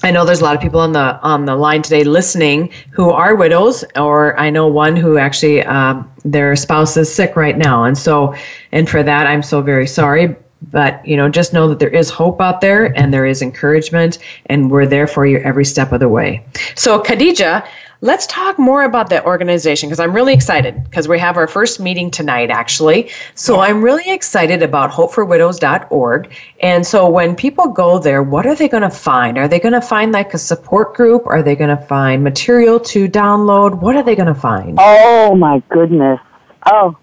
I 0.05 0.11
know 0.11 0.27
there's 0.27 0.43
a 0.43 0.45
lot 0.45 0.55
of 0.55 0.61
people 0.61 0.81
on 0.81 0.93
the 0.93 1.19
on 1.23 1.47
the 1.47 1.57
line 1.57 1.81
today 1.81 2.05
listening 2.05 2.71
who 2.91 3.09
are 3.11 3.35
widows, 3.35 3.87
or 3.97 4.39
I 4.39 4.51
know 4.51 4.67
one 4.67 4.97
who 4.97 5.17
actually 5.17 5.63
um, 5.63 6.13
their 6.27 6.55
spouse 6.57 6.95
is 6.99 7.13
sick 7.13 7.37
right 7.37 7.57
now, 7.57 7.85
and 7.85 7.97
so 7.97 8.35
and 8.71 8.87
for 8.89 9.03
that 9.03 9.27
I'm 9.27 9.43
so 9.43 9.63
very 9.63 9.87
sorry. 9.87 10.37
But 10.71 11.07
you 11.07 11.17
know, 11.17 11.31
just 11.31 11.55
know 11.55 11.69
that 11.69 11.79
there 11.79 11.89
is 11.89 12.11
hope 12.11 12.43
out 12.43 12.61
there, 12.61 12.93
and 12.99 13.15
there 13.15 13.25
is 13.25 13.41
encouragement, 13.41 14.19
and 14.47 14.71
we're 14.71 14.87
there 14.87 15.07
for 15.07 15.25
you 15.25 15.39
every 15.39 15.65
step 15.65 15.91
of 15.91 16.01
the 16.01 16.09
way. 16.09 16.45
So, 16.75 17.03
Khadija, 17.03 17.67
Let's 18.05 18.27
talk 18.27 18.59
more 18.59 18.85
about 18.85 19.09
that 19.09 19.25
organization 19.25 19.89
because 19.89 19.99
I'm 19.99 20.13
really 20.13 20.35
excited 20.35 20.85
because 20.85 21.09
we 21.09 21.19
have 21.21 21.39
our 21.39 21.49
first 21.49 21.81
meeting 21.81 22.11
tonight, 22.11 22.51
actually. 22.51 23.09
So 23.35 23.61
I'm 23.61 23.81
really 23.81 24.13
excited 24.13 24.63
about 24.63 24.91
hopeforwidows.org. 24.91 26.37
And 26.61 26.87
so 26.87 27.09
when 27.09 27.35
people 27.35 27.69
go 27.69 27.99
there, 27.99 28.23
what 28.23 28.45
are 28.45 28.55
they 28.55 28.69
going 28.69 28.83
to 28.83 28.91
find? 28.91 29.39
Are 29.39 29.49
they 29.49 29.59
going 29.59 29.73
to 29.73 29.81
find 29.81 30.13
like 30.13 30.35
a 30.35 30.39
support 30.39 30.93
group? 30.93 31.27
Are 31.27 31.43
they 31.43 31.57
going 31.57 31.75
to 31.75 31.83
find 31.83 32.23
material 32.23 32.79
to 32.81 33.09
download? 33.09 33.81
What 33.81 33.97
are 33.97 34.03
they 34.03 34.17
going 34.17 34.29
to 34.29 34.39
find? 34.39 34.77
Oh, 34.79 35.35
my 35.35 35.63
goodness. 35.71 36.21
Oh, 36.67 36.99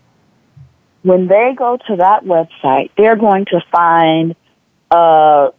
when 1.02 1.26
they 1.26 1.56
go 1.58 1.80
to 1.88 1.96
that 1.96 2.26
website, 2.26 2.92
they're 2.96 3.16
going 3.16 3.46
to 3.46 3.60
find 3.72 4.36
uh, 4.92 5.50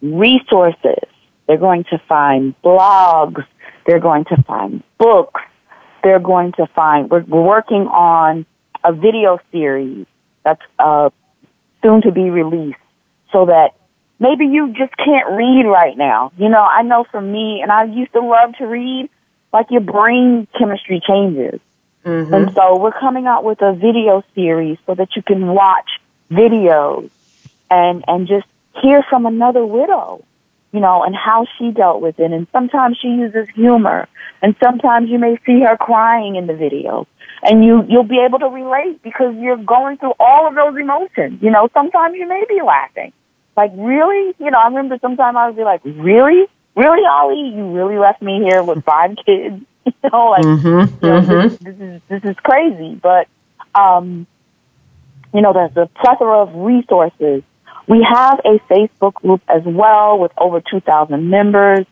resources. 0.00 1.08
They're 1.48 1.58
going 1.58 1.82
to 1.90 2.00
find 2.08 2.54
blogs 2.62 3.44
they're 3.86 4.00
going 4.00 4.24
to 4.26 4.42
find 4.42 4.82
books. 4.98 5.40
They're 6.02 6.20
going 6.20 6.52
to 6.52 6.66
find, 6.66 7.10
we're, 7.10 7.22
we're 7.22 7.42
working 7.42 7.86
on 7.86 8.46
a 8.82 8.92
video 8.92 9.38
series 9.50 10.06
that's 10.44 10.60
uh, 10.78 11.10
soon 11.82 12.02
to 12.02 12.12
be 12.12 12.30
released 12.30 12.78
so 13.32 13.46
that 13.46 13.74
maybe 14.18 14.46
you 14.46 14.74
just 14.76 14.96
can't 14.96 15.30
read 15.30 15.64
right 15.66 15.96
now. 15.96 16.32
You 16.36 16.48
know, 16.48 16.60
I 16.62 16.82
know 16.82 17.04
for 17.10 17.20
me, 17.20 17.60
and 17.62 17.72
I 17.72 17.84
used 17.84 18.12
to 18.12 18.20
love 18.20 18.54
to 18.58 18.66
read, 18.66 19.08
like 19.52 19.70
your 19.70 19.80
brain 19.80 20.46
chemistry 20.58 21.00
changes. 21.06 21.60
Mm-hmm. 22.04 22.34
And 22.34 22.52
so 22.52 22.78
we're 22.78 22.92
coming 22.92 23.26
out 23.26 23.44
with 23.44 23.62
a 23.62 23.72
video 23.72 24.22
series 24.34 24.78
so 24.86 24.94
that 24.94 25.16
you 25.16 25.22
can 25.22 25.46
watch 25.48 25.88
videos 26.30 27.10
and, 27.70 28.04
and 28.06 28.28
just 28.28 28.46
hear 28.82 29.02
from 29.08 29.24
another 29.24 29.64
widow 29.64 30.22
you 30.74 30.80
know, 30.80 31.04
and 31.04 31.14
how 31.14 31.46
she 31.56 31.70
dealt 31.70 32.02
with 32.02 32.18
it. 32.18 32.32
And 32.32 32.48
sometimes 32.50 32.98
she 33.00 33.06
uses 33.06 33.48
humor, 33.54 34.08
and 34.42 34.56
sometimes 34.60 35.08
you 35.08 35.20
may 35.20 35.38
see 35.46 35.60
her 35.60 35.76
crying 35.76 36.34
in 36.34 36.48
the 36.48 36.56
video, 36.56 37.06
and 37.44 37.64
you 37.64 37.86
you'll 37.88 38.02
be 38.02 38.18
able 38.18 38.40
to 38.40 38.48
relate 38.48 39.00
because 39.00 39.36
you're 39.36 39.56
going 39.56 39.98
through 39.98 40.14
all 40.18 40.48
of 40.48 40.56
those 40.56 40.76
emotions. 40.76 41.40
You 41.40 41.52
know, 41.52 41.68
sometimes 41.72 42.16
you 42.16 42.28
may 42.28 42.42
be 42.48 42.60
laughing, 42.60 43.12
like 43.56 43.70
really. 43.76 44.34
You 44.40 44.50
know, 44.50 44.58
I 44.58 44.66
remember 44.66 44.98
sometimes 45.00 45.36
I 45.38 45.46
would 45.46 45.56
be 45.56 45.62
like, 45.62 45.82
really, 45.84 46.44
really, 46.74 47.06
Ollie, 47.08 47.54
you 47.54 47.70
really 47.70 47.96
left 47.96 48.20
me 48.20 48.42
here 48.42 48.64
with 48.64 48.84
five 48.92 49.14
kids. 49.24 49.62
you 49.86 49.92
know, 50.10 50.30
like 50.30 50.42
mm-hmm, 50.42 51.06
you 51.06 51.10
know, 51.10 51.20
mm-hmm. 51.20 51.48
This, 51.48 51.58
this 51.58 51.76
is 51.78 52.02
this 52.08 52.24
is 52.24 52.36
crazy, 52.42 52.98
but 53.00 53.28
um, 53.76 54.26
you 55.32 55.40
know, 55.40 55.52
there's 55.52 55.76
a 55.76 55.88
plethora 56.00 56.42
of 56.42 56.52
resources 56.52 57.44
we 57.86 58.02
have 58.02 58.40
a 58.44 58.58
Facebook 58.70 59.14
group 59.14 59.42
as 59.48 59.62
well 59.64 60.18
with 60.18 60.32
over 60.38 60.60
2,000 60.60 61.28
members, 61.28 61.86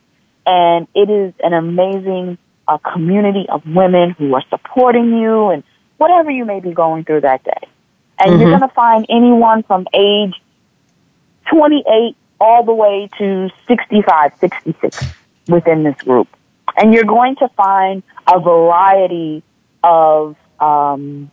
and 0.47 0.88
it 0.95 1.11
is 1.11 1.34
an 1.43 1.53
amazing 1.53 2.38
uh, 2.66 2.78
community 2.78 3.47
of 3.49 3.66
women 3.66 4.11
who 4.11 4.34
are 4.34 4.45
supporting 4.49 5.18
you 5.18 5.51
and 5.51 5.62
whatever 5.99 6.30
you 6.30 6.45
may 6.45 6.61
be 6.61 6.72
going 6.72 7.05
through 7.05 7.20
that 7.20 7.45
day. 7.45 7.68
And 8.18 8.30
mm-hmm. 8.30 8.40
you're 8.40 8.51
going 8.51 8.68
to 8.68 8.74
find 8.74 9.07
anyone 9.09 9.62
from 9.64 9.86
age 9.93 10.34
28 11.51 12.16
all 12.40 12.64
the 12.64 12.72
way 12.72 13.09
to 13.18 13.51
65, 13.68 14.32
66 14.38 15.05
within 15.49 15.82
this 15.82 15.97
group. 15.97 16.28
And 16.76 16.95
you're 16.95 17.05
going 17.05 17.36
to 17.36 17.49
find 17.49 18.03
a 18.26 18.40
variety 18.40 19.43
of, 19.84 20.36
um, 20.59 21.30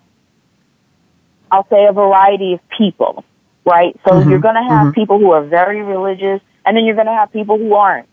I'll 1.49 1.67
say 1.69 1.85
a 1.85 1.93
variety 1.93 2.53
of 2.53 2.59
people 2.77 3.23
right? 3.69 3.99
So 4.05 4.11
mm-hmm. 4.11 4.29
you're 4.29 4.39
going 4.39 4.55
to 4.55 4.63
have 4.63 4.87
mm-hmm. 4.87 4.99
people 4.99 5.19
who 5.19 5.31
are 5.31 5.43
very 5.43 5.81
religious, 5.81 6.41
and 6.65 6.75
then 6.75 6.85
you're 6.85 6.95
going 6.95 7.07
to 7.07 7.13
have 7.13 7.31
people 7.31 7.57
who 7.57 7.73
aren't. 7.75 8.09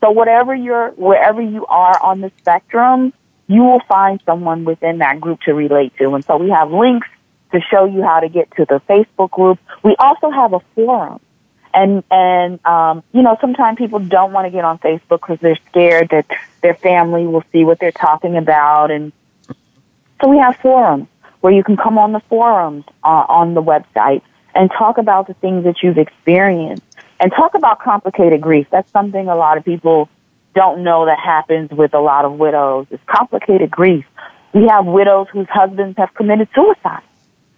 So 0.00 0.10
whatever 0.10 0.54
you're, 0.54 0.90
wherever 0.90 1.42
you 1.42 1.66
are 1.66 2.00
on 2.02 2.20
the 2.20 2.32
spectrum, 2.38 3.12
you 3.48 3.62
will 3.62 3.82
find 3.88 4.22
someone 4.24 4.64
within 4.64 4.98
that 4.98 5.20
group 5.20 5.40
to 5.42 5.52
relate 5.52 5.92
to. 5.98 6.14
And 6.14 6.24
so 6.24 6.36
we 6.36 6.50
have 6.50 6.70
links 6.70 7.08
to 7.52 7.60
show 7.70 7.84
you 7.84 8.02
how 8.02 8.20
to 8.20 8.28
get 8.28 8.50
to 8.52 8.64
the 8.64 8.80
Facebook 8.88 9.30
group. 9.30 9.58
We 9.82 9.96
also 9.98 10.30
have 10.30 10.52
a 10.52 10.60
forum. 10.74 11.20
And, 11.74 12.02
and, 12.10 12.64
um, 12.64 13.02
you 13.12 13.22
know, 13.22 13.36
sometimes 13.40 13.78
people 13.78 13.98
don't 14.00 14.32
want 14.32 14.46
to 14.46 14.50
get 14.50 14.64
on 14.64 14.78
Facebook 14.78 15.20
because 15.20 15.38
they're 15.40 15.58
scared 15.68 16.08
that 16.10 16.26
their 16.62 16.74
family 16.74 17.26
will 17.26 17.44
see 17.52 17.64
what 17.64 17.78
they're 17.78 17.92
talking 17.92 18.36
about. 18.36 18.90
And 18.90 19.12
so 20.20 20.28
we 20.28 20.38
have 20.38 20.56
forums 20.56 21.08
where 21.40 21.52
you 21.52 21.62
can 21.62 21.76
come 21.76 21.98
on 21.98 22.12
the 22.12 22.20
forums 22.28 22.84
uh, 23.04 23.24
on 23.28 23.54
the 23.54 23.62
website 23.62 24.22
and 24.54 24.70
talk 24.70 24.98
about 24.98 25.26
the 25.26 25.34
things 25.34 25.64
that 25.64 25.82
you've 25.82 25.98
experienced 25.98 26.82
and 27.18 27.30
talk 27.32 27.54
about 27.54 27.80
complicated 27.80 28.40
grief. 28.40 28.66
That's 28.70 28.90
something 28.90 29.28
a 29.28 29.36
lot 29.36 29.58
of 29.58 29.64
people 29.64 30.08
don't 30.54 30.82
know 30.82 31.06
that 31.06 31.18
happens 31.18 31.70
with 31.70 31.94
a 31.94 32.00
lot 32.00 32.24
of 32.24 32.32
widows. 32.32 32.86
It's 32.90 33.02
complicated 33.06 33.70
grief. 33.70 34.04
We 34.52 34.66
have 34.66 34.86
widows 34.86 35.28
whose 35.32 35.48
husbands 35.48 35.96
have 35.98 36.12
committed 36.14 36.48
suicide. 36.54 37.02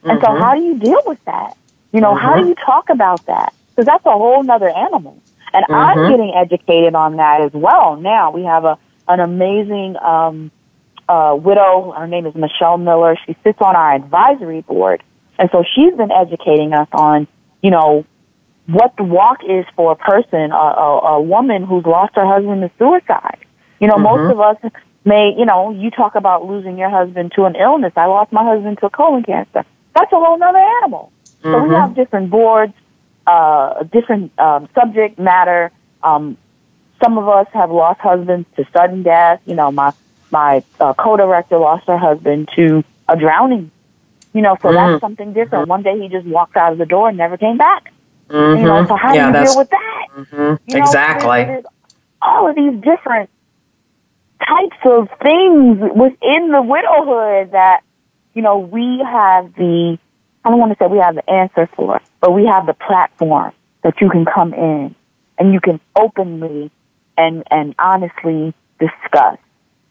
And 0.02 0.20
mm-hmm. 0.20 0.24
so 0.24 0.38
how 0.38 0.54
do 0.54 0.62
you 0.62 0.78
deal 0.78 1.00
with 1.06 1.24
that? 1.24 1.56
You 1.92 2.00
know, 2.00 2.14
mm-hmm. 2.14 2.26
how 2.26 2.40
do 2.40 2.48
you 2.48 2.54
talk 2.54 2.90
about 2.90 3.24
that? 3.26 3.54
Because 3.70 3.86
that's 3.86 4.04
a 4.04 4.10
whole 4.10 4.48
other 4.50 4.68
animal. 4.68 5.20
And 5.54 5.64
mm-hmm. 5.64 5.74
I'm 5.74 6.10
getting 6.10 6.34
educated 6.34 6.94
on 6.94 7.16
that 7.16 7.40
as 7.40 7.52
well. 7.52 7.96
Now 7.96 8.30
we 8.30 8.44
have 8.44 8.64
a, 8.64 8.78
an 9.08 9.20
amazing, 9.20 9.96
um, 9.96 10.50
uh, 11.08 11.36
widow. 11.38 11.92
Her 11.92 12.06
name 12.06 12.26
is 12.26 12.34
Michelle 12.34 12.78
Miller. 12.78 13.16
She 13.26 13.36
sits 13.42 13.60
on 13.60 13.76
our 13.76 13.94
advisory 13.94 14.62
board 14.62 15.02
and 15.38 15.48
so 15.50 15.64
she's 15.74 15.94
been 15.94 16.12
educating 16.12 16.72
us 16.72 16.88
on, 16.92 17.26
you 17.62 17.70
know, 17.70 18.04
what 18.66 18.96
the 18.96 19.02
walk 19.02 19.38
is 19.48 19.64
for 19.74 19.92
a 19.92 19.96
person, 19.96 20.52
a, 20.52 20.54
a, 20.54 20.98
a 21.16 21.22
woman 21.22 21.64
who's 21.64 21.84
lost 21.84 22.14
her 22.14 22.26
husband 22.26 22.62
to 22.62 22.70
suicide. 22.78 23.38
You 23.80 23.88
know, 23.88 23.94
mm-hmm. 23.94 24.02
most 24.02 24.32
of 24.32 24.40
us 24.40 24.72
may, 25.04 25.34
you 25.36 25.44
know, 25.44 25.70
you 25.70 25.90
talk 25.90 26.14
about 26.14 26.46
losing 26.46 26.78
your 26.78 26.90
husband 26.90 27.32
to 27.36 27.44
an 27.44 27.56
illness. 27.56 27.92
I 27.96 28.06
lost 28.06 28.32
my 28.32 28.44
husband 28.44 28.78
to 28.80 28.90
colon 28.90 29.24
cancer. 29.24 29.64
That's 29.94 30.12
a 30.12 30.16
whole 30.16 30.42
other 30.42 30.58
animal. 30.58 31.12
Mm-hmm. 31.24 31.42
So 31.42 31.62
we 31.62 31.68
mm-hmm. 31.68 31.74
have 31.74 31.94
different 31.94 32.30
boards, 32.30 32.74
uh, 33.26 33.82
different 33.84 34.38
um, 34.38 34.68
subject 34.74 35.18
matter. 35.18 35.72
Um, 36.02 36.36
some 37.02 37.18
of 37.18 37.28
us 37.28 37.48
have 37.52 37.70
lost 37.70 38.00
husbands 38.00 38.46
to 38.56 38.64
sudden 38.72 39.02
death. 39.02 39.40
You 39.44 39.54
know, 39.54 39.72
my 39.72 39.92
my 40.30 40.64
uh, 40.80 40.94
co-director 40.94 41.58
lost 41.58 41.86
her 41.88 41.98
husband 41.98 42.48
to 42.56 42.84
a 43.08 43.16
drowning 43.16 43.70
you 44.32 44.42
know, 44.42 44.56
so 44.60 44.68
mm-hmm. 44.68 44.92
that's 44.92 45.00
something 45.00 45.32
different. 45.32 45.62
Mm-hmm. 45.62 45.70
One 45.70 45.82
day 45.82 45.98
he 46.00 46.08
just 46.08 46.26
walked 46.26 46.56
out 46.56 46.72
of 46.72 46.78
the 46.78 46.86
door 46.86 47.08
and 47.08 47.18
never 47.18 47.36
came 47.36 47.58
back. 47.58 47.92
Mm-hmm. 48.28 48.60
You 48.60 48.66
know, 48.66 48.86
so 48.86 48.96
how 48.96 49.14
yeah, 49.14 49.30
do 49.30 49.38
you 49.38 49.44
deal 49.44 49.58
with 49.58 49.70
that? 49.70 50.06
Mm-hmm. 50.16 50.36
You 50.36 50.78
know, 50.78 50.82
exactly. 50.82 51.44
There's, 51.44 51.62
there's 51.62 51.64
all 52.22 52.48
of 52.48 52.56
these 52.56 52.74
different 52.82 53.28
types 54.46 54.76
of 54.84 55.08
things 55.20 55.78
within 55.94 56.50
the 56.50 56.62
widowhood 56.62 57.52
that, 57.52 57.82
you 58.34 58.42
know, 58.42 58.58
we 58.58 59.02
have 59.04 59.54
the, 59.54 59.98
I 60.44 60.50
don't 60.50 60.58
want 60.58 60.72
to 60.72 60.78
say 60.82 60.88
we 60.88 60.98
have 60.98 61.14
the 61.14 61.28
answer 61.30 61.68
for, 61.76 62.00
but 62.20 62.32
we 62.32 62.46
have 62.46 62.66
the 62.66 62.74
platform 62.74 63.52
that 63.82 64.00
you 64.00 64.08
can 64.08 64.24
come 64.24 64.54
in 64.54 64.94
and 65.38 65.52
you 65.52 65.60
can 65.60 65.80
openly 65.94 66.70
and, 67.18 67.44
and 67.50 67.74
honestly 67.78 68.54
discuss. 68.80 69.38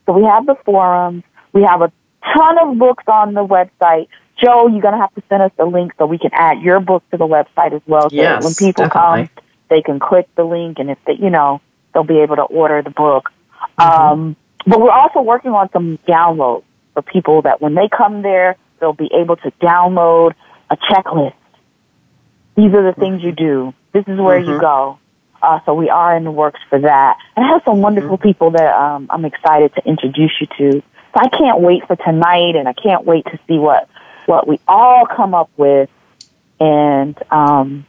So 0.06 0.14
we 0.14 0.24
have 0.24 0.46
the 0.46 0.56
forums. 0.66 1.24
We 1.54 1.64
have 1.64 1.82
a 1.82 1.92
ton 2.34 2.58
of 2.58 2.78
books 2.78 3.04
on 3.08 3.34
the 3.34 3.46
website. 3.46 4.08
Jo, 4.44 4.68
you're 4.68 4.82
going 4.82 4.94
to 4.94 5.00
have 5.00 5.14
to 5.16 5.24
send 5.30 5.44
us 5.44 5.52
the 5.58 5.66
link 5.66 5.94
so 5.98 6.06
we 6.06 6.18
can 6.18 6.32
add 6.34 6.62
your 6.62 6.80
book 6.80 7.04
to 7.12 7.18
the 7.18 7.28
website 7.28 7.74
as 7.74 7.82
well. 7.86 8.10
So 8.10 8.16
yes, 8.16 8.44
when 8.44 8.56
people 8.56 8.86
definitely. 8.86 9.30
come, 9.36 9.44
they 9.70 9.82
can 9.82 10.00
click 10.00 10.28
the 10.36 10.44
link 10.44 10.80
and 10.80 10.90
if 10.90 10.98
they, 11.06 11.14
you 11.14 11.30
know, 11.30 11.62
they'll 11.94 12.04
be 12.04 12.20
able 12.20 12.38
to 12.38 12.44
order 12.44 12.82
the 12.82 12.90
book. 12.90 13.30
Um, 13.78 14.36
but 14.66 14.82
we're 14.82 14.92
also 14.92 15.22
working 15.22 15.52
on 15.52 15.70
some 15.72 15.98
downloads 16.08 16.64
for 16.94 17.02
people 17.02 17.44
that 17.44 17.62
when 17.62 17.76
they 17.76 17.88
come 17.88 18.22
there, 18.22 18.58
they'll 18.80 18.94
be 18.94 19.10
able 19.14 19.36
to 19.38 19.52
download 19.62 20.34
a 20.70 20.78
checklist. 20.78 21.36
These 22.56 22.74
are 22.74 22.84
the 22.84 23.00
things 23.00 23.24
you 23.24 23.32
do. 23.32 23.74
This 23.94 24.04
is 24.08 24.20
where 24.20 24.40
you 24.40 24.60
go. 24.60 25.00
Uh, 25.42 25.60
so 25.66 25.74
we 25.74 25.90
are 25.90 26.16
in 26.16 26.24
the 26.24 26.32
works 26.32 26.60
for 26.70 26.80
that. 26.80 27.18
And 27.36 27.46
I 27.46 27.50
have 27.50 27.62
some 27.66 27.82
wonderful 27.82 28.18
people 28.18 28.52
that 28.52 28.74
um, 28.76 29.08
I'm 29.10 29.26
excited 29.26 29.74
to 29.76 29.88
introduce 29.88 30.32
you 30.40 30.48
to. 30.58 30.82
So 30.82 31.16
I 31.16 31.30
can't 31.30 31.62
wait 31.62 31.86
for 31.88 31.96
tonight, 31.96 32.56
and 32.56 32.68
I 32.68 32.74
can't 32.74 33.06
wait 33.06 33.26
to 33.26 33.40
see 33.48 33.58
what 33.58 33.90
what 34.28 34.48
we 34.48 34.60
all 34.68 35.06
come 35.06 35.34
up 35.34 35.50
with. 35.58 35.90
And 36.60 37.18
um, 37.32 37.86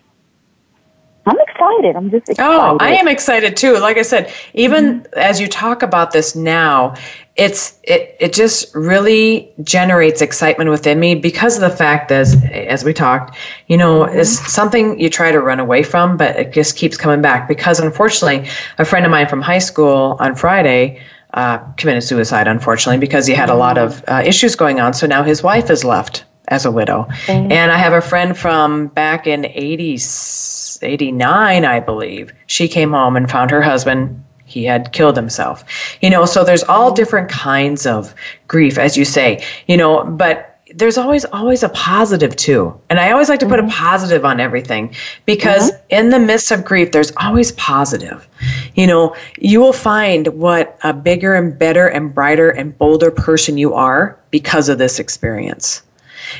I'm 1.25 1.39
excited. 1.39 1.95
I'm 1.95 2.11
just 2.11 2.29
excited. 2.29 2.51
Oh, 2.51 2.77
I 2.81 2.95
am 2.95 3.07
excited 3.07 3.57
too. 3.57 3.79
Like 3.79 3.97
I 3.97 4.03
said, 4.03 4.33
even 4.55 5.07
as 5.17 5.41
you 5.41 5.47
talk 5.47 5.83
about 5.83 6.11
this 6.11 6.35
now, 6.35 6.95
it's 7.37 7.79
it 7.85 8.17
it 8.19 8.33
just 8.33 8.75
really 8.75 9.53
generates 9.63 10.21
excitement 10.21 10.69
within 10.69 10.99
me 10.99 11.15
because 11.15 11.57
of 11.57 11.63
the 11.63 11.75
fact 11.75 12.09
that 12.09 12.21
as, 12.21 12.45
as 12.53 12.85
we 12.85 12.93
talked, 12.93 13.37
you 13.69 13.77
know, 13.77 14.03
it's 14.03 14.31
something 14.53 14.99
you 14.99 15.09
try 15.09 15.31
to 15.31 15.41
run 15.41 15.61
away 15.61 15.85
from, 15.85 16.17
but 16.17 16.35
it 16.37 16.53
just 16.53 16.77
keeps 16.77 16.97
coming 16.97 17.23
back. 17.23 17.47
Because 17.47 17.79
unfortunately, 17.79 18.49
a 18.79 18.85
friend 18.85 19.07
of 19.07 19.13
mine 19.13 19.29
from 19.29 19.41
high 19.41 19.61
school 19.61 20.17
on 20.19 20.35
Friday 20.35 21.01
uh, 21.35 21.59
committed 21.77 22.03
suicide, 22.03 22.49
unfortunately, 22.49 22.99
because 22.99 23.27
he 23.27 23.35
had 23.35 23.49
a 23.49 23.55
lot 23.55 23.79
of 23.79 24.05
uh, 24.09 24.23
issues 24.25 24.57
going 24.57 24.81
on. 24.81 24.93
So 24.95 25.07
now 25.07 25.23
his 25.23 25.43
wife 25.43 25.71
is 25.71 25.85
left 25.85 26.25
as 26.49 26.65
a 26.65 26.71
widow. 26.71 27.09
And 27.29 27.73
I 27.73 27.79
have 27.79 27.93
a 27.93 28.01
friend 28.01 28.37
from 28.37 28.89
back 28.89 29.27
in 29.27 29.43
80s, 29.43 30.79
89, 30.83 31.65
I 31.65 31.81
believe. 31.81 32.33
She 32.47 32.69
came 32.69 32.91
home 32.91 33.17
and 33.17 33.31
found 33.31 33.51
her 33.51 33.63
husband. 33.63 34.23
He 34.45 34.65
had 34.65 34.93
killed 34.93 35.17
himself. 35.17 35.65
You 36.03 36.11
know, 36.11 36.27
so 36.27 36.45
there's 36.45 36.65
all 36.65 36.93
different 36.93 37.31
kinds 37.31 37.87
of 37.87 38.15
grief, 38.49 38.77
as 38.77 38.97
you 38.97 39.05
say, 39.05 39.43
you 39.67 39.77
know, 39.77 40.05
but 40.05 40.52
there's 40.75 40.99
always 40.99 41.25
always 41.27 41.63
a 41.63 41.69
positive 41.71 42.35
too. 42.37 42.79
And 42.91 42.99
i 42.99 43.11
always 43.11 43.29
like 43.29 43.41
to 43.41 43.47
put 43.47 43.59
a 43.59 43.63
mm-hmm. 43.63 43.71
positive 43.71 44.25
on 44.25 44.41
everything 44.41 44.95
because 45.27 45.71
mm-hmm. 45.71 45.85
in 45.91 46.11
the 46.11 46.19
midst 46.19 46.51
of 46.51 46.65
grief 46.65 46.93
there's 46.93 47.13
always 47.17 47.53
positive. 47.53 48.27
You 48.75 48.87
know 48.87 49.17
you 49.39 49.61
will 49.61 49.73
find 49.73 50.29
what 50.29 50.79
a 50.83 50.93
bigger 50.93 51.35
and 51.35 51.59
better 51.59 51.87
and 51.87 52.15
brighter 52.15 52.51
and 52.51 52.77
bolder 52.77 53.11
person 53.11 53.59
you 53.59 53.75
are 53.75 54.19
because 54.31 54.69
of 54.69 54.79
this 54.79 54.99
experience. 54.99 55.83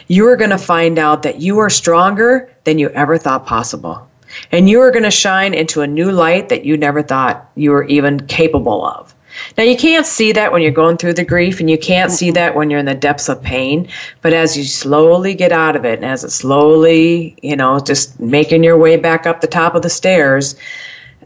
You 0.09 0.27
are 0.29 0.37
going 0.37 0.51
to 0.51 0.59
find 0.59 0.99
out 0.99 1.23
that 1.25 1.41
you 1.41 1.59
are 1.59 1.69
stronger 1.69 2.51
than 2.65 2.79
you 2.79 2.89
ever 2.91 3.19
thought 3.19 3.47
possible. 3.47 4.09
And 4.51 4.71
you 4.71 4.81
are 4.81 4.91
going 4.91 5.03
to 5.03 5.11
shine 5.11 5.53
into 5.53 5.83
a 5.83 5.87
new 5.87 6.11
light 6.11 6.49
that 6.49 6.65
you 6.65 6.77
never 6.77 7.03
thought 7.03 7.51
you 7.57 7.73
were 7.73 7.85
even 7.85 8.27
capable 8.27 8.87
of 8.87 9.15
now, 9.57 9.65
you 9.65 9.77
can't 9.77 10.07
see 10.07 10.33
that 10.33 10.53
when 10.53 10.63
you're 10.63 10.71
going 10.71 10.97
through 10.97 11.15
the 11.15 11.25
grief, 11.25 11.61
and 11.61 11.69
you 11.69 11.79
can't 11.79 12.11
see 12.11 12.31
that 12.31 12.55
when 12.55 12.71
you're 12.71 12.81
in 12.81 12.87
the 12.87 12.95
depths 12.95 13.29
of 13.29 13.43
pain. 13.43 13.89
But 14.21 14.33
as 14.33 14.57
you 14.57 14.65
slowly 14.65 15.35
get 15.35 15.53
out 15.53 15.77
of 15.77 15.85
it, 15.85 15.97
and 15.99 16.05
as 16.05 16.25
it 16.25 16.31
slowly, 16.31 17.37
you 17.43 17.57
know, 17.57 17.81
just 17.81 18.19
making 18.19 18.65
your 18.65 18.79
way 18.79 18.97
back 18.97 19.27
up 19.27 19.41
the 19.41 19.47
top 19.47 19.75
of 19.75 19.83
the 19.83 19.91
stairs, 19.91 20.57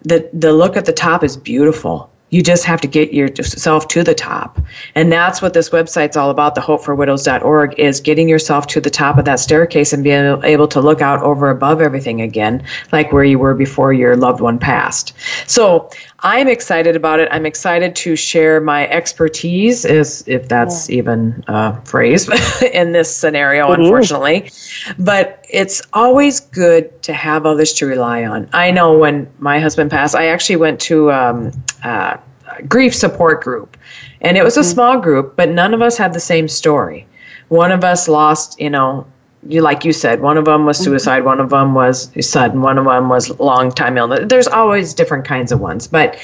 the, 0.03 0.29
the 0.33 0.53
look 0.53 0.77
at 0.77 0.87
the 0.87 0.93
top 0.93 1.23
is 1.23 1.37
beautiful. 1.37 2.11
You 2.31 2.43
just 2.43 2.65
have 2.65 2.81
to 2.81 2.89
get 2.89 3.15
yourself 3.15 3.87
to 3.89 4.03
the 4.03 4.15
top. 4.15 4.59
And 4.97 5.13
that's 5.13 5.41
what 5.41 5.55
this 5.55 5.71
website's 5.71 6.17
all 6.17 6.29
about, 6.29 6.57
the 6.57 6.61
hopeforwidows.org, 6.61 7.79
is 7.79 8.01
getting 8.01 8.29
yourself 8.29 8.67
to 8.69 8.81
the 8.81 8.91
top 8.91 9.17
of 9.17 9.25
that 9.27 9.39
staircase 9.39 9.93
and 9.93 10.03
being 10.03 10.43
able 10.43 10.67
to 10.69 10.81
look 10.81 11.01
out 11.01 11.23
over 11.23 11.51
above 11.51 11.81
everything 11.81 12.21
again, 12.21 12.65
like 12.91 13.13
where 13.13 13.23
you 13.23 13.39
were 13.39 13.55
before 13.55 13.93
your 13.93 14.17
loved 14.17 14.41
one 14.41 14.59
passed. 14.59 15.13
So 15.47 15.89
I'm 16.21 16.49
excited 16.49 16.97
about 16.97 17.21
it. 17.21 17.29
I'm 17.31 17.45
excited 17.45 17.95
to 17.97 18.17
share 18.17 18.61
my 18.61 18.89
expertise, 18.89 19.85
is 19.85 20.25
if 20.27 20.49
that's 20.49 20.89
even 20.89 21.45
a 21.47 21.79
phrase 21.85 22.29
in 22.73 22.93
this 22.93 23.15
scenario, 23.15 23.71
It 23.73 23.81
is. 23.81 23.85
unfortunately. 23.87 24.51
But 24.99 25.45
it's 25.51 25.83
always 25.93 26.41
good 26.41 27.03
to 27.03 27.13
have 27.13 27.45
others 27.45 27.73
to 27.75 27.87
rely 27.87 28.25
on. 28.25 28.49
I 28.53 28.71
know 28.71 28.97
when 28.97 29.31
my 29.39 29.59
husband 29.59 29.91
passed, 29.91 30.15
I 30.15 30.27
actually 30.29 30.57
went 30.57 30.81
to 30.83 31.13
um, 31.13 31.53
uh, 31.85 32.17
a 32.57 32.63
grief 32.63 32.95
support 32.95 33.43
group, 33.43 33.77
and 34.23 34.37
it 34.37 34.45
was 34.45 34.57
a 34.57 34.65
small 34.65 34.99
group, 34.99 35.37
but 35.37 35.51
none 35.51 35.75
of 35.75 35.83
us 35.83 35.99
had 35.99 36.15
the 36.15 36.21
same 36.21 36.49
story. 36.49 37.07
One 37.49 37.71
of 37.71 37.85
us 37.85 38.09
lost, 38.09 38.59
you 38.61 38.71
know, 38.71 39.07
you 39.49 39.63
like 39.63 39.85
you 39.85 39.93
said, 39.93 40.21
one 40.21 40.37
of 40.37 40.45
them 40.45 40.65
was 40.65 40.79
mm-hmm. 40.79 40.85
suicide, 40.85 41.25
one 41.25 41.41
of 41.41 41.51
them 41.51 41.75
was 41.75 42.11
sudden, 42.21 42.63
one 42.63 42.79
of 42.79 42.85
them 42.85 43.09
was 43.09 43.39
long 43.39 43.71
time 43.71 43.97
illness. 43.99 44.21
There's 44.29 44.49
always 44.49 44.95
different 44.95 45.25
kinds 45.25 45.53
of 45.53 45.61
ones, 45.61 45.87
but 45.87 46.19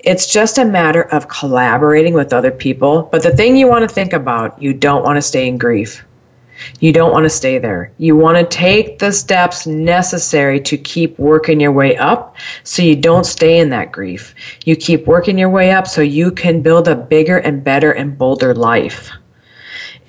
it's 0.00 0.32
just 0.32 0.58
a 0.58 0.64
matter 0.64 1.02
of 1.02 1.28
collaborating 1.28 2.14
with 2.14 2.32
other 2.32 2.50
people. 2.50 3.08
But 3.12 3.22
the 3.22 3.36
thing 3.36 3.56
you 3.56 3.68
want 3.68 3.88
to 3.88 3.94
think 3.94 4.12
about, 4.12 4.60
you 4.60 4.74
don't 4.74 5.04
want 5.04 5.16
to 5.16 5.22
stay 5.22 5.46
in 5.46 5.58
grief. 5.58 6.04
You 6.80 6.92
don't 6.92 7.12
want 7.12 7.24
to 7.24 7.30
stay 7.30 7.58
there. 7.58 7.90
You 7.98 8.16
want 8.16 8.38
to 8.38 8.44
take 8.44 8.98
the 8.98 9.12
steps 9.12 9.66
necessary 9.66 10.60
to 10.60 10.76
keep 10.76 11.18
working 11.18 11.60
your 11.60 11.72
way 11.72 11.96
up 11.96 12.36
so 12.62 12.82
you 12.82 12.94
don't 12.94 13.24
stay 13.24 13.58
in 13.58 13.70
that 13.70 13.90
grief. 13.90 14.34
You 14.64 14.76
keep 14.76 15.06
working 15.06 15.38
your 15.38 15.50
way 15.50 15.72
up 15.72 15.88
so 15.88 16.02
you 16.02 16.30
can 16.30 16.62
build 16.62 16.88
a 16.88 16.94
bigger 16.94 17.38
and 17.38 17.64
better 17.64 17.92
and 17.92 18.16
bolder 18.16 18.54
life. 18.54 19.10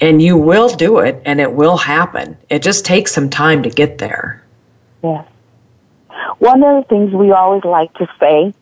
And 0.01 0.21
you 0.21 0.37
will 0.37 0.69
do 0.69 0.99
it 0.99 1.21
and 1.25 1.39
it 1.39 1.53
will 1.53 1.77
happen. 1.77 2.37
It 2.49 2.61
just 2.61 2.85
takes 2.85 3.11
some 3.11 3.29
time 3.29 3.63
to 3.63 3.69
get 3.69 3.97
there. 3.97 4.43
Yes. 5.03 5.27
One 6.39 6.63
of 6.63 6.83
the 6.83 6.87
things 6.89 7.13
we 7.13 7.31
always 7.31 7.63
like 7.63 7.93
to 7.95 8.07
say 8.19 8.53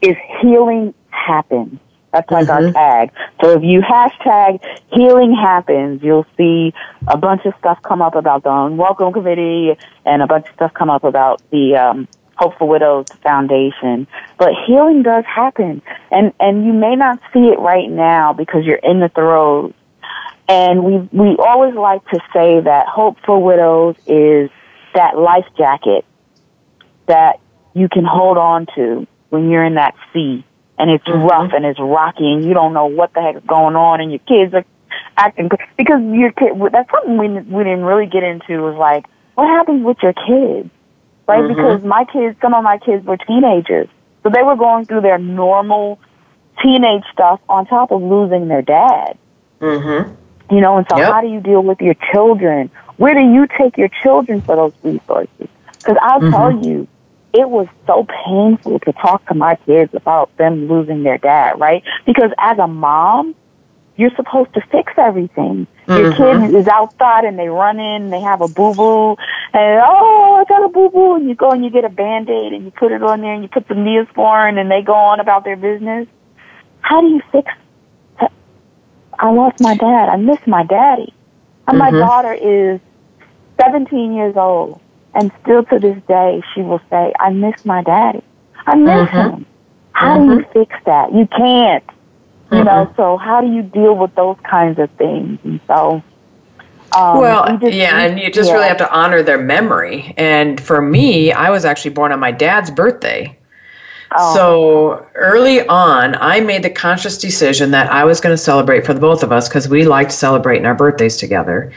is 0.00 0.16
healing 0.40 0.94
happens. 1.10 1.78
That's 2.12 2.30
like 2.30 2.48
our 2.48 2.72
tag. 2.72 3.10
So 3.42 3.50
if 3.52 3.62
you 3.62 3.80
hashtag 3.80 4.60
healing 4.92 5.34
happens, 5.34 6.02
you'll 6.02 6.26
see 6.36 6.72
a 7.06 7.18
bunch 7.18 7.44
of 7.44 7.52
stuff 7.58 7.80
come 7.82 8.00
up 8.00 8.14
about 8.14 8.44
the 8.44 8.50
Unwelcome 8.50 9.12
Committee 9.12 9.76
and 10.06 10.22
a 10.22 10.26
bunch 10.26 10.48
of 10.48 10.54
stuff 10.54 10.74
come 10.74 10.88
up 10.88 11.04
about 11.04 11.42
the 11.50 11.76
um, 11.76 12.08
Hope 12.36 12.56
for 12.56 12.66
Widows 12.66 13.06
Foundation. 13.22 14.06
But 14.38 14.52
healing 14.66 15.02
does 15.02 15.24
happen. 15.26 15.82
And, 16.10 16.32
and 16.40 16.64
you 16.64 16.72
may 16.72 16.96
not 16.96 17.20
see 17.32 17.48
it 17.48 17.58
right 17.58 17.90
now 17.90 18.32
because 18.32 18.64
you're 18.64 18.76
in 18.76 19.00
the 19.00 19.10
throes. 19.10 19.74
And 20.48 20.82
we, 20.82 20.96
we 21.12 21.36
always 21.36 21.74
like 21.74 22.04
to 22.08 22.20
say 22.32 22.60
that 22.60 22.86
Hope 22.86 23.18
for 23.26 23.42
Widows 23.42 23.96
is 24.06 24.50
that 24.94 25.18
life 25.18 25.44
jacket 25.58 26.06
that 27.06 27.40
you 27.74 27.88
can 27.88 28.04
hold 28.04 28.38
on 28.38 28.66
to 28.74 29.06
when 29.28 29.50
you're 29.50 29.64
in 29.64 29.74
that 29.74 29.94
sea. 30.12 30.44
And 30.78 30.90
it's 30.90 31.06
rough 31.08 31.52
and 31.54 31.66
it's 31.66 31.80
rocky 31.80 32.32
and 32.32 32.44
you 32.44 32.54
don't 32.54 32.72
know 32.72 32.86
what 32.86 33.12
the 33.12 33.20
heck 33.20 33.36
is 33.36 33.42
going 33.46 33.74
on 33.74 34.00
and 34.00 34.12
your 34.12 34.20
kids 34.20 34.54
are 34.54 34.64
acting 35.16 35.50
because 35.76 36.00
your 36.12 36.30
kid 36.30 36.52
that's 36.72 36.88
something 36.92 37.18
we 37.18 37.28
we 37.28 37.64
didn't 37.64 37.82
really 37.82 38.06
get 38.06 38.22
into 38.22 38.62
was 38.62 38.76
like 38.76 39.04
what 39.34 39.48
happens 39.48 39.84
with 39.84 39.96
your 40.02 40.12
kids? 40.12 40.70
Right? 41.26 41.46
Because 41.48 41.82
my 41.82 42.04
kids 42.04 42.36
some 42.40 42.54
of 42.54 42.62
my 42.62 42.78
kids 42.78 43.04
were 43.04 43.16
teenagers. 43.16 43.88
So 44.22 44.30
they 44.30 44.44
were 44.44 44.54
going 44.54 44.84
through 44.84 45.00
their 45.00 45.18
normal 45.18 45.98
teenage 46.62 47.02
stuff 47.12 47.40
on 47.48 47.66
top 47.66 47.90
of 47.90 48.00
losing 48.00 48.46
their 48.46 48.62
dad. 48.62 49.18
Mm-hmm. 49.60 50.14
You 50.50 50.60
know 50.60 50.78
and 50.78 50.86
so 50.90 50.98
Yep. 50.98 51.12
how 51.12 51.20
do 51.20 51.28
you 51.28 51.40
deal 51.40 51.62
with 51.62 51.80
your 51.80 51.94
children 52.12 52.70
where 52.96 53.14
do 53.14 53.20
you 53.20 53.46
take 53.58 53.76
your 53.76 53.90
children 54.02 54.40
for 54.40 54.56
those 54.56 54.72
resources 54.82 55.48
because 55.78 55.96
i'll 56.02 56.20
mm-hmm. 56.20 56.30
tell 56.30 56.66
you 56.66 56.88
it 57.32 57.48
was 57.48 57.68
so 57.86 58.06
painful 58.26 58.80
to 58.80 58.92
talk 58.92 59.26
to 59.28 59.34
my 59.34 59.56
kids 59.66 59.92
about 59.94 60.34
them 60.38 60.66
losing 60.66 61.02
their 61.02 61.18
dad, 61.18 61.60
right? 61.60 61.84
Because 62.06 62.30
as 62.38 62.58
a 62.58 62.66
mom, 62.66 63.34
you're 63.96 64.14
supposed 64.16 64.54
to 64.54 64.60
fix 64.72 64.92
everything. 64.96 65.66
Your 65.88 66.12
mm-hmm. 66.12 66.46
kid 66.46 66.54
is 66.54 66.68
outside 66.68 67.24
and 67.24 67.38
they 67.38 67.48
run 67.48 67.80
in 67.80 68.04
and 68.04 68.12
they 68.12 68.20
have 68.20 68.40
a 68.40 68.48
boo 68.48 68.74
boo 68.74 69.16
and 69.52 69.80
oh, 69.82 70.36
I 70.40 70.44
got 70.48 70.64
a 70.64 70.68
boo 70.68 70.88
boo 70.90 71.16
and 71.16 71.28
you 71.28 71.34
go 71.34 71.50
and 71.50 71.64
you 71.64 71.70
get 71.70 71.84
a 71.84 71.88
band 71.88 72.30
aid 72.30 72.52
and 72.52 72.64
you 72.64 72.70
put 72.70 72.92
it 72.92 73.02
on 73.02 73.20
there 73.20 73.34
and 73.34 73.42
you 73.42 73.48
put 73.48 73.66
some 73.66 73.78
Neosporin 73.78 74.58
and 74.58 74.70
they 74.70 74.82
go 74.82 74.94
on 74.94 75.20
about 75.20 75.44
their 75.44 75.56
business. 75.56 76.06
How 76.80 77.00
do 77.00 77.08
you 77.08 77.20
fix 77.32 77.50
I 79.18 79.30
lost 79.30 79.60
my 79.60 79.76
dad. 79.76 80.08
I 80.08 80.16
miss 80.16 80.38
my 80.46 80.64
daddy. 80.64 81.12
And 81.66 81.78
my 81.78 81.90
mm-hmm. 81.90 81.98
daughter 81.98 82.32
is 82.32 82.80
17 83.60 84.14
years 84.14 84.36
old. 84.36 84.80
And 85.14 85.32
still 85.42 85.64
to 85.64 85.78
this 85.78 86.00
day, 86.06 86.42
she 86.54 86.62
will 86.62 86.80
say, 86.90 87.12
I 87.18 87.30
miss 87.30 87.64
my 87.64 87.82
daddy. 87.82 88.22
I 88.66 88.76
miss 88.76 89.08
mm-hmm. 89.08 89.16
him. 89.16 89.46
How 89.92 90.18
do 90.18 90.24
you 90.24 90.30
mm-hmm. 90.38 90.52
fix 90.52 90.74
that? 90.86 91.12
You 91.12 91.26
can't. 91.26 91.84
You 92.50 92.64
know, 92.64 92.90
so 92.96 93.18
how 93.18 93.42
do 93.42 93.48
you 93.48 93.62
deal 93.62 93.94
with 93.94 94.14
those 94.14 94.38
kinds 94.48 94.78
of 94.78 94.90
things? 94.92 95.38
And 95.44 95.60
so, 95.66 96.02
um, 96.96 97.18
well, 97.18 97.58
just- 97.58 97.74
yeah, 97.74 98.00
and 98.00 98.18
you 98.18 98.30
just 98.30 98.48
yeah. 98.48 98.54
really 98.54 98.68
have 98.68 98.78
to 98.78 98.90
honor 98.90 99.22
their 99.22 99.38
memory. 99.38 100.14
And 100.16 100.58
for 100.58 100.80
me, 100.80 101.30
I 101.30 101.50
was 101.50 101.66
actually 101.66 101.90
born 101.90 102.10
on 102.10 102.20
my 102.20 102.32
dad's 102.32 102.70
birthday. 102.70 103.37
Oh. 104.16 104.34
So 104.34 105.06
early 105.14 105.66
on, 105.66 106.14
I 106.16 106.40
made 106.40 106.62
the 106.62 106.70
conscious 106.70 107.18
decision 107.18 107.70
that 107.72 107.90
I 107.92 108.04
was 108.04 108.20
going 108.20 108.32
to 108.32 108.42
celebrate 108.42 108.86
for 108.86 108.94
the 108.94 109.00
both 109.00 109.22
of 109.22 109.32
us 109.32 109.48
because 109.48 109.68
we 109.68 109.84
liked 109.84 110.12
celebrating 110.12 110.64
our 110.64 110.74
birthdays 110.74 111.16
together. 111.16 111.72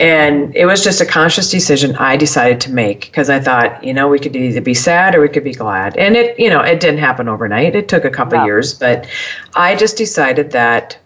And 0.00 0.54
it 0.56 0.66
was 0.66 0.82
just 0.82 1.00
a 1.00 1.06
conscious 1.06 1.50
decision 1.50 1.94
I 1.96 2.16
decided 2.16 2.60
to 2.62 2.72
make 2.72 3.02
because 3.02 3.30
I 3.30 3.38
thought, 3.38 3.82
you 3.84 3.94
know, 3.94 4.08
we 4.08 4.18
could 4.18 4.34
either 4.34 4.60
be 4.60 4.74
sad 4.74 5.14
or 5.14 5.20
we 5.20 5.28
could 5.28 5.44
be 5.44 5.54
glad. 5.54 5.96
And 5.96 6.16
it, 6.16 6.38
you 6.38 6.50
know, 6.50 6.60
it 6.60 6.80
didn't 6.80 6.98
happen 6.98 7.28
overnight. 7.28 7.76
It 7.76 7.88
took 7.88 8.04
a 8.04 8.10
couple 8.10 8.38
no. 8.38 8.44
years, 8.44 8.74
but 8.74 9.06
I 9.54 9.76
just 9.76 9.96
decided 9.96 10.50
that 10.50 10.98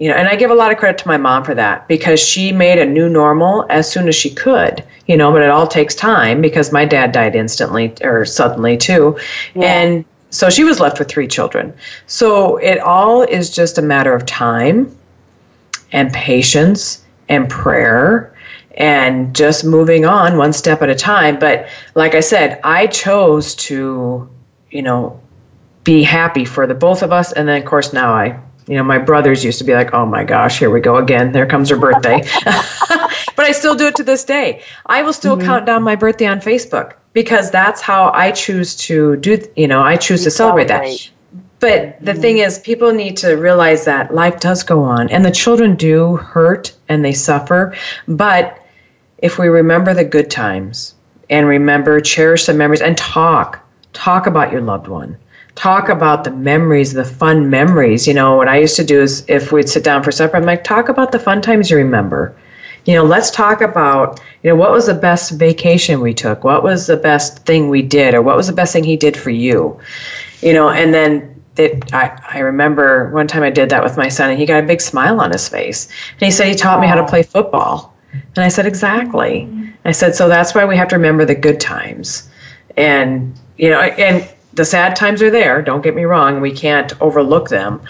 you 0.00 0.08
know 0.08 0.14
and 0.14 0.26
i 0.26 0.34
give 0.34 0.50
a 0.50 0.54
lot 0.54 0.72
of 0.72 0.78
credit 0.78 0.98
to 0.98 1.06
my 1.06 1.16
mom 1.16 1.44
for 1.44 1.54
that 1.54 1.86
because 1.86 2.18
she 2.18 2.50
made 2.50 2.78
a 2.78 2.86
new 2.86 3.08
normal 3.08 3.64
as 3.70 3.88
soon 3.88 4.08
as 4.08 4.16
she 4.16 4.30
could 4.30 4.82
you 5.06 5.16
know 5.16 5.30
but 5.30 5.42
it 5.42 5.50
all 5.50 5.66
takes 5.66 5.94
time 5.94 6.40
because 6.40 6.72
my 6.72 6.84
dad 6.84 7.12
died 7.12 7.36
instantly 7.36 7.92
or 8.02 8.24
suddenly 8.24 8.76
too. 8.76 9.16
Yeah. 9.54 9.72
and 9.72 10.04
so 10.30 10.48
she 10.48 10.62
was 10.62 10.78
left 10.78 11.00
with 11.00 11.08
three 11.08 11.26
children. 11.26 11.74
So 12.06 12.56
it 12.58 12.78
all 12.78 13.22
is 13.22 13.50
just 13.50 13.78
a 13.78 13.82
matter 13.82 14.14
of 14.14 14.24
time 14.26 14.96
and 15.90 16.12
patience 16.12 17.04
and 17.28 17.50
prayer 17.50 18.32
and 18.76 19.34
just 19.34 19.64
moving 19.64 20.04
on 20.04 20.38
one 20.38 20.52
step 20.52 20.82
at 20.82 20.88
a 20.88 20.94
time. 20.94 21.38
But 21.38 21.68
like 21.94 22.14
i 22.14 22.20
said 22.20 22.60
i 22.62 22.86
chose 22.86 23.54
to 23.56 24.28
you 24.70 24.82
know 24.82 25.20
be 25.82 26.02
happy 26.04 26.44
for 26.44 26.66
the 26.66 26.74
both 26.74 27.02
of 27.02 27.12
us. 27.12 27.32
And 27.32 27.48
then 27.48 27.60
of 27.60 27.68
course 27.68 27.92
now 27.92 28.12
i 28.12 28.38
you 28.70 28.76
know, 28.76 28.84
my 28.84 28.98
brothers 28.98 29.44
used 29.44 29.58
to 29.58 29.64
be 29.64 29.74
like, 29.74 29.92
oh 29.94 30.06
my 30.06 30.22
gosh, 30.22 30.60
here 30.60 30.70
we 30.70 30.80
go 30.80 30.96
again. 30.96 31.32
There 31.32 31.44
comes 31.44 31.70
her 31.70 31.76
birthday. 31.76 32.22
but 32.44 33.44
I 33.44 33.50
still 33.50 33.74
do 33.74 33.88
it 33.88 33.96
to 33.96 34.04
this 34.04 34.22
day. 34.22 34.62
I 34.86 35.02
will 35.02 35.12
still 35.12 35.36
mm-hmm. 35.36 35.44
count 35.44 35.66
down 35.66 35.82
my 35.82 35.96
birthday 35.96 36.26
on 36.26 36.40
Facebook 36.40 36.92
because 37.12 37.50
that's 37.50 37.80
how 37.80 38.12
I 38.12 38.30
choose 38.30 38.76
to 38.76 39.16
do, 39.16 39.44
you 39.56 39.66
know, 39.66 39.82
I 39.82 39.96
choose 39.96 40.22
to 40.22 40.30
celebrate, 40.30 40.68
celebrate, 40.68 41.10
that. 41.32 41.58
But 41.58 42.04
the 42.04 42.12
mm-hmm. 42.12 42.20
thing 42.20 42.38
is, 42.38 42.60
people 42.60 42.92
need 42.92 43.16
to 43.16 43.32
realize 43.32 43.86
that 43.86 44.14
life 44.14 44.38
does 44.38 44.62
go 44.62 44.84
on 44.84 45.10
and 45.10 45.24
the 45.24 45.32
children 45.32 45.74
do 45.74 46.14
hurt 46.14 46.72
and 46.88 47.04
they 47.04 47.12
suffer. 47.12 47.74
But 48.06 48.56
if 49.18 49.36
we 49.36 49.48
remember 49.48 49.94
the 49.94 50.04
good 50.04 50.30
times 50.30 50.94
and 51.28 51.48
remember, 51.48 52.00
cherish 52.00 52.46
the 52.46 52.54
memories 52.54 52.82
and 52.82 52.96
talk, 52.96 53.58
talk 53.92 54.28
about 54.28 54.52
your 54.52 54.60
loved 54.60 54.86
one 54.86 55.18
talk 55.54 55.88
about 55.88 56.24
the 56.24 56.30
memories, 56.30 56.92
the 56.92 57.04
fun 57.04 57.50
memories. 57.50 58.06
You 58.06 58.14
know, 58.14 58.36
what 58.36 58.48
I 58.48 58.58
used 58.58 58.76
to 58.76 58.84
do 58.84 59.00
is 59.00 59.24
if 59.28 59.52
we'd 59.52 59.68
sit 59.68 59.84
down 59.84 60.02
for 60.02 60.12
supper, 60.12 60.36
I'm 60.36 60.44
like, 60.44 60.64
talk 60.64 60.88
about 60.88 61.12
the 61.12 61.18
fun 61.18 61.42
times 61.42 61.70
you 61.70 61.76
remember. 61.76 62.34
You 62.86 62.94
know, 62.94 63.04
let's 63.04 63.30
talk 63.30 63.60
about, 63.60 64.20
you 64.42 64.50
know, 64.50 64.56
what 64.56 64.72
was 64.72 64.86
the 64.86 64.94
best 64.94 65.32
vacation 65.32 66.00
we 66.00 66.14
took? 66.14 66.44
What 66.44 66.62
was 66.62 66.86
the 66.86 66.96
best 66.96 67.44
thing 67.44 67.68
we 67.68 67.82
did? 67.82 68.14
Or 68.14 68.22
what 68.22 68.36
was 68.36 68.46
the 68.46 68.54
best 68.54 68.72
thing 68.72 68.84
he 68.84 68.96
did 68.96 69.16
for 69.16 69.30
you? 69.30 69.78
You 70.40 70.54
know, 70.54 70.70
and 70.70 70.94
then 70.94 71.42
it, 71.56 71.92
I, 71.92 72.18
I 72.26 72.38
remember 72.38 73.10
one 73.10 73.26
time 73.26 73.42
I 73.42 73.50
did 73.50 73.68
that 73.70 73.82
with 73.82 73.98
my 73.98 74.08
son 74.08 74.30
and 74.30 74.38
he 74.38 74.46
got 74.46 74.64
a 74.64 74.66
big 74.66 74.80
smile 74.80 75.20
on 75.20 75.30
his 75.30 75.48
face. 75.48 75.88
And 76.12 76.22
he 76.22 76.30
said 76.30 76.46
he 76.46 76.54
taught 76.54 76.80
me 76.80 76.86
how 76.86 76.94
to 76.94 77.06
play 77.06 77.22
football. 77.22 77.94
And 78.12 78.44
I 78.44 78.48
said, 78.48 78.66
exactly. 78.66 79.48
I 79.84 79.92
said, 79.92 80.14
so 80.14 80.28
that's 80.28 80.54
why 80.54 80.64
we 80.64 80.76
have 80.76 80.88
to 80.88 80.96
remember 80.96 81.24
the 81.24 81.34
good 81.34 81.60
times. 81.60 82.30
And, 82.76 83.38
you 83.58 83.68
know, 83.70 83.80
and 83.80 84.26
the 84.54 84.64
sad 84.64 84.96
times 84.96 85.22
are 85.22 85.30
there. 85.30 85.62
Don't 85.62 85.82
get 85.82 85.94
me 85.94 86.04
wrong; 86.04 86.40
we 86.40 86.52
can't 86.52 86.92
overlook 87.00 87.48
them. 87.48 87.80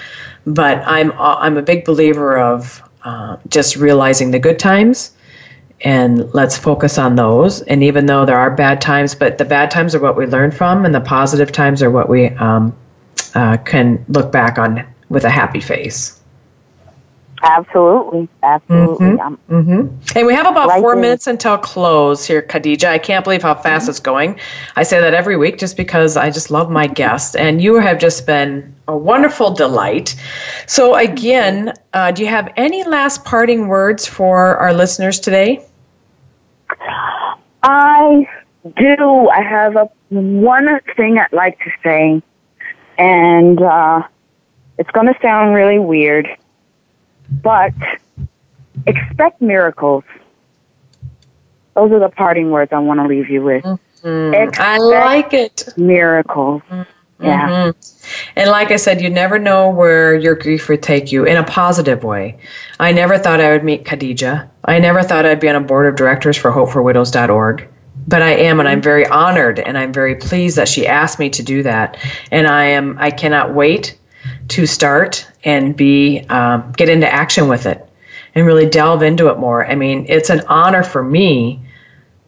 But 0.46 0.78
I'm 0.86 1.12
I'm 1.12 1.56
a 1.56 1.62
big 1.62 1.84
believer 1.84 2.38
of 2.38 2.82
uh, 3.04 3.36
just 3.48 3.76
realizing 3.76 4.30
the 4.30 4.38
good 4.38 4.58
times, 4.58 5.12
and 5.82 6.32
let's 6.34 6.56
focus 6.56 6.98
on 6.98 7.16
those. 7.16 7.62
And 7.62 7.82
even 7.82 8.06
though 8.06 8.24
there 8.24 8.38
are 8.38 8.50
bad 8.50 8.80
times, 8.80 9.14
but 9.14 9.38
the 9.38 9.44
bad 9.44 9.70
times 9.70 9.94
are 9.94 10.00
what 10.00 10.16
we 10.16 10.26
learn 10.26 10.50
from, 10.50 10.84
and 10.84 10.94
the 10.94 11.00
positive 11.00 11.52
times 11.52 11.82
are 11.82 11.90
what 11.90 12.08
we 12.08 12.28
um, 12.28 12.76
uh, 13.34 13.56
can 13.58 14.04
look 14.08 14.32
back 14.32 14.58
on 14.58 14.84
with 15.08 15.24
a 15.24 15.30
happy 15.30 15.60
face. 15.60 16.19
Absolutely, 17.42 18.28
absolutely. 18.42 19.06
Mm-hmm. 19.06 19.54
Mm-hmm. 19.54 20.18
And 20.18 20.26
we 20.26 20.34
have 20.34 20.46
about 20.46 20.68
right 20.68 20.80
four 20.80 20.92
there. 20.92 21.00
minutes 21.00 21.26
until 21.26 21.56
close 21.56 22.26
here, 22.26 22.42
Khadija. 22.42 22.84
I 22.84 22.98
can't 22.98 23.24
believe 23.24 23.42
how 23.42 23.54
fast 23.54 23.84
mm-hmm. 23.84 23.90
it's 23.90 24.00
going. 24.00 24.40
I 24.76 24.82
say 24.82 25.00
that 25.00 25.14
every 25.14 25.38
week 25.38 25.58
just 25.58 25.76
because 25.76 26.18
I 26.18 26.30
just 26.30 26.50
love 26.50 26.70
my 26.70 26.86
guests, 26.86 27.34
and 27.34 27.62
you 27.62 27.76
have 27.76 27.98
just 27.98 28.26
been 28.26 28.74
a 28.88 28.96
wonderful 28.96 29.52
delight. 29.52 30.14
So, 30.66 30.96
again, 30.96 31.72
uh, 31.94 32.10
do 32.10 32.22
you 32.22 32.28
have 32.28 32.52
any 32.56 32.84
last 32.84 33.24
parting 33.24 33.68
words 33.68 34.06
for 34.06 34.58
our 34.58 34.74
listeners 34.74 35.18
today? 35.18 35.64
I 37.62 38.28
do. 38.76 39.28
I 39.30 39.42
have 39.42 39.76
a 39.76 39.90
one 40.10 40.78
thing 40.94 41.18
I'd 41.18 41.32
like 41.32 41.58
to 41.60 41.70
say, 41.82 42.22
and 42.98 43.62
uh, 43.62 44.02
it's 44.76 44.90
going 44.90 45.06
to 45.06 45.18
sound 45.22 45.54
really 45.54 45.78
weird 45.78 46.28
but 47.30 47.72
expect 48.86 49.40
miracles. 49.40 50.04
Those 51.74 51.92
are 51.92 52.00
the 52.00 52.08
parting 52.08 52.50
words 52.50 52.72
I 52.72 52.78
want 52.78 53.00
to 53.00 53.06
leave 53.06 53.30
you 53.30 53.42
with. 53.42 53.64
Mm-hmm. 53.64 54.60
I 54.60 54.78
like 54.78 55.32
it. 55.32 55.68
Miracles. 55.76 56.62
Mm-hmm. 56.70 56.90
Yeah. 57.24 57.72
And 58.34 58.50
like 58.50 58.70
I 58.70 58.76
said, 58.76 59.02
you 59.02 59.10
never 59.10 59.38
know 59.38 59.68
where 59.68 60.14
your 60.14 60.34
grief 60.34 60.68
would 60.68 60.82
take 60.82 61.12
you 61.12 61.24
in 61.24 61.36
a 61.36 61.44
positive 61.44 62.02
way. 62.02 62.38
I 62.78 62.92
never 62.92 63.18
thought 63.18 63.40
I 63.40 63.50
would 63.52 63.62
meet 63.62 63.84
Khadija. 63.84 64.48
I 64.64 64.78
never 64.78 65.02
thought 65.02 65.26
I'd 65.26 65.40
be 65.40 65.48
on 65.48 65.56
a 65.56 65.60
board 65.60 65.86
of 65.86 65.96
directors 65.96 66.36
for 66.36 66.50
hopeforwidows.org. 66.50 67.68
But 68.08 68.22
I 68.22 68.30
am, 68.30 68.58
and 68.58 68.68
I'm 68.68 68.80
very 68.80 69.06
honored 69.06 69.58
and 69.58 69.76
I'm 69.76 69.92
very 69.92 70.14
pleased 70.16 70.56
that 70.56 70.68
she 70.68 70.86
asked 70.86 71.18
me 71.18 71.28
to 71.30 71.42
do 71.42 71.62
that. 71.62 71.98
And 72.30 72.46
I 72.46 72.64
am, 72.64 72.96
I 72.98 73.10
cannot 73.10 73.54
wait 73.54 73.98
to 74.48 74.66
start 74.66 75.26
and 75.44 75.76
be 75.76 76.20
um, 76.28 76.72
get 76.72 76.88
into 76.88 77.10
action 77.10 77.48
with 77.48 77.66
it 77.66 77.86
and 78.34 78.46
really 78.46 78.66
delve 78.66 79.02
into 79.02 79.28
it 79.28 79.38
more. 79.38 79.66
I 79.66 79.74
mean, 79.74 80.06
it's 80.08 80.30
an 80.30 80.40
honor 80.46 80.82
for 80.82 81.02
me, 81.02 81.60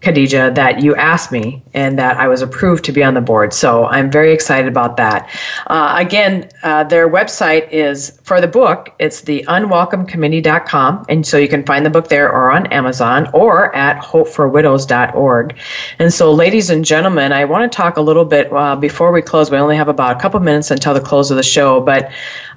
Khadija, 0.02 0.54
that 0.56 0.82
you 0.82 0.94
asked 0.96 1.30
me 1.30 1.62
and 1.74 1.98
that 1.98 2.16
I 2.16 2.26
was 2.26 2.42
approved 2.42 2.84
to 2.84 2.92
be 2.92 3.04
on 3.04 3.14
the 3.14 3.20
board. 3.20 3.52
So 3.52 3.86
I'm 3.86 4.10
very 4.10 4.32
excited 4.32 4.66
about 4.66 4.96
that. 4.96 5.30
Uh, 5.68 5.94
again, 5.96 6.50
uh, 6.64 6.84
their 6.84 7.08
website 7.08 7.70
is 7.70 8.18
for 8.24 8.40
the 8.40 8.48
book, 8.48 8.92
it's 8.98 9.22
the 9.22 9.44
unwelcomecommittee.com. 9.48 11.06
And 11.08 11.24
so 11.24 11.38
you 11.38 11.48
can 11.48 11.64
find 11.64 11.86
the 11.86 11.90
book 11.90 12.08
there 12.08 12.30
or 12.30 12.50
on 12.50 12.66
Amazon 12.66 13.28
or 13.32 13.74
at 13.76 14.02
hopeforwidows.org. 14.02 15.56
And 16.00 16.12
so, 16.12 16.32
ladies 16.32 16.68
and 16.68 16.84
gentlemen, 16.84 17.32
I 17.32 17.44
want 17.44 17.70
to 17.70 17.76
talk 17.76 17.96
a 17.96 18.02
little 18.02 18.24
bit 18.24 18.52
uh, 18.52 18.74
before 18.76 19.12
we 19.12 19.22
close. 19.22 19.50
We 19.50 19.58
only 19.58 19.76
have 19.76 19.88
about 19.88 20.16
a 20.16 20.20
couple 20.20 20.40
minutes 20.40 20.70
until 20.70 20.94
the 20.94 21.00
close 21.00 21.30
of 21.30 21.36
the 21.36 21.42
show. 21.42 21.80
But 21.80 22.10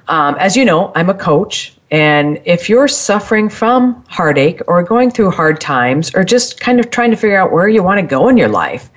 um, 0.08 0.34
as 0.38 0.56
you 0.56 0.64
know, 0.64 0.90
I'm 0.94 1.10
a 1.10 1.14
coach. 1.14 1.75
And 1.90 2.40
if 2.44 2.68
you're 2.68 2.88
suffering 2.88 3.48
from 3.48 4.04
heartache 4.08 4.60
or 4.66 4.82
going 4.82 5.10
through 5.10 5.30
hard 5.30 5.60
times 5.60 6.12
or 6.14 6.24
just 6.24 6.58
kind 6.58 6.80
of 6.80 6.90
trying 6.90 7.10
to 7.12 7.16
figure 7.16 7.38
out 7.38 7.52
where 7.52 7.68
you 7.68 7.82
want 7.82 8.00
to 8.00 8.06
go 8.06 8.28
in 8.28 8.36
your 8.36 8.48
life, 8.48 8.90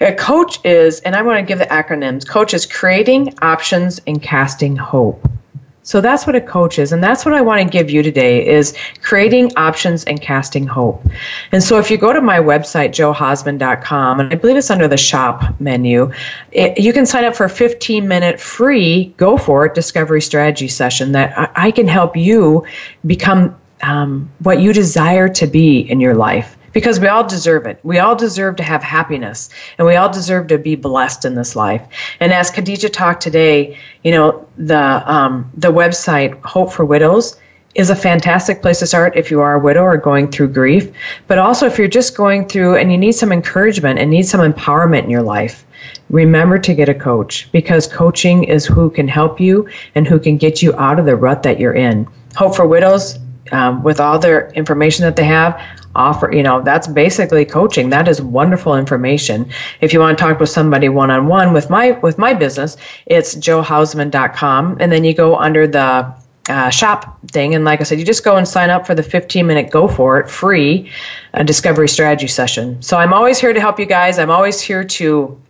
a 0.00 0.14
coach 0.14 0.58
is, 0.64 1.00
and 1.00 1.14
I 1.14 1.22
want 1.22 1.38
to 1.38 1.44
give 1.44 1.58
the 1.58 1.66
acronyms 1.66 2.26
coach 2.26 2.54
is 2.54 2.64
creating 2.64 3.34
options 3.42 4.00
and 4.06 4.22
casting 4.22 4.74
hope. 4.74 5.28
So 5.90 6.00
that's 6.00 6.24
what 6.24 6.36
a 6.36 6.40
coach 6.40 6.78
is, 6.78 6.92
and 6.92 7.02
that's 7.02 7.24
what 7.24 7.34
I 7.34 7.40
want 7.40 7.60
to 7.64 7.68
give 7.68 7.90
you 7.90 8.00
today 8.00 8.46
is 8.46 8.76
creating 9.02 9.50
options 9.56 10.04
and 10.04 10.20
casting 10.20 10.64
hope. 10.64 11.04
And 11.50 11.60
so 11.60 11.80
if 11.80 11.90
you 11.90 11.98
go 11.98 12.12
to 12.12 12.20
my 12.20 12.38
website, 12.38 12.90
johausman.com, 12.90 14.20
and 14.20 14.32
I 14.32 14.36
believe 14.36 14.56
it's 14.56 14.70
under 14.70 14.86
the 14.86 14.96
shop 14.96 15.42
menu, 15.58 16.12
it, 16.52 16.78
you 16.78 16.92
can 16.92 17.06
sign 17.06 17.24
up 17.24 17.34
for 17.34 17.46
a 17.46 17.50
15 17.50 18.06
minute 18.06 18.38
free, 18.38 19.12
go 19.16 19.36
for 19.36 19.66
it, 19.66 19.74
discovery 19.74 20.22
strategy 20.22 20.68
session 20.68 21.10
that 21.10 21.36
I, 21.36 21.66
I 21.66 21.70
can 21.72 21.88
help 21.88 22.16
you 22.16 22.64
become 23.04 23.56
um, 23.82 24.30
what 24.44 24.60
you 24.60 24.72
desire 24.72 25.28
to 25.28 25.46
be 25.48 25.80
in 25.80 25.98
your 25.98 26.14
life 26.14 26.56
because 26.72 27.00
we 27.00 27.08
all 27.08 27.26
deserve 27.26 27.66
it. 27.66 27.80
We 27.82 27.98
all 27.98 28.14
deserve 28.14 28.56
to 28.56 28.62
have 28.62 28.82
happiness 28.82 29.50
and 29.78 29.86
we 29.86 29.96
all 29.96 30.08
deserve 30.08 30.48
to 30.48 30.58
be 30.58 30.76
blessed 30.76 31.24
in 31.24 31.34
this 31.34 31.56
life. 31.56 31.82
And 32.20 32.32
as 32.32 32.50
Khadija 32.50 32.92
talked 32.92 33.22
today, 33.22 33.78
you 34.04 34.12
know, 34.12 34.46
the 34.56 35.02
um, 35.10 35.50
the 35.56 35.72
website 35.72 36.40
Hope 36.42 36.72
for 36.72 36.84
Widows 36.84 37.36
is 37.74 37.90
a 37.90 37.96
fantastic 37.96 38.62
place 38.62 38.80
to 38.80 38.86
start 38.86 39.16
if 39.16 39.30
you 39.30 39.40
are 39.40 39.54
a 39.54 39.58
widow 39.58 39.82
or 39.82 39.96
going 39.96 40.28
through 40.28 40.48
grief, 40.48 40.90
but 41.28 41.38
also 41.38 41.66
if 41.66 41.78
you're 41.78 41.86
just 41.86 42.16
going 42.16 42.46
through 42.48 42.76
and 42.76 42.90
you 42.90 42.98
need 42.98 43.12
some 43.12 43.30
encouragement 43.30 43.98
and 43.98 44.10
need 44.10 44.26
some 44.26 44.40
empowerment 44.40 45.04
in 45.04 45.10
your 45.10 45.22
life. 45.22 45.64
Remember 46.10 46.58
to 46.58 46.74
get 46.74 46.88
a 46.88 46.94
coach 46.94 47.48
because 47.52 47.86
coaching 47.86 48.42
is 48.44 48.66
who 48.66 48.90
can 48.90 49.06
help 49.06 49.40
you 49.40 49.68
and 49.94 50.06
who 50.06 50.18
can 50.18 50.36
get 50.36 50.62
you 50.62 50.74
out 50.76 50.98
of 50.98 51.06
the 51.06 51.14
rut 51.14 51.44
that 51.44 51.60
you're 51.60 51.74
in. 51.74 52.08
Hope 52.34 52.56
for 52.56 52.66
Widows 52.66 53.18
um, 53.52 53.82
with 53.82 54.00
all 54.00 54.18
their 54.18 54.50
information 54.50 55.04
that 55.04 55.16
they 55.16 55.24
have 55.24 55.60
offer 55.94 56.32
you 56.32 56.42
know 56.42 56.62
that's 56.62 56.86
basically 56.86 57.44
coaching. 57.44 57.90
That 57.90 58.08
is 58.08 58.22
wonderful 58.22 58.76
information. 58.76 59.50
If 59.80 59.92
you 59.92 60.00
want 60.00 60.18
to 60.18 60.24
talk 60.24 60.40
with 60.40 60.50
somebody 60.50 60.88
one-on-one 60.88 61.52
with 61.52 61.70
my 61.70 61.92
with 61.92 62.18
my 62.18 62.34
business 62.34 62.76
it's 63.06 63.34
johausman.com 63.34 64.76
and 64.80 64.92
then 64.92 65.04
you 65.04 65.14
go 65.14 65.36
under 65.36 65.66
the 65.66 66.14
uh, 66.48 66.70
shop 66.70 67.18
thing. 67.30 67.54
And 67.54 67.64
like 67.64 67.80
i 67.80 67.84
said 67.84 67.98
you 67.98 68.04
just 68.04 68.24
go 68.24 68.36
and 68.36 68.46
sign 68.46 68.70
up 68.70 68.86
for 68.86 68.94
the 68.94 69.02
15 69.02 69.46
minute 69.46 69.70
go 69.70 69.86
for 69.88 70.18
it 70.18 70.30
free 70.30 70.90
uh, 71.34 71.42
discovery 71.42 71.88
strategy 71.88 72.28
session. 72.28 72.80
So 72.82 72.96
i'm 72.96 73.12
always 73.12 73.38
here 73.38 73.52
to 73.52 73.60
help 73.60 73.78
you 73.78 73.86
guys. 73.86 74.18
I'm 74.18 74.30
always 74.30 74.60
here 74.60 74.84
to 74.84 75.40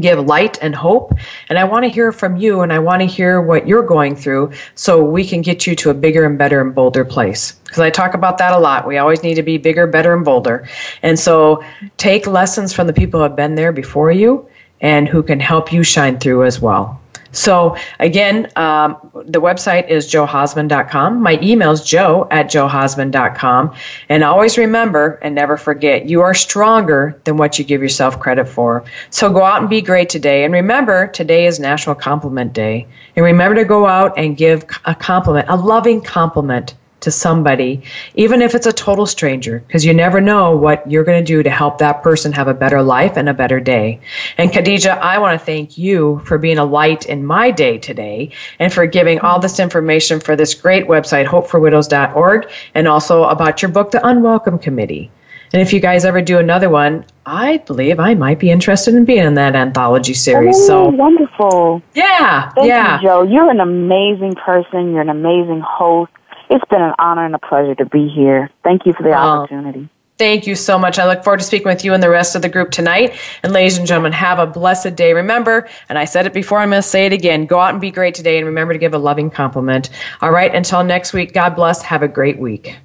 give 0.00 0.18
light 0.26 0.58
and 0.62 0.74
hope. 0.74 1.14
And 1.48 1.58
I 1.58 1.64
want 1.64 1.84
to 1.84 1.88
hear 1.88 2.12
from 2.12 2.36
you 2.36 2.60
and 2.60 2.72
I 2.72 2.78
want 2.78 3.00
to 3.00 3.06
hear 3.06 3.40
what 3.40 3.66
you're 3.66 3.82
going 3.82 4.16
through 4.16 4.52
so 4.74 5.02
we 5.04 5.26
can 5.26 5.42
get 5.42 5.66
you 5.66 5.74
to 5.76 5.90
a 5.90 5.94
bigger 5.94 6.24
and 6.24 6.38
better 6.38 6.60
and 6.60 6.74
bolder 6.74 7.04
place. 7.04 7.52
Because 7.64 7.80
I 7.80 7.90
talk 7.90 8.14
about 8.14 8.38
that 8.38 8.52
a 8.52 8.58
lot. 8.58 8.86
We 8.86 8.98
always 8.98 9.22
need 9.22 9.34
to 9.34 9.42
be 9.42 9.58
bigger, 9.58 9.86
better, 9.86 10.14
and 10.14 10.24
bolder. 10.24 10.68
And 11.02 11.18
so 11.18 11.64
take 11.96 12.26
lessons 12.26 12.72
from 12.72 12.86
the 12.86 12.92
people 12.92 13.20
who 13.20 13.24
have 13.24 13.36
been 13.36 13.54
there 13.54 13.72
before 13.72 14.12
you 14.12 14.48
and 14.80 15.08
who 15.08 15.22
can 15.22 15.40
help 15.40 15.72
you 15.72 15.82
shine 15.82 16.18
through 16.18 16.44
as 16.44 16.60
well. 16.60 17.01
So 17.32 17.76
again, 17.98 18.50
um, 18.56 18.96
the 19.14 19.40
website 19.40 19.88
is 19.88 20.06
johausman.com. 20.06 21.20
My 21.20 21.38
email 21.42 21.72
is 21.72 21.82
jo 21.82 22.28
at 22.30 22.50
johausman.com. 22.50 23.74
And 24.08 24.22
always 24.22 24.58
remember 24.58 25.18
and 25.22 25.34
never 25.34 25.56
forget, 25.56 26.08
you 26.08 26.20
are 26.20 26.34
stronger 26.34 27.18
than 27.24 27.38
what 27.38 27.58
you 27.58 27.64
give 27.64 27.82
yourself 27.82 28.20
credit 28.20 28.46
for. 28.46 28.84
So 29.10 29.32
go 29.32 29.42
out 29.42 29.60
and 29.60 29.70
be 29.70 29.80
great 29.80 30.08
today. 30.08 30.44
And 30.44 30.52
remember, 30.52 31.08
today 31.08 31.46
is 31.46 31.58
National 31.58 31.94
Compliment 31.94 32.52
Day. 32.52 32.86
And 33.16 33.24
remember 33.24 33.56
to 33.56 33.64
go 33.64 33.86
out 33.86 34.16
and 34.16 34.36
give 34.36 34.64
a 34.84 34.94
compliment, 34.94 35.48
a 35.48 35.56
loving 35.56 36.02
compliment 36.02 36.74
to 37.02 37.10
somebody, 37.10 37.82
even 38.14 38.42
if 38.42 38.54
it's 38.54 38.66
a 38.66 38.72
total 38.72 39.06
stranger, 39.06 39.62
because 39.66 39.84
you 39.84 39.94
never 39.94 40.20
know 40.20 40.56
what 40.56 40.90
you're 40.90 41.04
going 41.04 41.24
to 41.24 41.32
do 41.32 41.42
to 41.42 41.50
help 41.50 41.78
that 41.78 42.02
person 42.02 42.32
have 42.32 42.48
a 42.48 42.54
better 42.54 42.82
life 42.82 43.16
and 43.16 43.28
a 43.28 43.34
better 43.34 43.60
day. 43.60 44.00
And 44.38 44.50
Khadija, 44.50 44.98
I 44.98 45.18
want 45.18 45.38
to 45.38 45.44
thank 45.44 45.78
you 45.78 46.20
for 46.24 46.38
being 46.38 46.58
a 46.58 46.64
light 46.64 47.06
in 47.06 47.24
my 47.24 47.50
day 47.50 47.78
today 47.78 48.30
and 48.58 48.72
for 48.72 48.86
giving 48.86 49.20
all 49.20 49.38
this 49.38 49.60
information 49.60 50.20
for 50.20 50.36
this 50.36 50.54
great 50.54 50.86
website, 50.86 51.26
hopeforwidows.org, 51.26 52.50
and 52.74 52.88
also 52.88 53.24
about 53.24 53.62
your 53.62 53.70
book, 53.70 53.90
The 53.90 54.06
Unwelcome 54.06 54.58
Committee. 54.58 55.10
And 55.52 55.60
if 55.60 55.72
you 55.72 55.80
guys 55.80 56.04
ever 56.04 56.22
do 56.22 56.38
another 56.38 56.70
one, 56.70 57.04
I 57.26 57.58
believe 57.58 58.00
I 58.00 58.14
might 58.14 58.38
be 58.38 58.50
interested 58.50 58.94
in 58.94 59.04
being 59.04 59.24
in 59.24 59.34
that 59.34 59.54
anthology 59.54 60.14
series. 60.14 60.56
Oh, 60.56 60.66
so 60.66 60.88
wonderful! 60.88 61.82
Yeah, 61.94 62.50
Thank 62.52 62.68
yeah. 62.68 63.00
you, 63.00 63.08
Jo. 63.08 63.22
You're 63.22 63.50
an 63.50 63.60
amazing 63.60 64.34
person. 64.34 64.92
You're 64.92 65.02
an 65.02 65.10
amazing 65.10 65.60
host. 65.60 66.10
It's 66.50 66.64
been 66.70 66.82
an 66.82 66.94
honor 66.98 67.24
and 67.24 67.34
a 67.34 67.38
pleasure 67.38 67.74
to 67.76 67.86
be 67.86 68.08
here. 68.08 68.50
Thank 68.64 68.86
you 68.86 68.92
for 68.92 69.02
the 69.02 69.10
Oh. 69.10 69.42
opportunity. 69.42 69.88
Thank 70.18 70.46
you 70.46 70.54
so 70.54 70.78
much. 70.78 70.98
I 71.00 71.06
look 71.06 71.24
forward 71.24 71.40
to 71.40 71.44
speaking 71.44 71.66
with 71.66 71.84
you 71.84 71.94
and 71.94 72.02
the 72.02 72.10
rest 72.10 72.36
of 72.36 72.42
the 72.42 72.48
group 72.48 72.70
tonight. 72.70 73.14
And 73.42 73.52
ladies 73.52 73.78
and 73.78 73.86
gentlemen, 73.86 74.12
have 74.12 74.38
a 74.38 74.46
blessed 74.46 74.94
day. 74.94 75.14
Remember, 75.14 75.68
and 75.88 75.98
I 75.98 76.04
said 76.04 76.26
it 76.26 76.32
before, 76.32 76.58
I'm 76.58 76.70
going 76.70 76.80
to 76.82 76.86
say 76.88 77.06
it 77.06 77.12
again 77.12 77.46
go 77.46 77.58
out 77.58 77.70
and 77.72 77.80
be 77.80 77.90
great 77.90 78.14
today 78.14 78.36
and 78.36 78.46
remember 78.46 78.72
to 78.72 78.78
give 78.78 78.94
a 78.94 78.98
loving 78.98 79.30
compliment. 79.30 79.90
All 80.20 80.30
right, 80.30 80.54
until 80.54 80.84
next 80.84 81.12
week, 81.12 81.32
God 81.32 81.56
bless. 81.56 81.82
Have 81.82 82.02
a 82.02 82.08
great 82.08 82.38
week. 82.38 82.76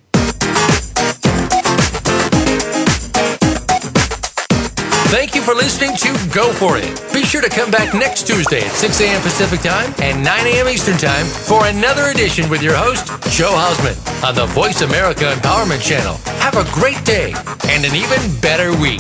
For 5.48 5.56
listening 5.56 5.96
to 5.96 6.36
Go 6.36 6.52
For 6.52 6.78
It. 6.78 6.92
Be 7.14 7.24
sure 7.24 7.42
to 7.42 7.48
come 7.48 7.72
back 7.72 7.94
next 7.94 8.28
Tuesday 8.28 8.60
at 8.66 8.72
6 8.74 9.00
a.m. 9.00 9.22
Pacific 9.22 9.62
Time 9.62 9.94
and 10.02 10.22
9 10.22 10.46
a.m. 10.46 10.68
Eastern 10.68 10.98
Time 10.98 11.26
for 11.26 11.68
another 11.68 12.08
edition 12.12 12.50
with 12.50 12.62
your 12.62 12.76
host, 12.76 13.08
Jo 13.32 13.48
Hausman, 13.48 13.96
on 14.28 14.36
the 14.36 14.46
Voice 14.48 14.82
America 14.82 15.32
Empowerment 15.32 15.82
Channel. 15.82 16.16
Have 16.42 16.58
a 16.58 16.70
great 16.74 17.02
day 17.06 17.34
and 17.70 17.86
an 17.86 17.96
even 17.96 18.20
better 18.42 18.78
week. 18.82 19.00